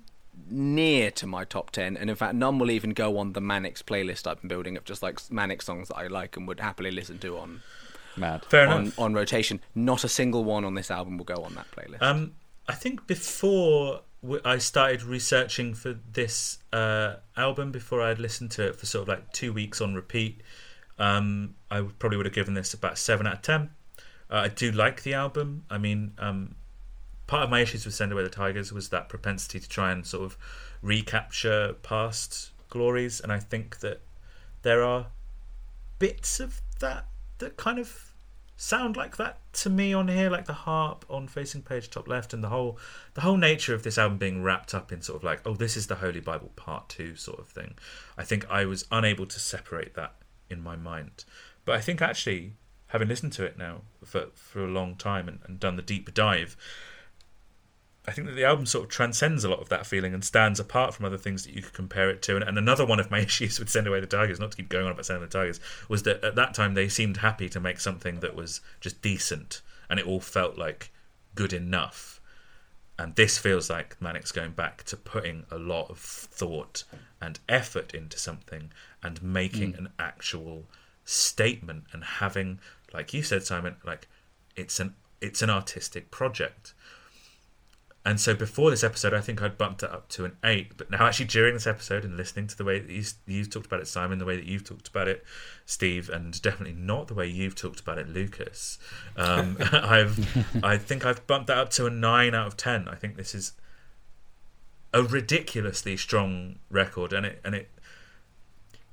[0.50, 3.80] near to my top ten, and in fact, none will even go on the Manics
[3.82, 6.90] playlist I've been building of just like Manics songs that I like and would happily
[6.90, 7.62] listen to on
[8.16, 8.44] Mad.
[8.46, 8.98] Fair on, enough.
[8.98, 9.60] on rotation.
[9.74, 12.02] Not a single one on this album will go on that playlist.
[12.02, 12.32] Um,
[12.68, 14.00] I think before
[14.44, 19.02] I started researching for this uh, album, before I had listened to it for sort
[19.02, 20.42] of like two weeks on repeat,
[20.98, 23.70] um, I would- probably would have given this about seven out of ten.
[24.30, 25.64] Uh, I do like the album.
[25.68, 26.54] I mean, um,
[27.26, 30.06] part of my issues with Send Away the Tigers was that propensity to try and
[30.06, 30.38] sort of
[30.82, 34.00] recapture past glories, and I think that
[34.62, 35.08] there are
[35.98, 37.06] bits of that
[37.42, 38.12] that kind of
[38.56, 42.32] sound like that to me on here, like the harp on facing page top left,
[42.32, 42.78] and the whole
[43.14, 45.76] the whole nature of this album being wrapped up in sort of like, oh, this
[45.76, 47.74] is the Holy Bible Part Two sort of thing.
[48.16, 50.14] I think I was unable to separate that
[50.48, 51.24] in my mind,
[51.64, 52.54] but I think actually
[52.88, 56.14] having listened to it now for for a long time and, and done the deep
[56.14, 56.56] dive.
[58.06, 60.58] I think that the album sort of transcends a lot of that feeling and stands
[60.58, 62.34] apart from other things that you could compare it to.
[62.34, 64.68] And, and another one of my issues with Send Away the Tigers, not to keep
[64.68, 67.48] going on about Send Away the Tigers, was that at that time they seemed happy
[67.48, 70.90] to make something that was just decent and it all felt like
[71.34, 72.20] good enough.
[72.98, 76.84] And this feels like Manic's going back to putting a lot of thought
[77.20, 78.72] and effort into something
[79.02, 79.86] and making hmm.
[79.86, 80.64] an actual
[81.04, 82.58] statement and having,
[82.92, 84.08] like you said, Simon, like
[84.56, 86.74] it's an it's an artistic project.
[88.04, 90.76] And so before this episode, I think I'd bumped it up to an eight.
[90.76, 93.66] But now, actually, during this episode and listening to the way that you, you've talked
[93.66, 95.24] about it, Simon, the way that you've talked about it,
[95.66, 98.78] Steve, and definitely not the way you've talked about it, Lucas,
[99.16, 102.88] um, I've, I think I've bumped that up to a nine out of ten.
[102.88, 103.52] I think this is
[104.92, 107.70] a ridiculously strong record, and it and it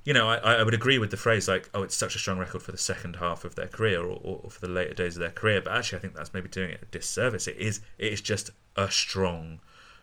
[0.10, 2.40] you know, I, I would agree with the phrase like, "Oh, it's such a strong
[2.40, 5.16] record for the second half of their career, or, or, or for the later days
[5.16, 7.48] of their career." But actually, I think that's maybe doing it a disservice.
[7.48, 9.60] It is, it is just a strong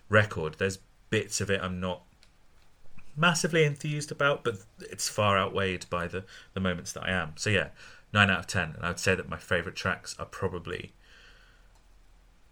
[0.08, 0.58] record.
[0.58, 0.78] There's
[1.10, 2.02] bits of it I'm not
[3.16, 6.22] massively enthused about, but it's far outweighed by the
[6.54, 7.32] the moments that I am.
[7.34, 7.70] So yeah,
[8.12, 8.74] nine out of ten.
[8.76, 10.92] And I would say that my favourite tracks are probably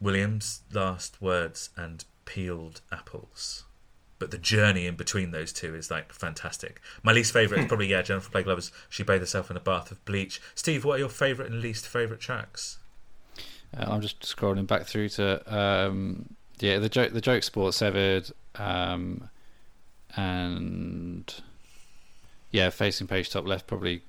[0.00, 3.62] Williams' last words and peeled apples
[4.24, 6.80] but the journey in between those two is like fantastic.
[7.02, 8.72] My least favourite is probably yeah, Jennifer Plague Lovers.
[8.88, 10.40] She bathed herself in a bath of bleach.
[10.54, 12.78] Steve, what are your favourite and least favourite tracks?
[13.76, 18.30] Uh, I'm just scrolling back through to um, yeah the joke the joke sport severed
[18.54, 19.28] um,
[20.16, 21.34] and
[22.50, 24.04] yeah facing page top left probably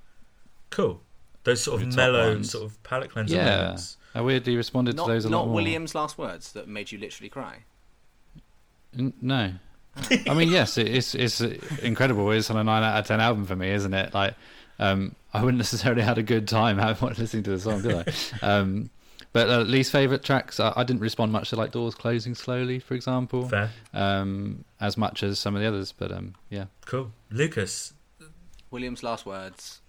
[0.69, 1.01] Cool.
[1.43, 2.51] Those sort of mellow, ones.
[2.51, 3.97] sort of palate cleanser yeah moments.
[4.13, 5.53] I weirdly responded not to those a lot not.
[5.53, 7.63] William's last words that made you literally cry.
[8.97, 9.55] N- no.
[10.27, 11.41] I mean, yes, it, it's it's
[11.81, 12.29] incredible.
[12.31, 14.13] It's on a nine out of ten album for me, isn't it?
[14.13, 14.35] Like,
[14.79, 18.07] um, I wouldn't necessarily had a good time having listening to the song, did
[18.41, 18.45] I?
[18.45, 18.89] um,
[19.33, 22.79] but uh, least favorite tracks, I, I didn't respond much to like doors closing slowly,
[22.79, 23.69] for example, Fair.
[23.93, 25.93] um, as much as some of the others.
[25.97, 27.11] But um, yeah, Cool.
[27.29, 27.93] Lucas.
[28.71, 29.81] William's last words,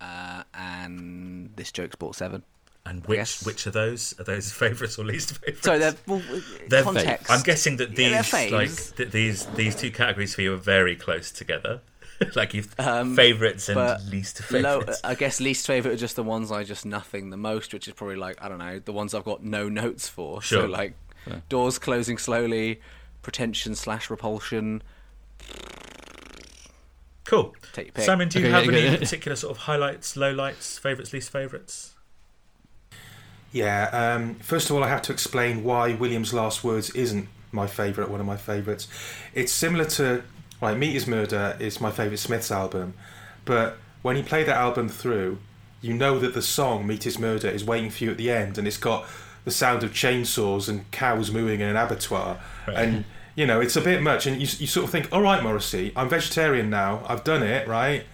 [0.00, 2.42] uh, and this joke's sport severed.
[2.88, 5.62] And which guess- which of those are those favourites or least favourites?
[5.62, 6.22] So they're well,
[6.68, 7.30] They're- context.
[7.30, 10.96] I'm guessing that these they're like th- these these two categories for you are very
[10.96, 11.80] close together.
[12.34, 15.00] like you've Um, favourites and but least Low, favourites.
[15.04, 17.94] I guess least favorite are just the ones I just nothing the most, which is
[17.94, 20.40] probably like I don't know the ones I've got no notes for.
[20.42, 20.62] Sure.
[20.62, 20.94] So like
[21.48, 22.80] doors closing slowly,
[23.22, 24.82] pretension slash repulsion.
[27.24, 27.54] cool.
[27.72, 28.04] Take your pick.
[28.04, 28.96] Simon, do you Okay, have yeah, any yeah.
[28.96, 31.94] particular sort of highlights, lowlights, favourites, least favourites?
[33.52, 33.88] Yeah.
[33.92, 38.10] Um, first of all, I have to explain why William's Last Words isn't my favourite.
[38.10, 38.88] One of my favourites.
[39.34, 40.22] It's similar to
[40.60, 40.76] right.
[40.76, 42.94] Meat Is Murder is my favourite Smiths album,
[43.44, 45.38] but when you play that album through,
[45.80, 48.58] you know that the song Meat Is Murder is waiting for you at the end,
[48.58, 49.06] and it's got
[49.44, 53.04] the sound of chainsaws and cows mooing in an abattoir, and
[53.34, 54.26] you know it's a bit much.
[54.26, 57.02] And you, you sort of think, all right, Morrissey, I'm vegetarian now.
[57.08, 58.04] I've done it, right?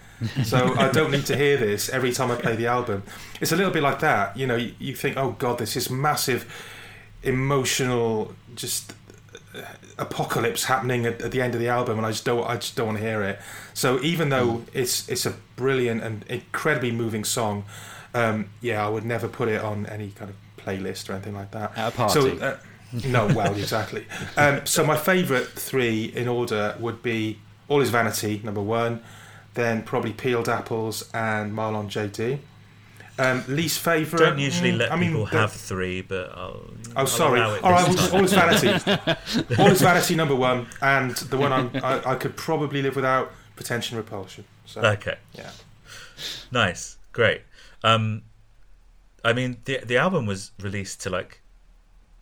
[0.43, 3.03] So I don't need to hear this every time I play the album.
[3.41, 4.55] It's a little bit like that, you know.
[4.55, 6.51] You, you think, oh God, this is massive,
[7.23, 8.93] emotional, just
[9.53, 9.61] uh,
[9.97, 12.75] apocalypse happening at, at the end of the album, and I just don't, I just
[12.75, 13.39] don't want to hear it.
[13.73, 17.65] So even though it's it's a brilliant and incredibly moving song,
[18.13, 21.51] um, yeah, I would never put it on any kind of playlist or anything like
[21.51, 21.77] that.
[21.77, 22.13] At a party.
[22.13, 22.57] So, uh,
[23.07, 24.05] no, well, exactly.
[24.37, 27.39] Um, so my favourite three in order would be
[27.69, 29.01] All Is Vanity, number one,
[29.55, 32.39] then probably Peeled Apples and Marlon JD.
[33.17, 34.21] Um, least favourite.
[34.21, 36.61] Don't usually mm, let I mean, people the- have three, but I'll.
[36.65, 37.39] Oh, I'll sorry.
[37.41, 38.15] All right, well.
[38.15, 38.67] All Is Vanity.
[39.57, 43.31] All Is Vanity, number one, and the one I'm, I, I could probably live without,
[43.55, 44.43] Pretension Repulsion.
[44.65, 45.15] So, Okay.
[45.33, 45.49] yeah.
[46.51, 47.41] Nice, great.
[47.83, 48.23] Um,
[49.23, 51.39] I mean, the the album was released to like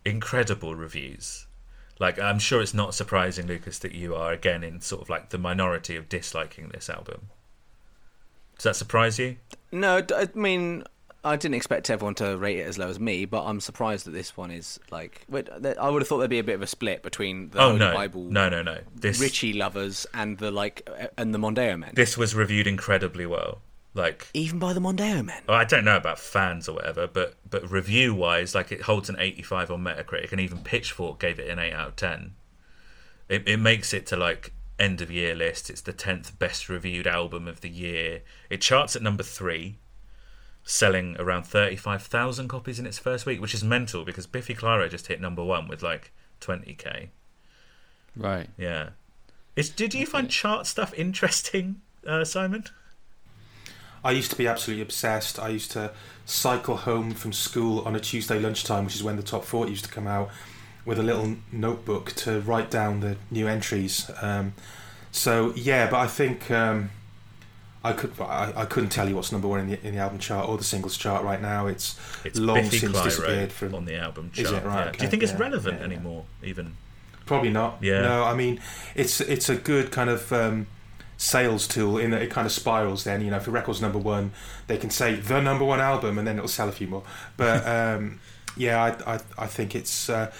[0.04, 1.46] incredible reviews.
[1.98, 5.30] Like, I'm sure it's not surprising, Lucas, that you are again in sort of like
[5.30, 7.28] the minority of disliking this album.
[8.56, 9.36] Does that surprise you?
[9.72, 10.84] No, I mean
[11.24, 14.10] I didn't expect everyone to rate it as low as me, but I'm surprised that
[14.10, 15.26] this one is like.
[15.32, 17.94] I would have thought there'd be a bit of a split between the oh no,
[17.94, 18.78] Bible no, no, no.
[18.94, 21.92] This Richie lovers and the like and the Mondeo men.
[21.94, 23.62] this was reviewed incredibly well.
[23.94, 25.42] Like, Even by the Mondeo men.
[25.48, 29.08] well, I don't know about fans or whatever, but but review wise, like it holds
[29.08, 32.32] an 85 on Metacritic, and even Pitchfork gave it an 8 out of 10.
[33.28, 35.70] It it makes it to like end of year list.
[35.70, 38.22] It's the 10th best reviewed album of the year.
[38.50, 39.76] It charts at number three,
[40.64, 45.06] selling around 35,000 copies in its first week, which is mental because Biffy Clyro just
[45.06, 46.10] hit number one with like
[46.40, 47.08] 20k.
[48.16, 48.48] Right.
[48.58, 48.90] Yeah.
[49.54, 52.64] Is, did you find chart stuff interesting, uh, Simon?
[54.04, 55.38] I used to be absolutely obsessed.
[55.38, 55.92] I used to
[56.26, 59.84] cycle home from school on a Tuesday lunchtime, which is when the top 40 used
[59.84, 60.30] to come out,
[60.84, 64.10] with a little notebook to write down the new entries.
[64.20, 64.52] Um,
[65.10, 66.90] so yeah, but I think um,
[67.82, 70.18] I could I, I couldn't tell you what's number one in the in the album
[70.18, 71.66] chart or the singles chart right now.
[71.66, 73.74] It's, It's long Biffy since Clyro disappeared from.
[73.74, 74.62] on the album Is chart.
[74.62, 74.66] it?
[74.66, 74.92] Right, yeah.
[74.92, 75.84] Do you think it's yeah, relevant yeah.
[75.84, 76.24] anymore?
[76.42, 76.76] Even
[77.26, 77.78] Probably not.
[77.80, 78.02] Yeah.
[78.02, 78.60] No, I mean,
[78.94, 80.66] it's it's a good kind of um,
[81.16, 83.04] sales tool in that it kind of spirals.
[83.04, 84.32] Then you know, if a record's number one,
[84.66, 87.02] they can say the number one album, and then it'll sell a few more.
[87.36, 87.66] But
[87.98, 88.20] um,
[88.56, 90.08] yeah, I, I I think it's.
[90.08, 90.32] Uh,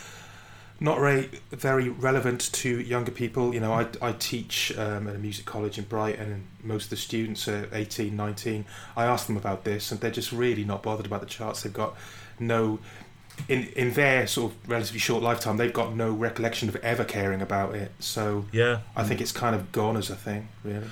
[0.80, 3.54] not very, very relevant to younger people.
[3.54, 6.90] You know, I, I teach um, at a music college in Brighton, and most of
[6.90, 8.64] the students are 18, 19.
[8.96, 11.62] I ask them about this, and they're just really not bothered about the charts.
[11.62, 11.94] They've got
[12.38, 12.80] no,
[13.48, 17.42] in in their sort of relatively short lifetime, they've got no recollection of ever caring
[17.42, 17.92] about it.
[17.98, 20.86] So yeah, I think it's kind of gone as a thing, really.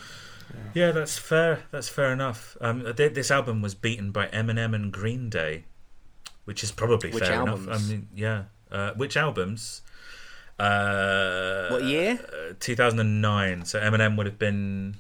[0.74, 1.60] yeah, that's fair.
[1.70, 2.56] That's fair enough.
[2.60, 5.64] Um, th- this album was beaten by Eminem and Green Day,
[6.44, 7.66] which is probably Which fair enough.
[7.69, 9.82] I mean, yeah, uh, which albums?
[10.59, 12.20] Uh, What year?
[12.28, 13.64] Uh, 2009.
[13.64, 14.97] So Eminem would have been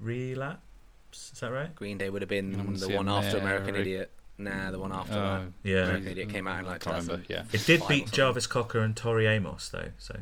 [0.00, 1.30] Relapse.
[1.32, 1.74] Is that right?
[1.74, 3.40] Green Day would have been the one after America.
[3.68, 4.10] American Idiot.
[4.38, 5.52] Nah, the one after Oh, that.
[5.62, 5.84] Yeah.
[5.84, 7.24] American Idiot came out in like I can't remember.
[7.28, 7.44] Yeah.
[7.52, 8.10] It did beat.
[8.12, 10.16] Jarvis Cocker and Tori Amos though, so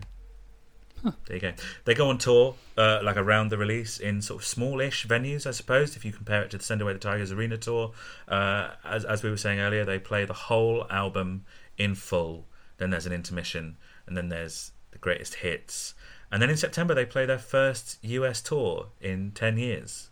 [1.27, 1.53] there you go.
[1.85, 5.51] They go on tour uh, like around the release in sort of smallish venues, I
[5.51, 5.97] suppose.
[5.97, 7.93] If you compare it to the Send Away the Tigers arena tour,
[8.29, 11.45] uh, as as we were saying earlier, they play the whole album
[11.77, 12.47] in full.
[12.79, 13.77] Then there's an intermission,
[14.07, 15.95] and then there's the greatest hits,
[16.33, 20.09] and then in September they play their first US tour in ten years,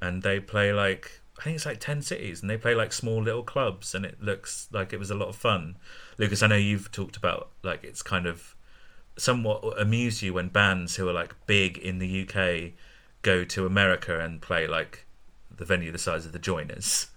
[0.00, 3.22] and they play like I think it's like ten cities, and they play like small
[3.22, 5.76] little clubs, and it looks like it was a lot of fun.
[6.18, 8.56] Lucas, I know you've talked about like it's kind of
[9.16, 12.72] somewhat amuse you when bands who are like big in the UK
[13.22, 15.06] go to America and play like
[15.54, 17.08] the venue the size of the Joiners.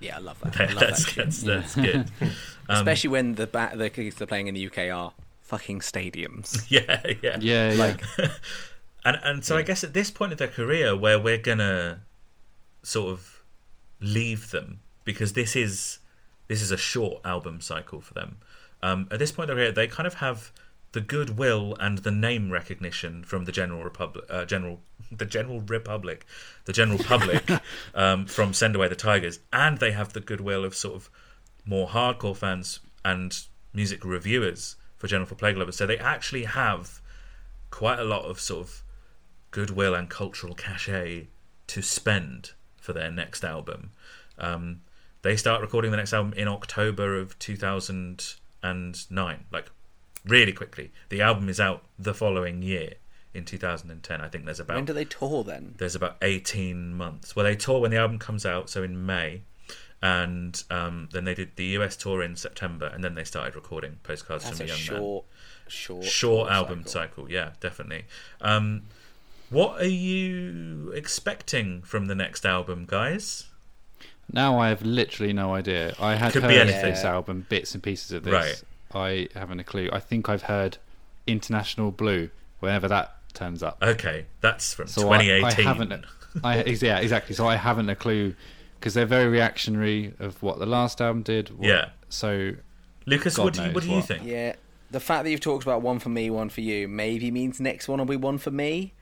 [0.00, 0.60] Yeah, I love that.
[0.60, 1.24] I love that's, that shit.
[1.24, 2.10] that's, that's good.
[2.68, 6.66] Um, Especially when the ba- the gigs they're playing in the UK are fucking stadiums.
[6.70, 7.36] yeah, yeah.
[7.40, 7.74] Yeah.
[7.76, 8.04] Like,
[9.04, 12.02] And and so I guess at this point of their career, where we're gonna
[12.84, 13.39] sort of
[14.00, 15.98] leave them because this is
[16.48, 18.38] this is a short album cycle for them.
[18.82, 20.50] Um, at this point, career, they kind of have
[20.92, 24.80] the goodwill and the name recognition from the general republic, uh, general,
[25.12, 26.26] the general republic,
[26.64, 27.48] the general public
[27.94, 31.10] um, from Send Away the Tigers, and they have the goodwill of sort of
[31.64, 35.76] more hardcore fans and music reviewers for Journal for Plague Lovers.
[35.76, 37.00] So they actually have
[37.70, 38.82] quite a lot of sort of
[39.52, 41.28] goodwill and cultural cachet
[41.68, 42.52] to spend
[42.90, 43.90] for their next album.
[44.38, 44.80] Um,
[45.22, 49.70] they start recording the next album in October of 2009, like
[50.26, 50.90] really quickly.
[51.08, 52.94] The album is out the following year
[53.32, 54.20] in 2010.
[54.20, 55.74] I think there's about When do they tour then?
[55.78, 57.36] there's about 18 months.
[57.36, 59.42] Well, they tour when the album comes out, so in May,
[60.02, 63.98] and um, then they did the US tour in September, and then they started recording
[64.02, 65.24] Postcards That's from a a Young Man short,
[65.68, 67.24] short, short album cycle.
[67.26, 67.30] cycle.
[67.30, 68.06] Yeah, definitely.
[68.40, 68.82] Um,
[69.50, 73.46] what are you expecting from the next album, guys?
[74.32, 75.94] Now I have literally no idea.
[76.00, 76.90] I had Could be heard anything.
[76.92, 78.32] this album, bits and pieces of this.
[78.32, 78.62] Right.
[78.94, 79.88] I haven't a clue.
[79.92, 80.78] I think I've heard
[81.26, 83.78] International Blue, whenever that turns up.
[83.82, 85.44] Okay, that's from So I- 2018.
[85.66, 86.04] I, haven't.
[86.44, 87.34] I yeah, exactly.
[87.34, 88.34] So I haven't a clue
[88.78, 91.50] because they're very reactionary of what the last album did.
[91.50, 91.88] what- Yeah.
[92.08, 92.52] So
[93.06, 94.04] Lucas, God what do you, what knows do you what.
[94.06, 94.22] think?
[94.24, 94.54] Yeah,
[94.90, 97.88] the fact that you've talked about one for me, one for you, maybe means next
[97.88, 98.92] one will be one for me.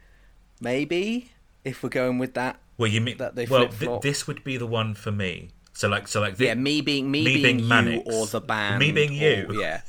[0.61, 1.33] Maybe
[1.65, 2.59] if we're going with that.
[2.77, 4.03] Well, you mean That they well, flip-flop.
[4.03, 5.51] this would be the one for me.
[5.73, 8.15] So like, so like, thi- yeah, me being me, me being, being you Manics.
[8.15, 8.79] or the band.
[8.81, 9.47] Me being you.
[9.49, 9.83] or- yeah,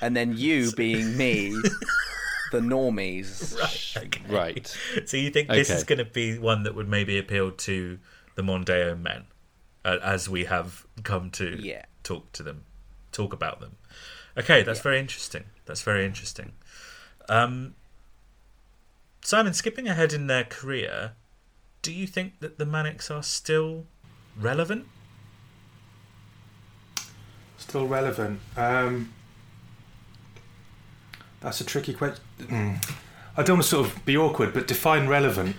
[0.00, 1.50] and then you being me,
[2.52, 3.56] the normies.
[3.96, 4.22] Okay.
[4.28, 4.66] Right.
[5.06, 7.98] So you think this is going to be one that would maybe appeal to
[8.36, 9.24] the Mondeo men,
[9.84, 11.84] uh, as we have come to Yeah.
[12.04, 12.64] talk to them,
[13.10, 13.76] talk about them.
[14.38, 15.44] Okay, that's very interesting.
[15.66, 16.52] That's very interesting.
[17.28, 17.74] Um,
[19.22, 21.12] Simon, skipping ahead in their career,
[21.80, 23.86] do you think that the Manics are still
[24.38, 24.86] relevant?
[27.56, 28.40] Still relevant.
[28.56, 29.12] Um,
[31.40, 32.22] that's a tricky question.
[33.36, 35.56] I don't want to sort of be awkward, but define relevant.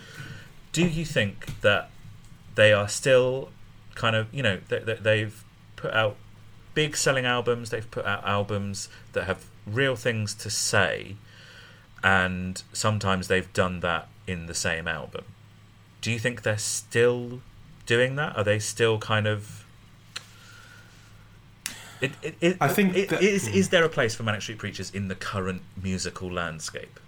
[0.73, 1.90] do you think that
[2.56, 3.49] they are still
[3.95, 5.44] kind of you know they, they've
[5.76, 6.15] put out
[6.73, 11.15] big selling albums they've put out albums that have real things to say
[12.04, 15.24] and sometimes they've done that in the same album
[16.02, 17.42] do you think they're still
[17.86, 19.66] doing that are they still kind of
[22.02, 24.92] it, it, it, I think that- is, is there a place for Manic Street Preachers
[24.92, 27.00] in the current musical landscape?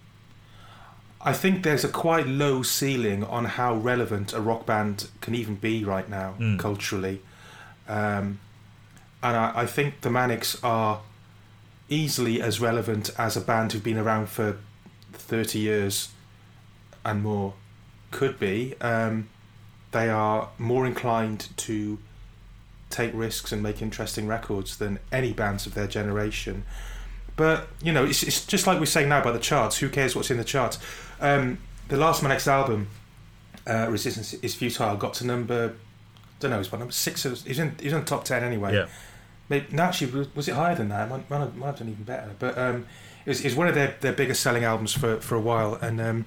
[1.19, 5.55] I think there's a quite low ceiling on how relevant a rock band can even
[5.55, 6.59] be right now Mm.
[6.59, 7.21] culturally,
[7.89, 8.39] um,
[9.23, 11.01] and I, I think the Manics are
[11.89, 14.57] easily as relevant as a band who've been around for
[15.17, 16.09] thirty years
[17.03, 17.53] and more
[18.11, 18.75] could be.
[18.81, 19.29] Um,
[19.91, 21.97] they are more inclined to
[22.89, 26.63] take risks and make interesting records than any bands of their generation.
[27.35, 29.77] But you know, it's, it's just like we're saying now about the charts.
[29.79, 30.79] Who cares what's in the charts?
[31.19, 31.57] Um,
[31.89, 32.87] the last Manics album,
[33.67, 35.73] uh, "Resistance Is Futile," got to number,
[36.39, 37.25] don't know, it was what number six.
[37.25, 38.73] Or, it was in, it was in the top ten anyway.
[38.75, 38.87] Yeah.
[39.47, 41.05] Maybe, no, actually, was- was it higher than that?
[41.05, 42.31] It might, might, have, might have done even better.
[42.39, 42.87] But um,
[43.25, 46.25] it was one of their, their biggest selling albums for, for a while, and um,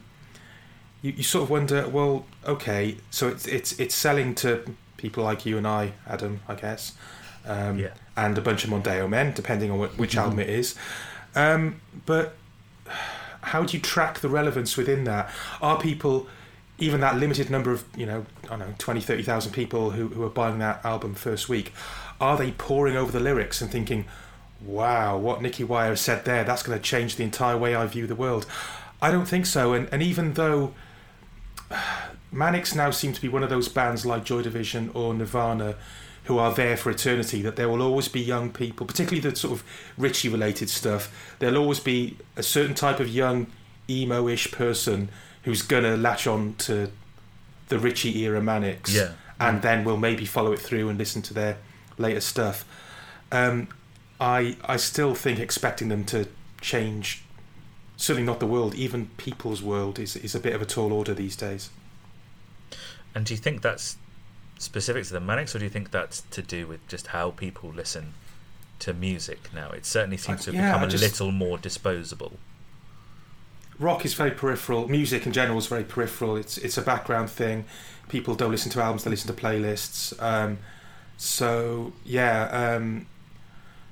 [1.02, 4.64] you, you sort of wonder, well, okay, so it's it's it's selling to
[4.96, 6.94] people like you and I, Adam, I guess,
[7.46, 7.90] um, Yeah.
[8.16, 10.74] and a bunch of Mondeo men, depending on which album it is.
[11.36, 12.34] Um, but
[13.42, 15.30] how do you track the relevance within that?
[15.62, 16.26] Are people,
[16.78, 20.24] even that limited number of, you know, I don't know, 20, 30,000 people who, who
[20.24, 21.72] are buying that album first week,
[22.20, 24.04] are they poring over the lyrics and thinking,
[24.64, 28.06] wow, what Nicky Wire said there, that's going to change the entire way I view
[28.06, 28.46] the world?
[29.00, 29.72] I don't think so.
[29.72, 30.74] And, and even though
[32.32, 35.76] Manics now seem to be one of those bands like Joy Division or Nirvana
[36.24, 39.52] who are there for eternity, that there will always be young people, particularly the sort
[39.54, 39.64] of
[39.96, 41.34] Richie related stuff.
[41.38, 43.46] There'll always be a certain type of young,
[43.88, 45.08] emo ish person
[45.44, 46.90] who's going to latch on to
[47.68, 49.12] the Richie era Manics Yeah.
[49.40, 51.56] and then will maybe follow it through and listen to their
[51.96, 52.66] later stuff.
[53.32, 53.68] Um,
[54.20, 56.26] I, I still think expecting them to
[56.60, 57.22] change,
[57.96, 61.14] certainly not the world, even people's world, is, is a bit of a tall order
[61.14, 61.70] these days.
[63.14, 63.96] And do you think that's
[64.58, 67.70] specific to the Manics, or do you think that's to do with just how people
[67.70, 68.14] listen
[68.80, 69.70] to music now?
[69.70, 72.38] It certainly seems to have yeah, become I a just- little more disposable.
[73.78, 74.88] rock is very peripheral.
[74.88, 76.36] Music in general is very peripheral.
[76.36, 77.64] It's it's a background thing.
[78.08, 80.20] People don't listen to albums; they listen to playlists.
[80.22, 80.58] Um,
[81.16, 83.06] so yeah, um,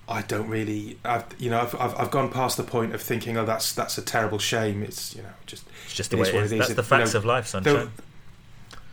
[0.09, 0.99] I don't really.
[1.05, 3.99] I've you know I've, I've I've gone past the point of thinking, oh, that's that's
[3.99, 4.83] a terrible shame.
[4.83, 6.53] It's you know just It's just the way it is.
[6.53, 6.59] it is.
[6.61, 7.91] That's It- the you facts know, of life, sunshine.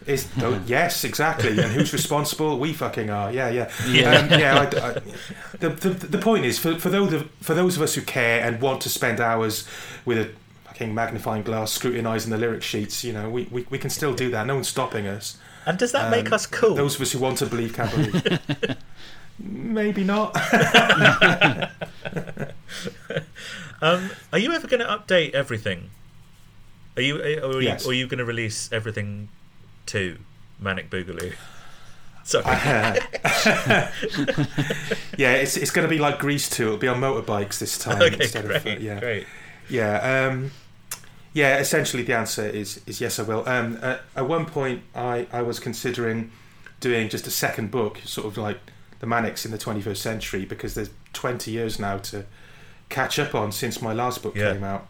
[0.06, 0.28] Is
[0.66, 1.52] yes, exactly.
[1.52, 2.60] And who's responsible?
[2.60, 3.32] We fucking are.
[3.32, 4.12] Yeah, yeah, Yeah.
[4.20, 4.60] Um, yeah.
[4.60, 4.94] I, I,
[5.60, 8.42] the, the the point is for for those of, for those of us who care
[8.44, 9.66] and want to spend hours
[10.04, 10.30] with a
[10.66, 14.30] fucking magnifying glass scrutinising the lyric sheets, you know, we, we, we can still do
[14.32, 14.46] that.
[14.46, 15.38] No one's stopping us.
[15.66, 16.76] And does that make Um, us cool?
[16.76, 18.40] Those of us who want to believe can believe.
[19.40, 20.36] Maybe not.
[23.84, 25.90] Um, are you ever going to update everything?
[26.96, 27.86] Are you, or are you, Yes.
[27.86, 29.28] or are you going to release everything
[29.88, 30.18] to
[30.58, 31.34] Manic Boogaloo?
[32.24, 32.46] Sorry.
[35.18, 36.64] yeah, it's it's going to be like Grease 2.
[36.64, 39.00] It'll be on motorbikes this time okay, instead great, of uh, yeah.
[39.02, 39.28] great.
[39.68, 40.52] Yeah, um,
[41.34, 41.58] yeah.
[41.58, 43.44] Essentially, the answer is is yes, I will.
[43.50, 46.32] Um, at, at one point, I, I was considering
[46.80, 48.60] doing just a second book, sort of like
[49.04, 52.24] the Manics in the 21st century, because there's 20 years now to
[52.88, 54.54] catch up on since my last book Yeah.
[54.54, 54.88] came out.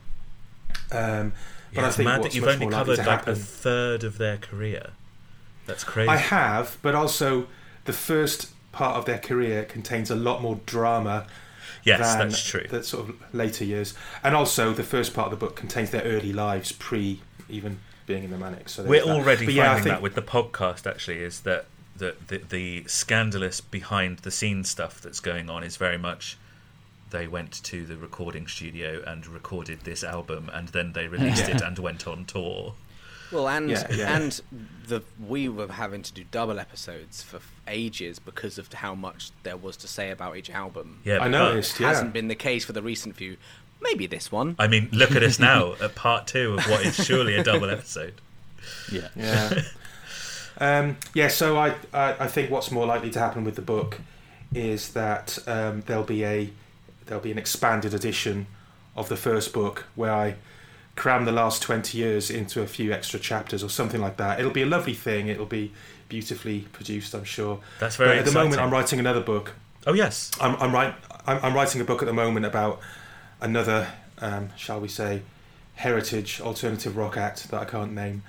[0.92, 1.34] Um,
[1.74, 4.92] but Yeah, I think mad that you've only covered like a third of their career.
[5.66, 6.10] That's crazy.
[6.10, 7.48] I have, but also
[7.86, 11.26] the first part of their career contains a lot more drama
[11.84, 12.68] yes, than that's true.
[12.70, 16.04] the sort of later years, and also the first part of the book contains their
[16.04, 17.20] early lives pre
[17.50, 18.74] even being in the Manics.
[18.74, 19.12] So We're that.
[19.12, 20.86] already But yeah, finding think- that with the podcast.
[20.86, 21.66] Actually, is that
[21.98, 26.38] the, the the scandalous behind the scenes stuff that's going on is very much
[27.12, 31.62] they went to the recording studio and recorded this album, and then they released it
[31.68, 32.74] and went on tour.
[33.32, 34.16] Well, and Yeah, yeah.
[34.18, 34.42] and
[34.88, 39.58] the we were having to do double episodes for ages because of how much there
[39.58, 41.00] was to say about each album.
[41.04, 41.80] Yeah, I but- noticed.
[41.80, 43.38] Yeah, Hasn't been the case for the recent few.
[43.82, 44.56] Maybe this one.
[44.60, 47.70] I mean, look at us now at part two of what is surely a double
[47.70, 48.14] episode.
[48.92, 49.10] Yeah.
[49.16, 49.62] yeah,
[50.60, 51.28] um, yeah.
[51.28, 54.00] So I, I I think what's more likely to happen with the book
[54.54, 56.50] is that um, there'll be a
[57.06, 58.48] there'll be an expanded edition
[58.96, 60.36] of the first book where I
[60.96, 64.40] cram the last 20 years into a few extra chapters or something like that.
[64.40, 65.28] It'll be a lovely thing.
[65.28, 65.72] It'll be
[66.08, 67.60] beautifully produced, I'm sure.
[67.80, 68.62] That's But very at the moment.
[68.62, 69.56] I'm writing another book.
[69.86, 72.80] Oh yes, I'm I'm, write, I'm I'm writing a book at the moment about
[73.42, 73.88] another,
[74.20, 75.22] um, shall we say,
[75.76, 78.24] heritage alternative rock act that I can't name.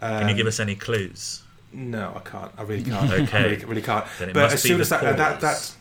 [0.00, 1.42] Um, can you give us any clues?
[1.76, 2.50] No, I can't.
[2.56, 3.12] I really can't.
[3.12, 3.38] Okay.
[3.38, 4.06] I really, really can't.
[4.18, 5.76] But as soon as that, uh, that Paws.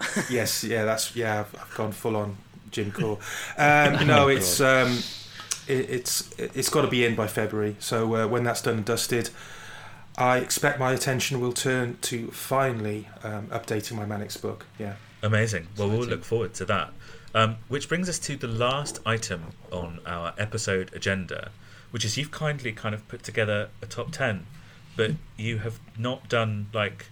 [0.00, 1.40] that yes, yeah, that's yeah.
[1.40, 2.36] I've, I've gone full on
[2.72, 3.18] Jim Core.
[3.56, 4.98] Um, no, it's um,
[5.68, 7.76] it, it's it's got to be in by February.
[7.78, 9.30] So uh, when that's done and dusted,
[10.16, 14.66] I expect my attention will turn to finally um, updating my Manics book.
[14.76, 14.94] Yeah.
[15.22, 15.68] Amazing.
[15.76, 16.92] Well, we'll look forward to that.
[17.34, 21.50] Um, which brings us to the last item on our episode agenda,
[21.92, 24.46] which is you've kindly kind of put together a top 10,
[24.98, 27.06] but you have not done like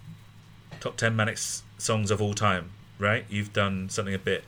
[0.81, 3.25] top 10 Manics songs of all time, right?
[3.29, 4.43] You've done something a bit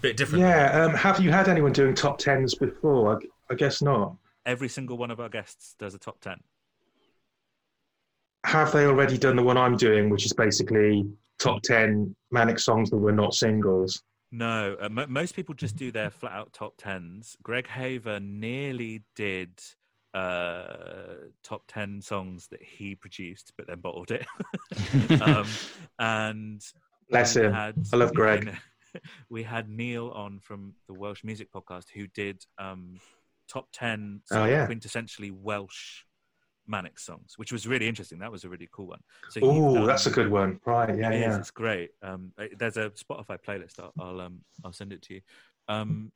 [0.00, 0.42] bit different.
[0.42, 0.84] Yeah.
[0.84, 3.16] Um, have you had anyone doing top tens before?
[3.16, 4.14] I, I guess not.
[4.46, 6.38] Every single one of our guests does a top 10.
[8.44, 11.04] Have they already done the one I'm doing, which is basically
[11.38, 14.04] top ten Manic songs that were not singles?
[14.30, 17.36] No, uh, mo most people just do their flat out top tens.
[17.42, 19.50] Greg Haver nearly did
[20.18, 24.26] uh, top 10 songs that he produced, but then bottled it.
[25.22, 25.46] um,
[25.98, 26.60] and
[27.10, 27.52] Bless him.
[27.52, 28.54] had- I love Greg.
[29.30, 32.98] we had Neil on from the Welsh Music Podcast who did um,
[33.48, 34.66] top 10 Oh, yeah.
[34.66, 36.02] quintessentially Welsh
[36.66, 38.18] Manic songs, which was really interesting.
[38.18, 39.00] That was a really cool one.
[39.30, 40.60] So Oh, that's a good one.
[40.66, 41.38] Right, yeah, it is, yeah.
[41.38, 41.90] It's great.
[42.02, 43.78] Um, uh, there's a Spotify playlist.
[43.80, 45.20] I'll, I'll um I'll send it to you.
[45.68, 46.12] Um,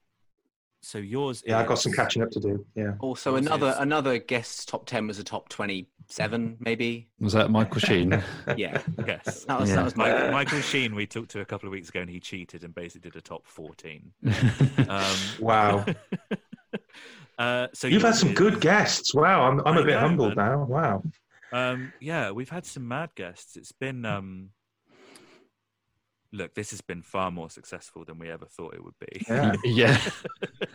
[0.82, 1.42] so yours.
[1.46, 2.66] Yeah, I've got some catching up to do.
[2.74, 2.94] Yeah.
[3.00, 7.08] Also, Yours another is- another guest's top ten was a top twenty-seven, maybe.
[7.20, 8.10] Was that Michael Sheen?
[8.56, 9.44] Yeah, Yes.
[9.44, 9.76] that was Yeah.
[9.76, 10.10] that was my.
[10.12, 12.74] Mike, Michael Sheen, we talked to a couple of weeks ago, and he cheated and
[12.74, 14.12] basically did a top fourteen.
[14.88, 15.84] Um, Wow.
[17.38, 19.14] uh, so You've had some is- good guests.
[19.14, 20.50] Wow, I'm, I'm I a bit know, humbled man.
[20.50, 20.64] now.
[20.64, 21.02] Wow.
[21.52, 23.56] Um, yeah, we've had some mad guests.
[23.56, 24.50] It's been um,
[26.32, 29.24] look, this has been far more successful than we ever thought it would be.
[29.28, 29.54] Yeah.
[29.64, 30.00] yeah.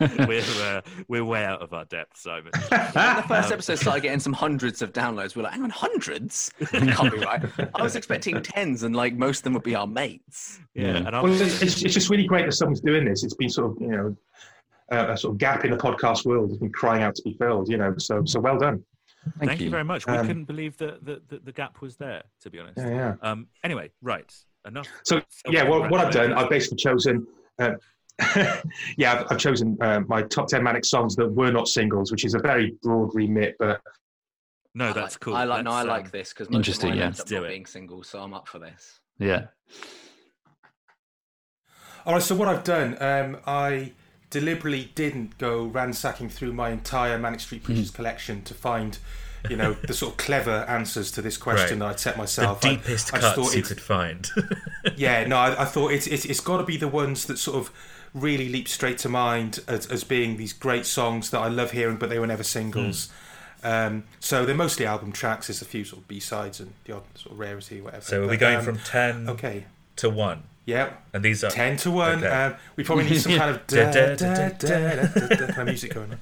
[0.26, 2.52] we're uh, we're way out of our depth, Simon.
[2.70, 5.34] When the first episode started getting some hundreds of downloads.
[5.34, 6.52] We are like, hang on, hundreds?
[6.72, 7.42] That can't be right.
[7.74, 10.60] I was expecting tens, and like most of them would be our mates.
[10.74, 10.96] Yeah, Yeah.
[10.98, 13.24] and Well, it's, it's, it's just really great that someone's doing this.
[13.24, 14.16] It's been sort of, you know,
[14.92, 17.32] uh, a sort of gap in the podcast world has been crying out to be
[17.34, 18.84] filled, you know, so so well done.
[19.38, 19.70] thank, you.
[19.70, 20.06] very much.
[20.06, 22.78] We Um, couldn't believe that the, the, the gap was there, to be honest.
[22.78, 23.14] Yeah, yeah.
[23.22, 24.32] Um, anyway, right.
[24.68, 24.88] Enough.
[25.04, 27.26] So yeah, what, what I've done, I've basically chosen.
[27.58, 27.72] Uh,
[28.96, 32.24] yeah, I've, I've chosen uh, my top ten manic songs that were not singles, which
[32.24, 33.80] is a very broad remit, but
[34.74, 35.34] No, that's cool.
[35.34, 35.64] I like.
[35.64, 37.08] No, I like um, this because Interesting, yeah.
[37.08, 39.00] Up Let's not being single, so I'm up for this.
[39.18, 39.46] Yeah.
[42.06, 43.92] All right, so what I've done, um, I
[44.30, 48.98] deliberately didn't go ransacking through my entire Manic Street Preachers collection to find
[49.50, 51.86] you know the sort of clever answers to this question right.
[51.86, 52.60] that I'd set myself.
[52.60, 54.28] The deepest I, I cuts you could find.
[54.96, 57.70] yeah, no, I, I thought it's it's got to be the ones that sort of
[58.14, 61.96] really leap straight to mind as, as, being these great songs that I love hearing,
[61.96, 63.08] but they were never singles.
[63.62, 63.88] Mm.
[63.88, 65.48] Um, so they're mostly album tracks.
[65.48, 68.04] There's a few sort of B sides and the odd sort of rarity, whatever.
[68.04, 69.64] So we're we going um, from ten, okay,
[69.96, 70.44] to one.
[70.64, 72.18] Yeah, and these are ten to one.
[72.18, 72.28] Okay.
[72.28, 76.20] Um, we probably need some kind of kind of music going on.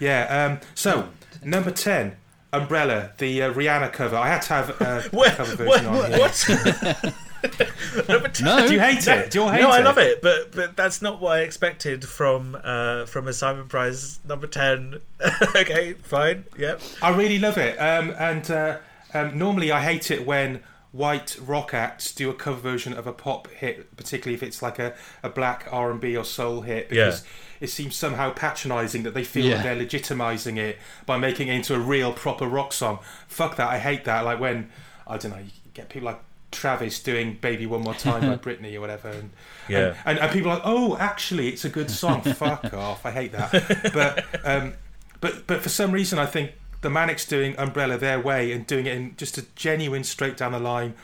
[0.00, 0.58] Yeah.
[0.74, 1.08] so
[1.44, 2.16] number ten,
[2.52, 4.16] Umbrella, the uh, Rihanna cover.
[4.16, 5.32] I had to have uh, a What?
[5.36, 5.80] cover What?
[5.82, 6.18] version on here.
[6.18, 7.14] what?
[8.08, 8.44] Number 10.
[8.44, 8.66] No.
[8.66, 9.30] Do you hate it?
[9.30, 9.62] Do you all hate it?
[9.62, 13.32] no, I love it, but but that's not what I expected from uh, from a
[13.32, 14.96] Simon Price number ten.
[15.54, 16.80] okay, fine, yep.
[17.00, 17.76] I really love it.
[17.76, 18.78] Um, and uh,
[19.14, 20.60] um, normally I hate it when
[20.90, 24.78] white rock acts do a cover version of a pop hit, particularly if it's like
[24.80, 27.24] a, a black R and B or soul hit, because
[27.60, 29.62] it seems somehow patronising that they feel Yeah.
[29.62, 32.98] that they're legitimising it by making it into a real proper rock song.
[33.26, 33.68] Fuck that!
[33.68, 34.24] I hate that.
[34.24, 34.70] Like when
[35.06, 36.20] I don't know, you get people like.
[36.50, 39.28] Travis doing "Baby One More Time" by Britney or whatever, and,
[39.68, 39.94] Yeah.
[40.06, 43.04] and, and people are like, "Oh, actually, it's a good song." Fuck off!
[43.04, 43.92] I hate that.
[43.92, 44.72] But um,
[45.20, 48.86] but but for some reason, I think the Manics doing Umbrella their way and doing
[48.86, 50.94] it in just a genuine, straight down the line,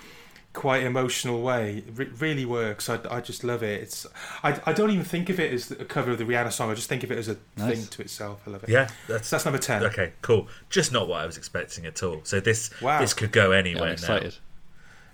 [0.55, 2.89] quite emotional way It really works.
[2.89, 3.82] I, I just love it.
[3.82, 4.06] It's
[4.43, 6.70] I, I don't even think of it as a cover of the Rihanna song.
[6.70, 7.76] I just think of it as a Nice.
[7.78, 8.40] thing to itself.
[8.47, 8.70] I love it.
[8.70, 9.82] Yeah, that's So that's number ten.
[9.85, 10.12] okay.
[10.22, 10.48] Cool.
[10.70, 12.20] Just not what I was expecting at all.
[12.24, 13.01] So this Wow.
[13.01, 13.93] this could go Yeah, anywhere I'm now.
[13.94, 14.36] excited.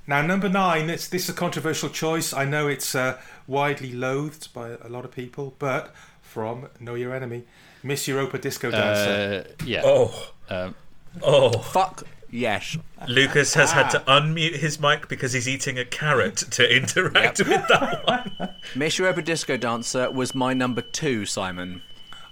[0.07, 0.87] Now number nine.
[0.87, 2.33] This this is a controversial choice.
[2.33, 7.15] I know it's uh, widely loathed by a lot of people, but from Know Your
[7.15, 7.45] Enemy,
[7.83, 9.47] Miss Europa Disco Dancer.
[9.49, 9.83] Uh, yeah.
[9.85, 10.75] Oh, Um,
[11.23, 11.59] oh.
[11.59, 12.77] Fuck yes.
[13.09, 14.21] Lucas has had to Ah.
[14.21, 18.49] unmute his mic because he's eating a carrot to interact with that one.
[18.75, 21.83] Miss Europa Disco Dancer was my number two, Simon.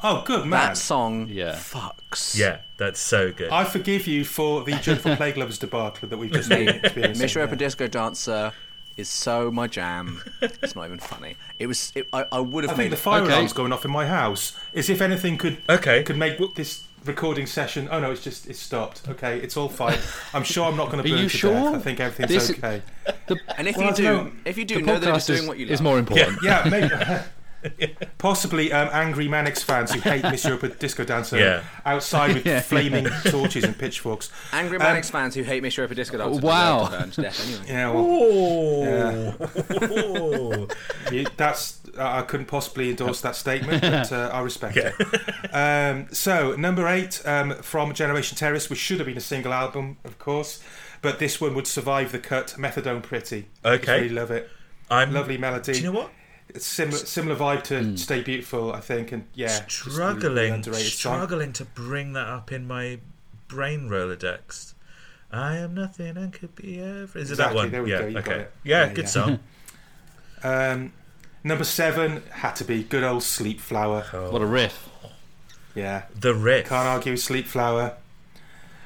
[0.02, 0.50] oh, good man.
[0.68, 1.52] That song Yeah.
[1.56, 2.36] fucks.
[2.36, 3.50] Yeah, that's so good.
[3.50, 7.20] I forgive you for the Jennifer Plague Lovers debacle that we've just experienced.
[7.20, 8.52] Miss Europa Disco Dancer
[8.96, 10.22] is so my jam.
[10.42, 11.36] It's not even funny.
[11.58, 11.92] It was.
[11.94, 13.04] It, I, I would I have think made the it.
[13.04, 13.32] fire Okay.
[13.32, 14.56] alarm's going off in my house.
[14.74, 16.02] As if anything could Okay.
[16.02, 17.88] could make this recording session.
[17.90, 19.08] Oh no, it's just it's stopped.
[19.08, 19.98] Okay, it's all fine.
[20.32, 21.52] I'm sure I'm not going to Are burn you to sure?
[21.54, 21.74] death.
[21.74, 22.82] I think everything's This- okay.
[23.56, 24.32] And if Well, you do, don't know.
[24.44, 25.82] if you do know that it's podcast doing what you is love.
[25.82, 26.38] more important.
[26.42, 26.88] Yeah, maybe.
[28.18, 31.62] Possibly um, angry Manics fans who hate Miss Europa Disco Dancer Yeah.
[31.84, 32.60] outside with Yeah.
[32.60, 34.30] flaming torches and pitchforks.
[34.52, 36.40] Angry Um, Manics fans who hate Miss Europa Disco Dancer.
[36.40, 36.84] Wow.
[36.86, 37.64] deserve to burn to death anyway.
[37.68, 39.38] Yeah, well,
[39.80, 40.68] Oh.
[41.12, 44.92] you, that's uh, I couldn't possibly endorse that statement, but uh, I respect Yeah.
[44.98, 45.54] it.
[45.54, 49.96] Um, so number eight um, from Generation Terrorists, which should have been a single album,
[50.04, 50.62] of course,
[51.02, 52.54] but this one would survive the cut.
[52.58, 53.48] Methadone Pretty.
[53.64, 54.02] I Okay.
[54.02, 54.48] really love it.
[54.90, 55.72] I'm Lovely melody.
[55.72, 56.10] Do you know what?
[56.50, 60.62] It's similar similar vibe to Stay Beautiful, I think, and yeah, just really, really struggling,
[60.62, 60.82] song.
[60.86, 63.00] struggling to bring that up in my
[63.48, 64.74] brain Rolodex.
[65.30, 67.22] I am nothing and could be everything.
[67.22, 67.70] Is it that one?
[67.70, 68.08] there we yeah.
[68.10, 68.40] go, okay.
[68.40, 68.52] it.
[68.64, 69.10] Yeah, Yeah, good yeah.
[69.10, 69.38] song.
[70.40, 70.92] Um,
[71.42, 74.02] number seven had to be good old Sleep Flower.
[74.30, 74.88] What a riff.
[75.74, 76.68] Yeah, The riff.
[76.68, 77.96] can't argue with Sleep Flower.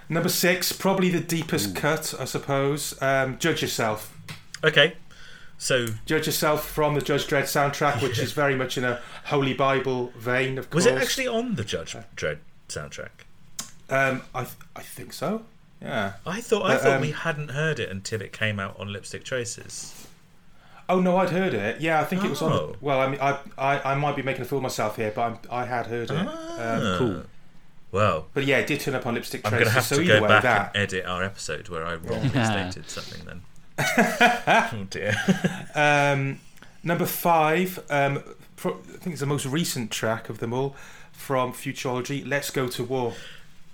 [0.09, 2.95] Number six, probably the deepest cut, I suppose.
[3.03, 4.19] Um, Judge Yourself.
[4.65, 4.95] Okay.
[5.63, 9.55] So Judge Yourself from the Judge Dredd soundtrack, which is very much in a Holy
[9.55, 10.87] Bible vein, of course.
[10.87, 13.11] was it actually on the Judge Dredd soundtrack?
[13.89, 15.45] Um, I, th- I think so.
[15.81, 16.15] Yeah.
[16.27, 18.93] I thought I But, thought um, we hadn't heard it until it came out on
[18.93, 20.09] Lipstick Traces.
[20.89, 21.81] Oh no, I'd heard it.
[21.81, 22.53] Yeah, I think it was on.
[22.53, 22.67] Oh.
[22.73, 25.13] The, well, I mean, I, I I might be making a fool of myself here,
[25.15, 26.17] but I'm, I had heard it.
[26.19, 26.97] Um, Ah.
[26.99, 27.23] Cool.
[27.93, 29.53] Well, but yeah, it did turn up on Lipstick Traces.
[29.53, 29.65] I'm Traces.
[29.65, 30.73] going to have so to go way, back that.
[30.75, 32.69] and edit our episode where I wrongly Yeah.
[32.71, 33.25] stated something.
[33.25, 33.43] Then.
[33.99, 35.15] oh dear.
[35.75, 36.41] Um,
[36.83, 38.23] number five, um,
[38.57, 40.77] pro- I think it's the most recent track of them all
[41.13, 42.27] from Futurology.
[42.27, 43.15] Let's go to war.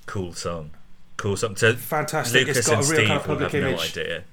[0.07, 0.71] Cool song.
[1.17, 1.57] Cool song.
[1.57, 2.47] So Fantastic.
[2.47, 4.25] Lucas it's got and a real Steve kind of will public have no idea.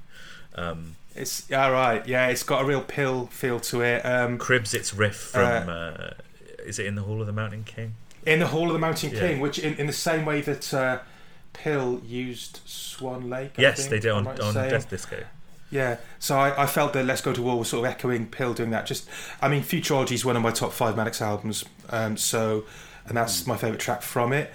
[0.54, 2.06] Um, It's all right.
[2.08, 4.06] Yeah, it's got a real PiL feel to it.
[4.06, 5.70] Um, cribs its riff from.
[5.70, 6.12] Uh,
[6.66, 7.96] is it in the Hall of the Mountain King?
[8.26, 9.20] in the Hall of the Mountain Yeah.
[9.20, 11.00] King, which in, in the same way that uh,
[11.54, 13.54] PiL used Swan Lake.
[13.58, 14.54] I yes, think, they did on, I right in on?
[14.54, 15.24] Death Disco.
[15.76, 18.54] Yeah, so I, I felt that Let's Go to War was sort of echoing PiL
[18.54, 18.86] doing that.
[18.86, 19.10] Just,
[19.42, 22.64] I mean, Futurology is one of my top five Manics albums, um, so,
[23.08, 24.52] and that's my favourite track from it.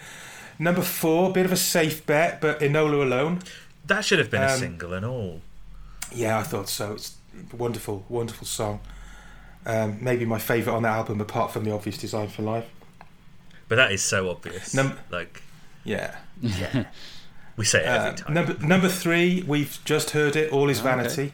[0.59, 3.41] Number four, bit of a safe bet, but Enola Alone.
[3.87, 5.41] That should have been a Um, single and all.
[6.13, 6.93] Yeah, I thought so.
[6.95, 7.17] It's
[7.53, 8.81] a wonderful, wonderful song.
[9.67, 12.67] Um, maybe my favourite on that album, apart from the obvious Design for Life.
[13.69, 14.75] But that is so obvious.
[14.75, 15.43] Num- like
[15.85, 16.85] yeah, Yeah.
[17.61, 18.35] we say it every Uh, time.
[18.35, 20.51] number number three, we've just heard it.
[20.51, 20.97] All is Oh, okay.
[20.97, 21.33] vanity.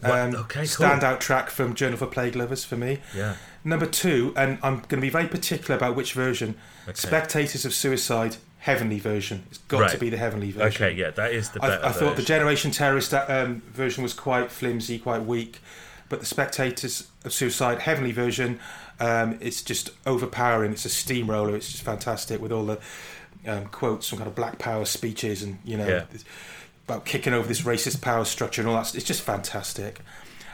[0.00, 0.10] What?
[0.18, 0.86] Um, Okay, cool.
[0.86, 3.00] Standout track from Journal for Plague Lovers for me.
[3.14, 3.34] yeah.
[3.64, 6.56] Number two, and I'm going to be very particular about which version.
[6.88, 6.94] Okay.
[6.96, 9.44] Spectators of Suicide, heavenly version.
[9.50, 10.84] It's got to be the heavenly version.
[10.86, 12.22] Okay, yeah, that is the better I, I thought the.
[12.22, 15.60] Generation Terrorist um, version was quite flimsy, quite weak,
[16.08, 18.58] but the Spectators of Suicide Heavenly version,
[18.98, 20.72] um, it's just overpowering.
[20.72, 21.54] It's a steamroller.
[21.54, 22.78] It's just fantastic with all the
[23.46, 26.04] um, quotes, some kind of Black Power speeches, and you know Yeah.
[26.86, 28.94] about kicking over this racist power structure and all that.
[28.94, 30.00] It's just fantastic.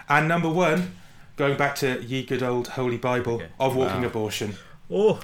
[0.09, 0.97] And number one,
[1.37, 4.07] going back to ye good old Holy Bible of walking Wow.
[4.09, 4.57] abortion,
[4.91, 5.21] Oh,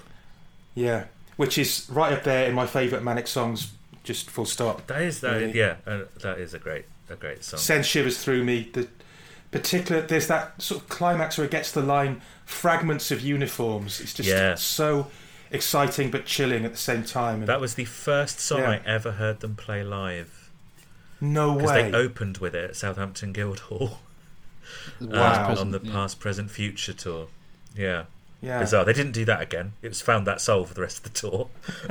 [0.75, 1.05] yeah,
[1.37, 3.73] which is right up there in my favourite manic songs.
[4.03, 4.87] Just full stop.
[4.89, 5.41] that is that.
[5.41, 5.59] Really?
[5.59, 7.59] Yeah, uh, that is a great a great song.
[7.59, 8.69] sends shivers through me.
[8.73, 8.89] The
[9.51, 14.01] particular there's that sort of climax where it gets the line fragments of uniforms.
[14.01, 14.57] It's just Yeah.
[14.57, 15.11] so
[15.55, 17.41] exciting but chilling at the same time.
[17.41, 18.71] And That was the first song Yeah.
[18.71, 20.51] I ever heard them play live
[21.21, 21.91] no because way.
[21.91, 24.01] they opened with it at Southampton Guildhall
[25.01, 25.53] Wow.
[25.53, 25.93] um, on the yeah.
[25.93, 27.29] past, present, future tour.
[27.77, 28.05] Yeah,
[28.41, 28.59] yeah.
[28.61, 28.85] bizarre.
[28.85, 29.73] They didn't do that again.
[29.83, 31.49] It was found that soul for the rest of the tour.
[31.83, 31.89] In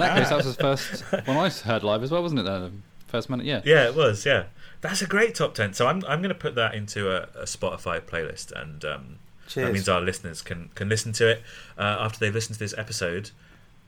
[0.00, 2.44] that case, that was his first one I heard live as well, wasn't it?
[2.44, 3.62] Then first minute, yeah.
[3.64, 4.24] Yeah, it was.
[4.26, 4.44] Yeah,
[4.80, 5.72] that's a great top ten.
[5.74, 9.18] So I'm I'm going to put that into a, a Spotify playlist, and um,
[9.54, 11.42] that means our listeners can can listen to it
[11.76, 13.30] uh, after they've listened to this episode,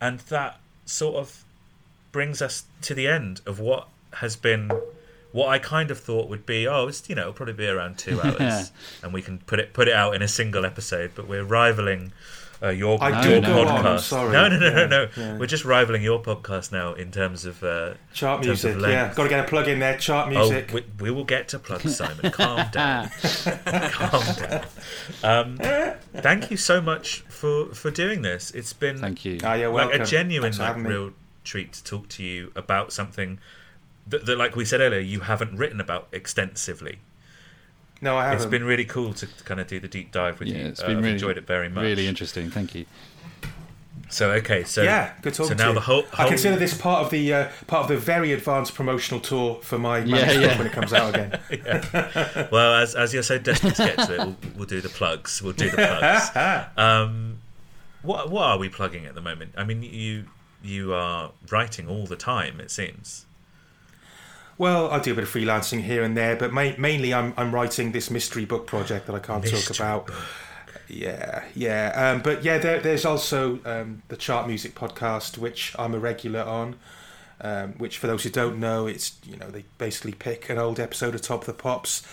[0.01, 1.45] and that sort of
[2.13, 4.71] brings us to the end of what has been.
[5.33, 7.99] What I kind of thought would be, oh, it's you know, it'll probably be around
[7.99, 8.73] two hours,
[9.03, 11.13] and we can put it put it out in a single episode.
[11.15, 12.13] But we're rivaling
[12.63, 13.71] uh, your, I do your go podcast.
[13.79, 14.33] on, I'm sorry.
[14.33, 15.09] No, no, no, no, Yeah, no.
[15.17, 15.39] yeah.
[15.39, 18.91] We're just rivaling your podcast now in terms of uh, Chart in terms of music,
[18.93, 19.03] yeah.
[19.03, 19.17] length.
[19.17, 19.97] Got to get a plug in there.
[19.99, 20.69] Chart music.
[20.71, 22.31] Oh, we, we will get to plugs, Simon.
[22.33, 23.09] Calm down.
[23.11, 24.65] Calm down.
[25.25, 25.59] Um,
[26.15, 28.51] thank you so much for for doing this.
[28.51, 29.39] It's been Thank you.
[29.43, 30.03] Ah, you're like welcome.
[30.03, 30.91] a genuine, like having me.
[30.91, 31.13] real
[31.45, 33.39] treat to talk to you about something
[34.07, 36.99] that, that, like we said earlier, you haven't written about extensively.
[38.01, 38.39] No, I haven't.
[38.39, 40.67] It's been really cool to kind of do the deep dive with Yeah, you.
[40.67, 41.83] it's Uh, been I've really enjoyed it very much.
[41.83, 42.51] Really interesting.
[42.51, 42.87] Thank you.
[44.09, 45.75] So okay, so yeah, good talking so to now you.
[45.75, 49.21] the whole, I consider this part of the uh, part of the very advanced promotional
[49.21, 50.59] tour for my Yeah, manuscript yeah.
[50.59, 52.49] when it comes out again.
[52.51, 55.41] well, as as you're so desperate to get to it, we'll, we'll do the plugs.
[55.41, 56.67] We'll do the plugs.
[56.77, 57.39] Um,
[58.03, 59.53] what what are we plugging at the moment?
[59.57, 60.25] I mean, you
[60.61, 62.59] you are writing all the time.
[62.59, 63.27] It seems.
[64.61, 67.51] Well, I do a bit of freelancing here and there, but ma- mainly I'm I'm
[67.51, 70.11] writing this mystery book project that I can't Mystery talk about.
[70.87, 75.95] Yeah, yeah, um, but yeah, there, there's also um, the Chart Music podcast, which I'm
[75.95, 76.77] a regular on.
[77.41, 80.79] Um, which, for those who don't know, it's you know they basically pick an old
[80.79, 82.07] episode of Top of the Pops,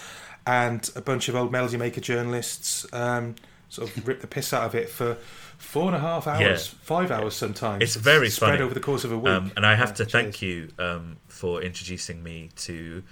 [0.45, 3.35] and a bunch of old Melody Maker journalists um,
[3.69, 5.17] sort of rip the piss out of it for
[5.57, 6.77] four and a half hours, Yeah.
[6.81, 7.83] five hours sometimes.
[7.83, 8.61] It's very spread funny.
[8.61, 9.33] over the course of a week.
[9.33, 13.03] Um, and I have Yeah, to thank you um, for introducing me to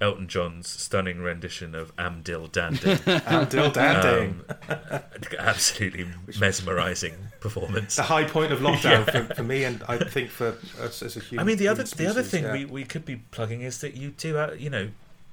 [0.00, 2.98] Elton John's stunning rendition of Am Dill Dandin.
[3.26, 4.40] And Dill Danding.
[4.68, 5.00] Um,
[5.38, 6.06] absolutely
[6.40, 7.96] mesmerising performance.
[7.96, 11.20] the high point of lockdown for, for me and I think for us as a
[11.20, 11.44] human.
[11.44, 12.52] I mean, the other human the other species, thing yeah.
[12.52, 14.88] we, we could be plugging is that you do, uh, you know,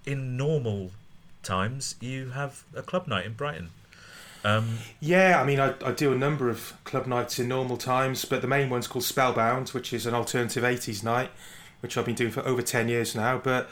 [0.06, 0.92] in normal
[1.44, 3.70] times you have a club night in Brighton.
[4.48, 8.26] Um, Yeah, I mean, I, I do a number of club nights in normal times,
[8.26, 11.32] but the main one's called Spellbound, which is an alternative 80s night,
[11.82, 13.38] which I've been doing for over 10 years now.
[13.38, 13.70] But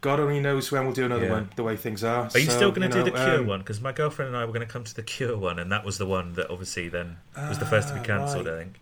[0.00, 1.32] God only knows when we'll do another Yeah.
[1.32, 2.28] one, the way things are.
[2.34, 3.60] are you So, still going to you do the Cure um, one?
[3.60, 5.84] Because my girlfriend and I were going to come to the Cure one, and that
[5.84, 7.16] was the one that obviously then
[7.48, 8.46] was the first to be Ah, cancelled.
[8.46, 8.54] right.
[8.54, 8.80] I think.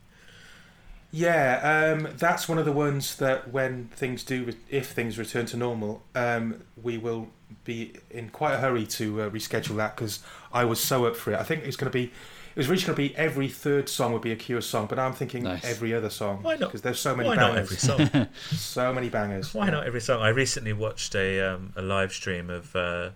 [1.14, 5.44] Yeah, um, that's one of the ones that when things do, re- if things return
[5.46, 7.28] to normal, um, we will
[7.64, 10.20] be in quite a hurry to uh, reschedule that because
[10.52, 11.38] I was so up for it.
[11.38, 14.12] I think it's going to be, it was originally going to be every third song
[14.12, 15.64] would be a Cure song, but I'm thinking Nice.
[15.64, 16.42] every other song.
[16.42, 16.66] Why not?
[16.68, 17.88] Because there's so many Why not bangers.
[17.88, 18.28] every song?
[18.52, 19.54] So many bangers.
[19.54, 20.20] Why not every song?
[20.22, 23.10] I recently watched a um, a live stream of uh,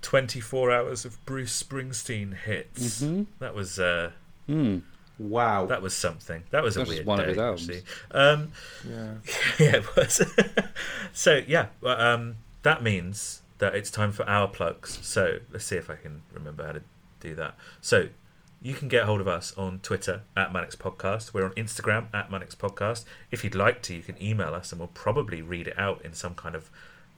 [0.00, 3.02] 24 hours of Bruce Springsteen hits.
[3.02, 3.26] Mhm.
[3.38, 4.10] That was uh,
[4.46, 4.78] Hmm.
[5.18, 5.66] Wow.
[5.66, 6.42] that was something.
[6.50, 7.68] That was a weird one of day, his albums.
[7.68, 7.84] actually.
[8.10, 8.52] Um,
[8.88, 9.12] yeah.
[9.58, 10.22] yeah, it was.
[11.12, 14.98] so yeah, um, that means that it's time for our plugs.
[15.02, 16.82] So let's see if I can remember how to
[17.20, 17.54] do that.
[17.80, 18.08] So
[18.60, 21.32] you can get hold of us on Twitter at Manix Podcast.
[21.32, 23.04] We're on Instagram at Manix Podcast.
[23.30, 26.12] If you'd like to, you can email us, and we'll probably read it out in
[26.12, 26.70] some kind of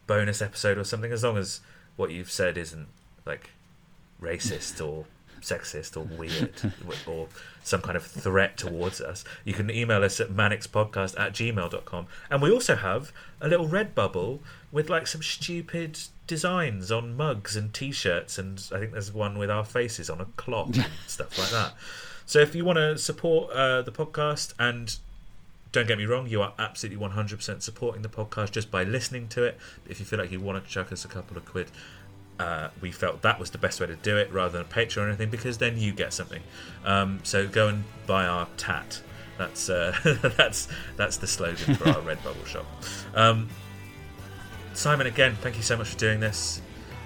[0.07, 1.13] bonus episode or something.
[1.13, 1.61] As long as
[1.97, 2.89] what you've said isn't
[3.25, 3.49] like
[4.21, 5.07] racist or
[5.41, 6.53] sexist or weird
[7.07, 7.29] or
[7.63, 12.07] some kind of threat towards us, you can email us at manixpodcast at gmail.com.
[12.31, 14.41] And we also have a little red bubble
[14.75, 18.37] with like some stupid designs on mugs and t shirts.
[18.39, 21.75] And I think there's one with our faces on a clock and stuff like that.
[22.27, 24.97] So if you want to support uh, the podcast and
[25.71, 29.45] don't get me wrong, you are absolutely 100% supporting the podcast just by listening to
[29.45, 29.59] it.
[29.89, 31.71] If you feel like you want to chuck us a couple of quid,
[32.41, 35.05] uh, we felt that was the best way to do it rather than a Patreon
[35.05, 36.43] or anything because then you get something.
[36.85, 39.01] Um, so go and buy our tat
[39.39, 39.95] That's uh,
[40.37, 42.67] that's that's the slogan for our Redbubble shop.
[43.15, 43.49] Um,
[44.75, 46.61] Simon, again, thank you so much for doing this.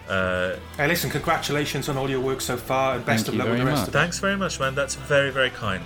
[0.08, 3.58] Uh, Hey, listen, congratulations on all your work so far, and best of luck with
[3.58, 3.88] the rest much.
[3.88, 3.98] of it.
[3.98, 4.74] thanks very much, man.
[4.74, 5.84] That's very very kind.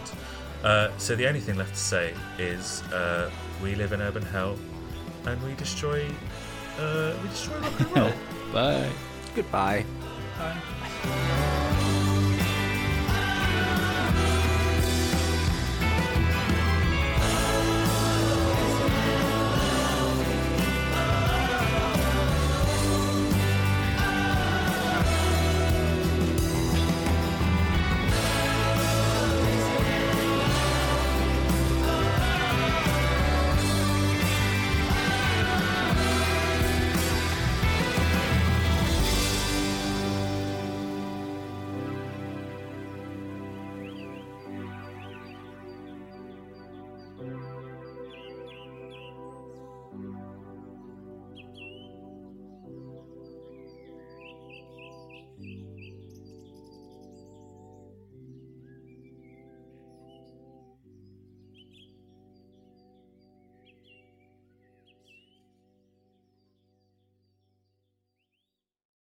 [0.63, 3.31] Uh, so the only thing left to say is uh,
[3.63, 4.57] we live in urban hell,
[5.27, 6.07] and we destroy
[6.79, 8.13] uh, we destroy rock and roll.
[8.53, 8.91] Bye.
[9.35, 9.85] Goodbye.
[10.39, 11.89] Bye.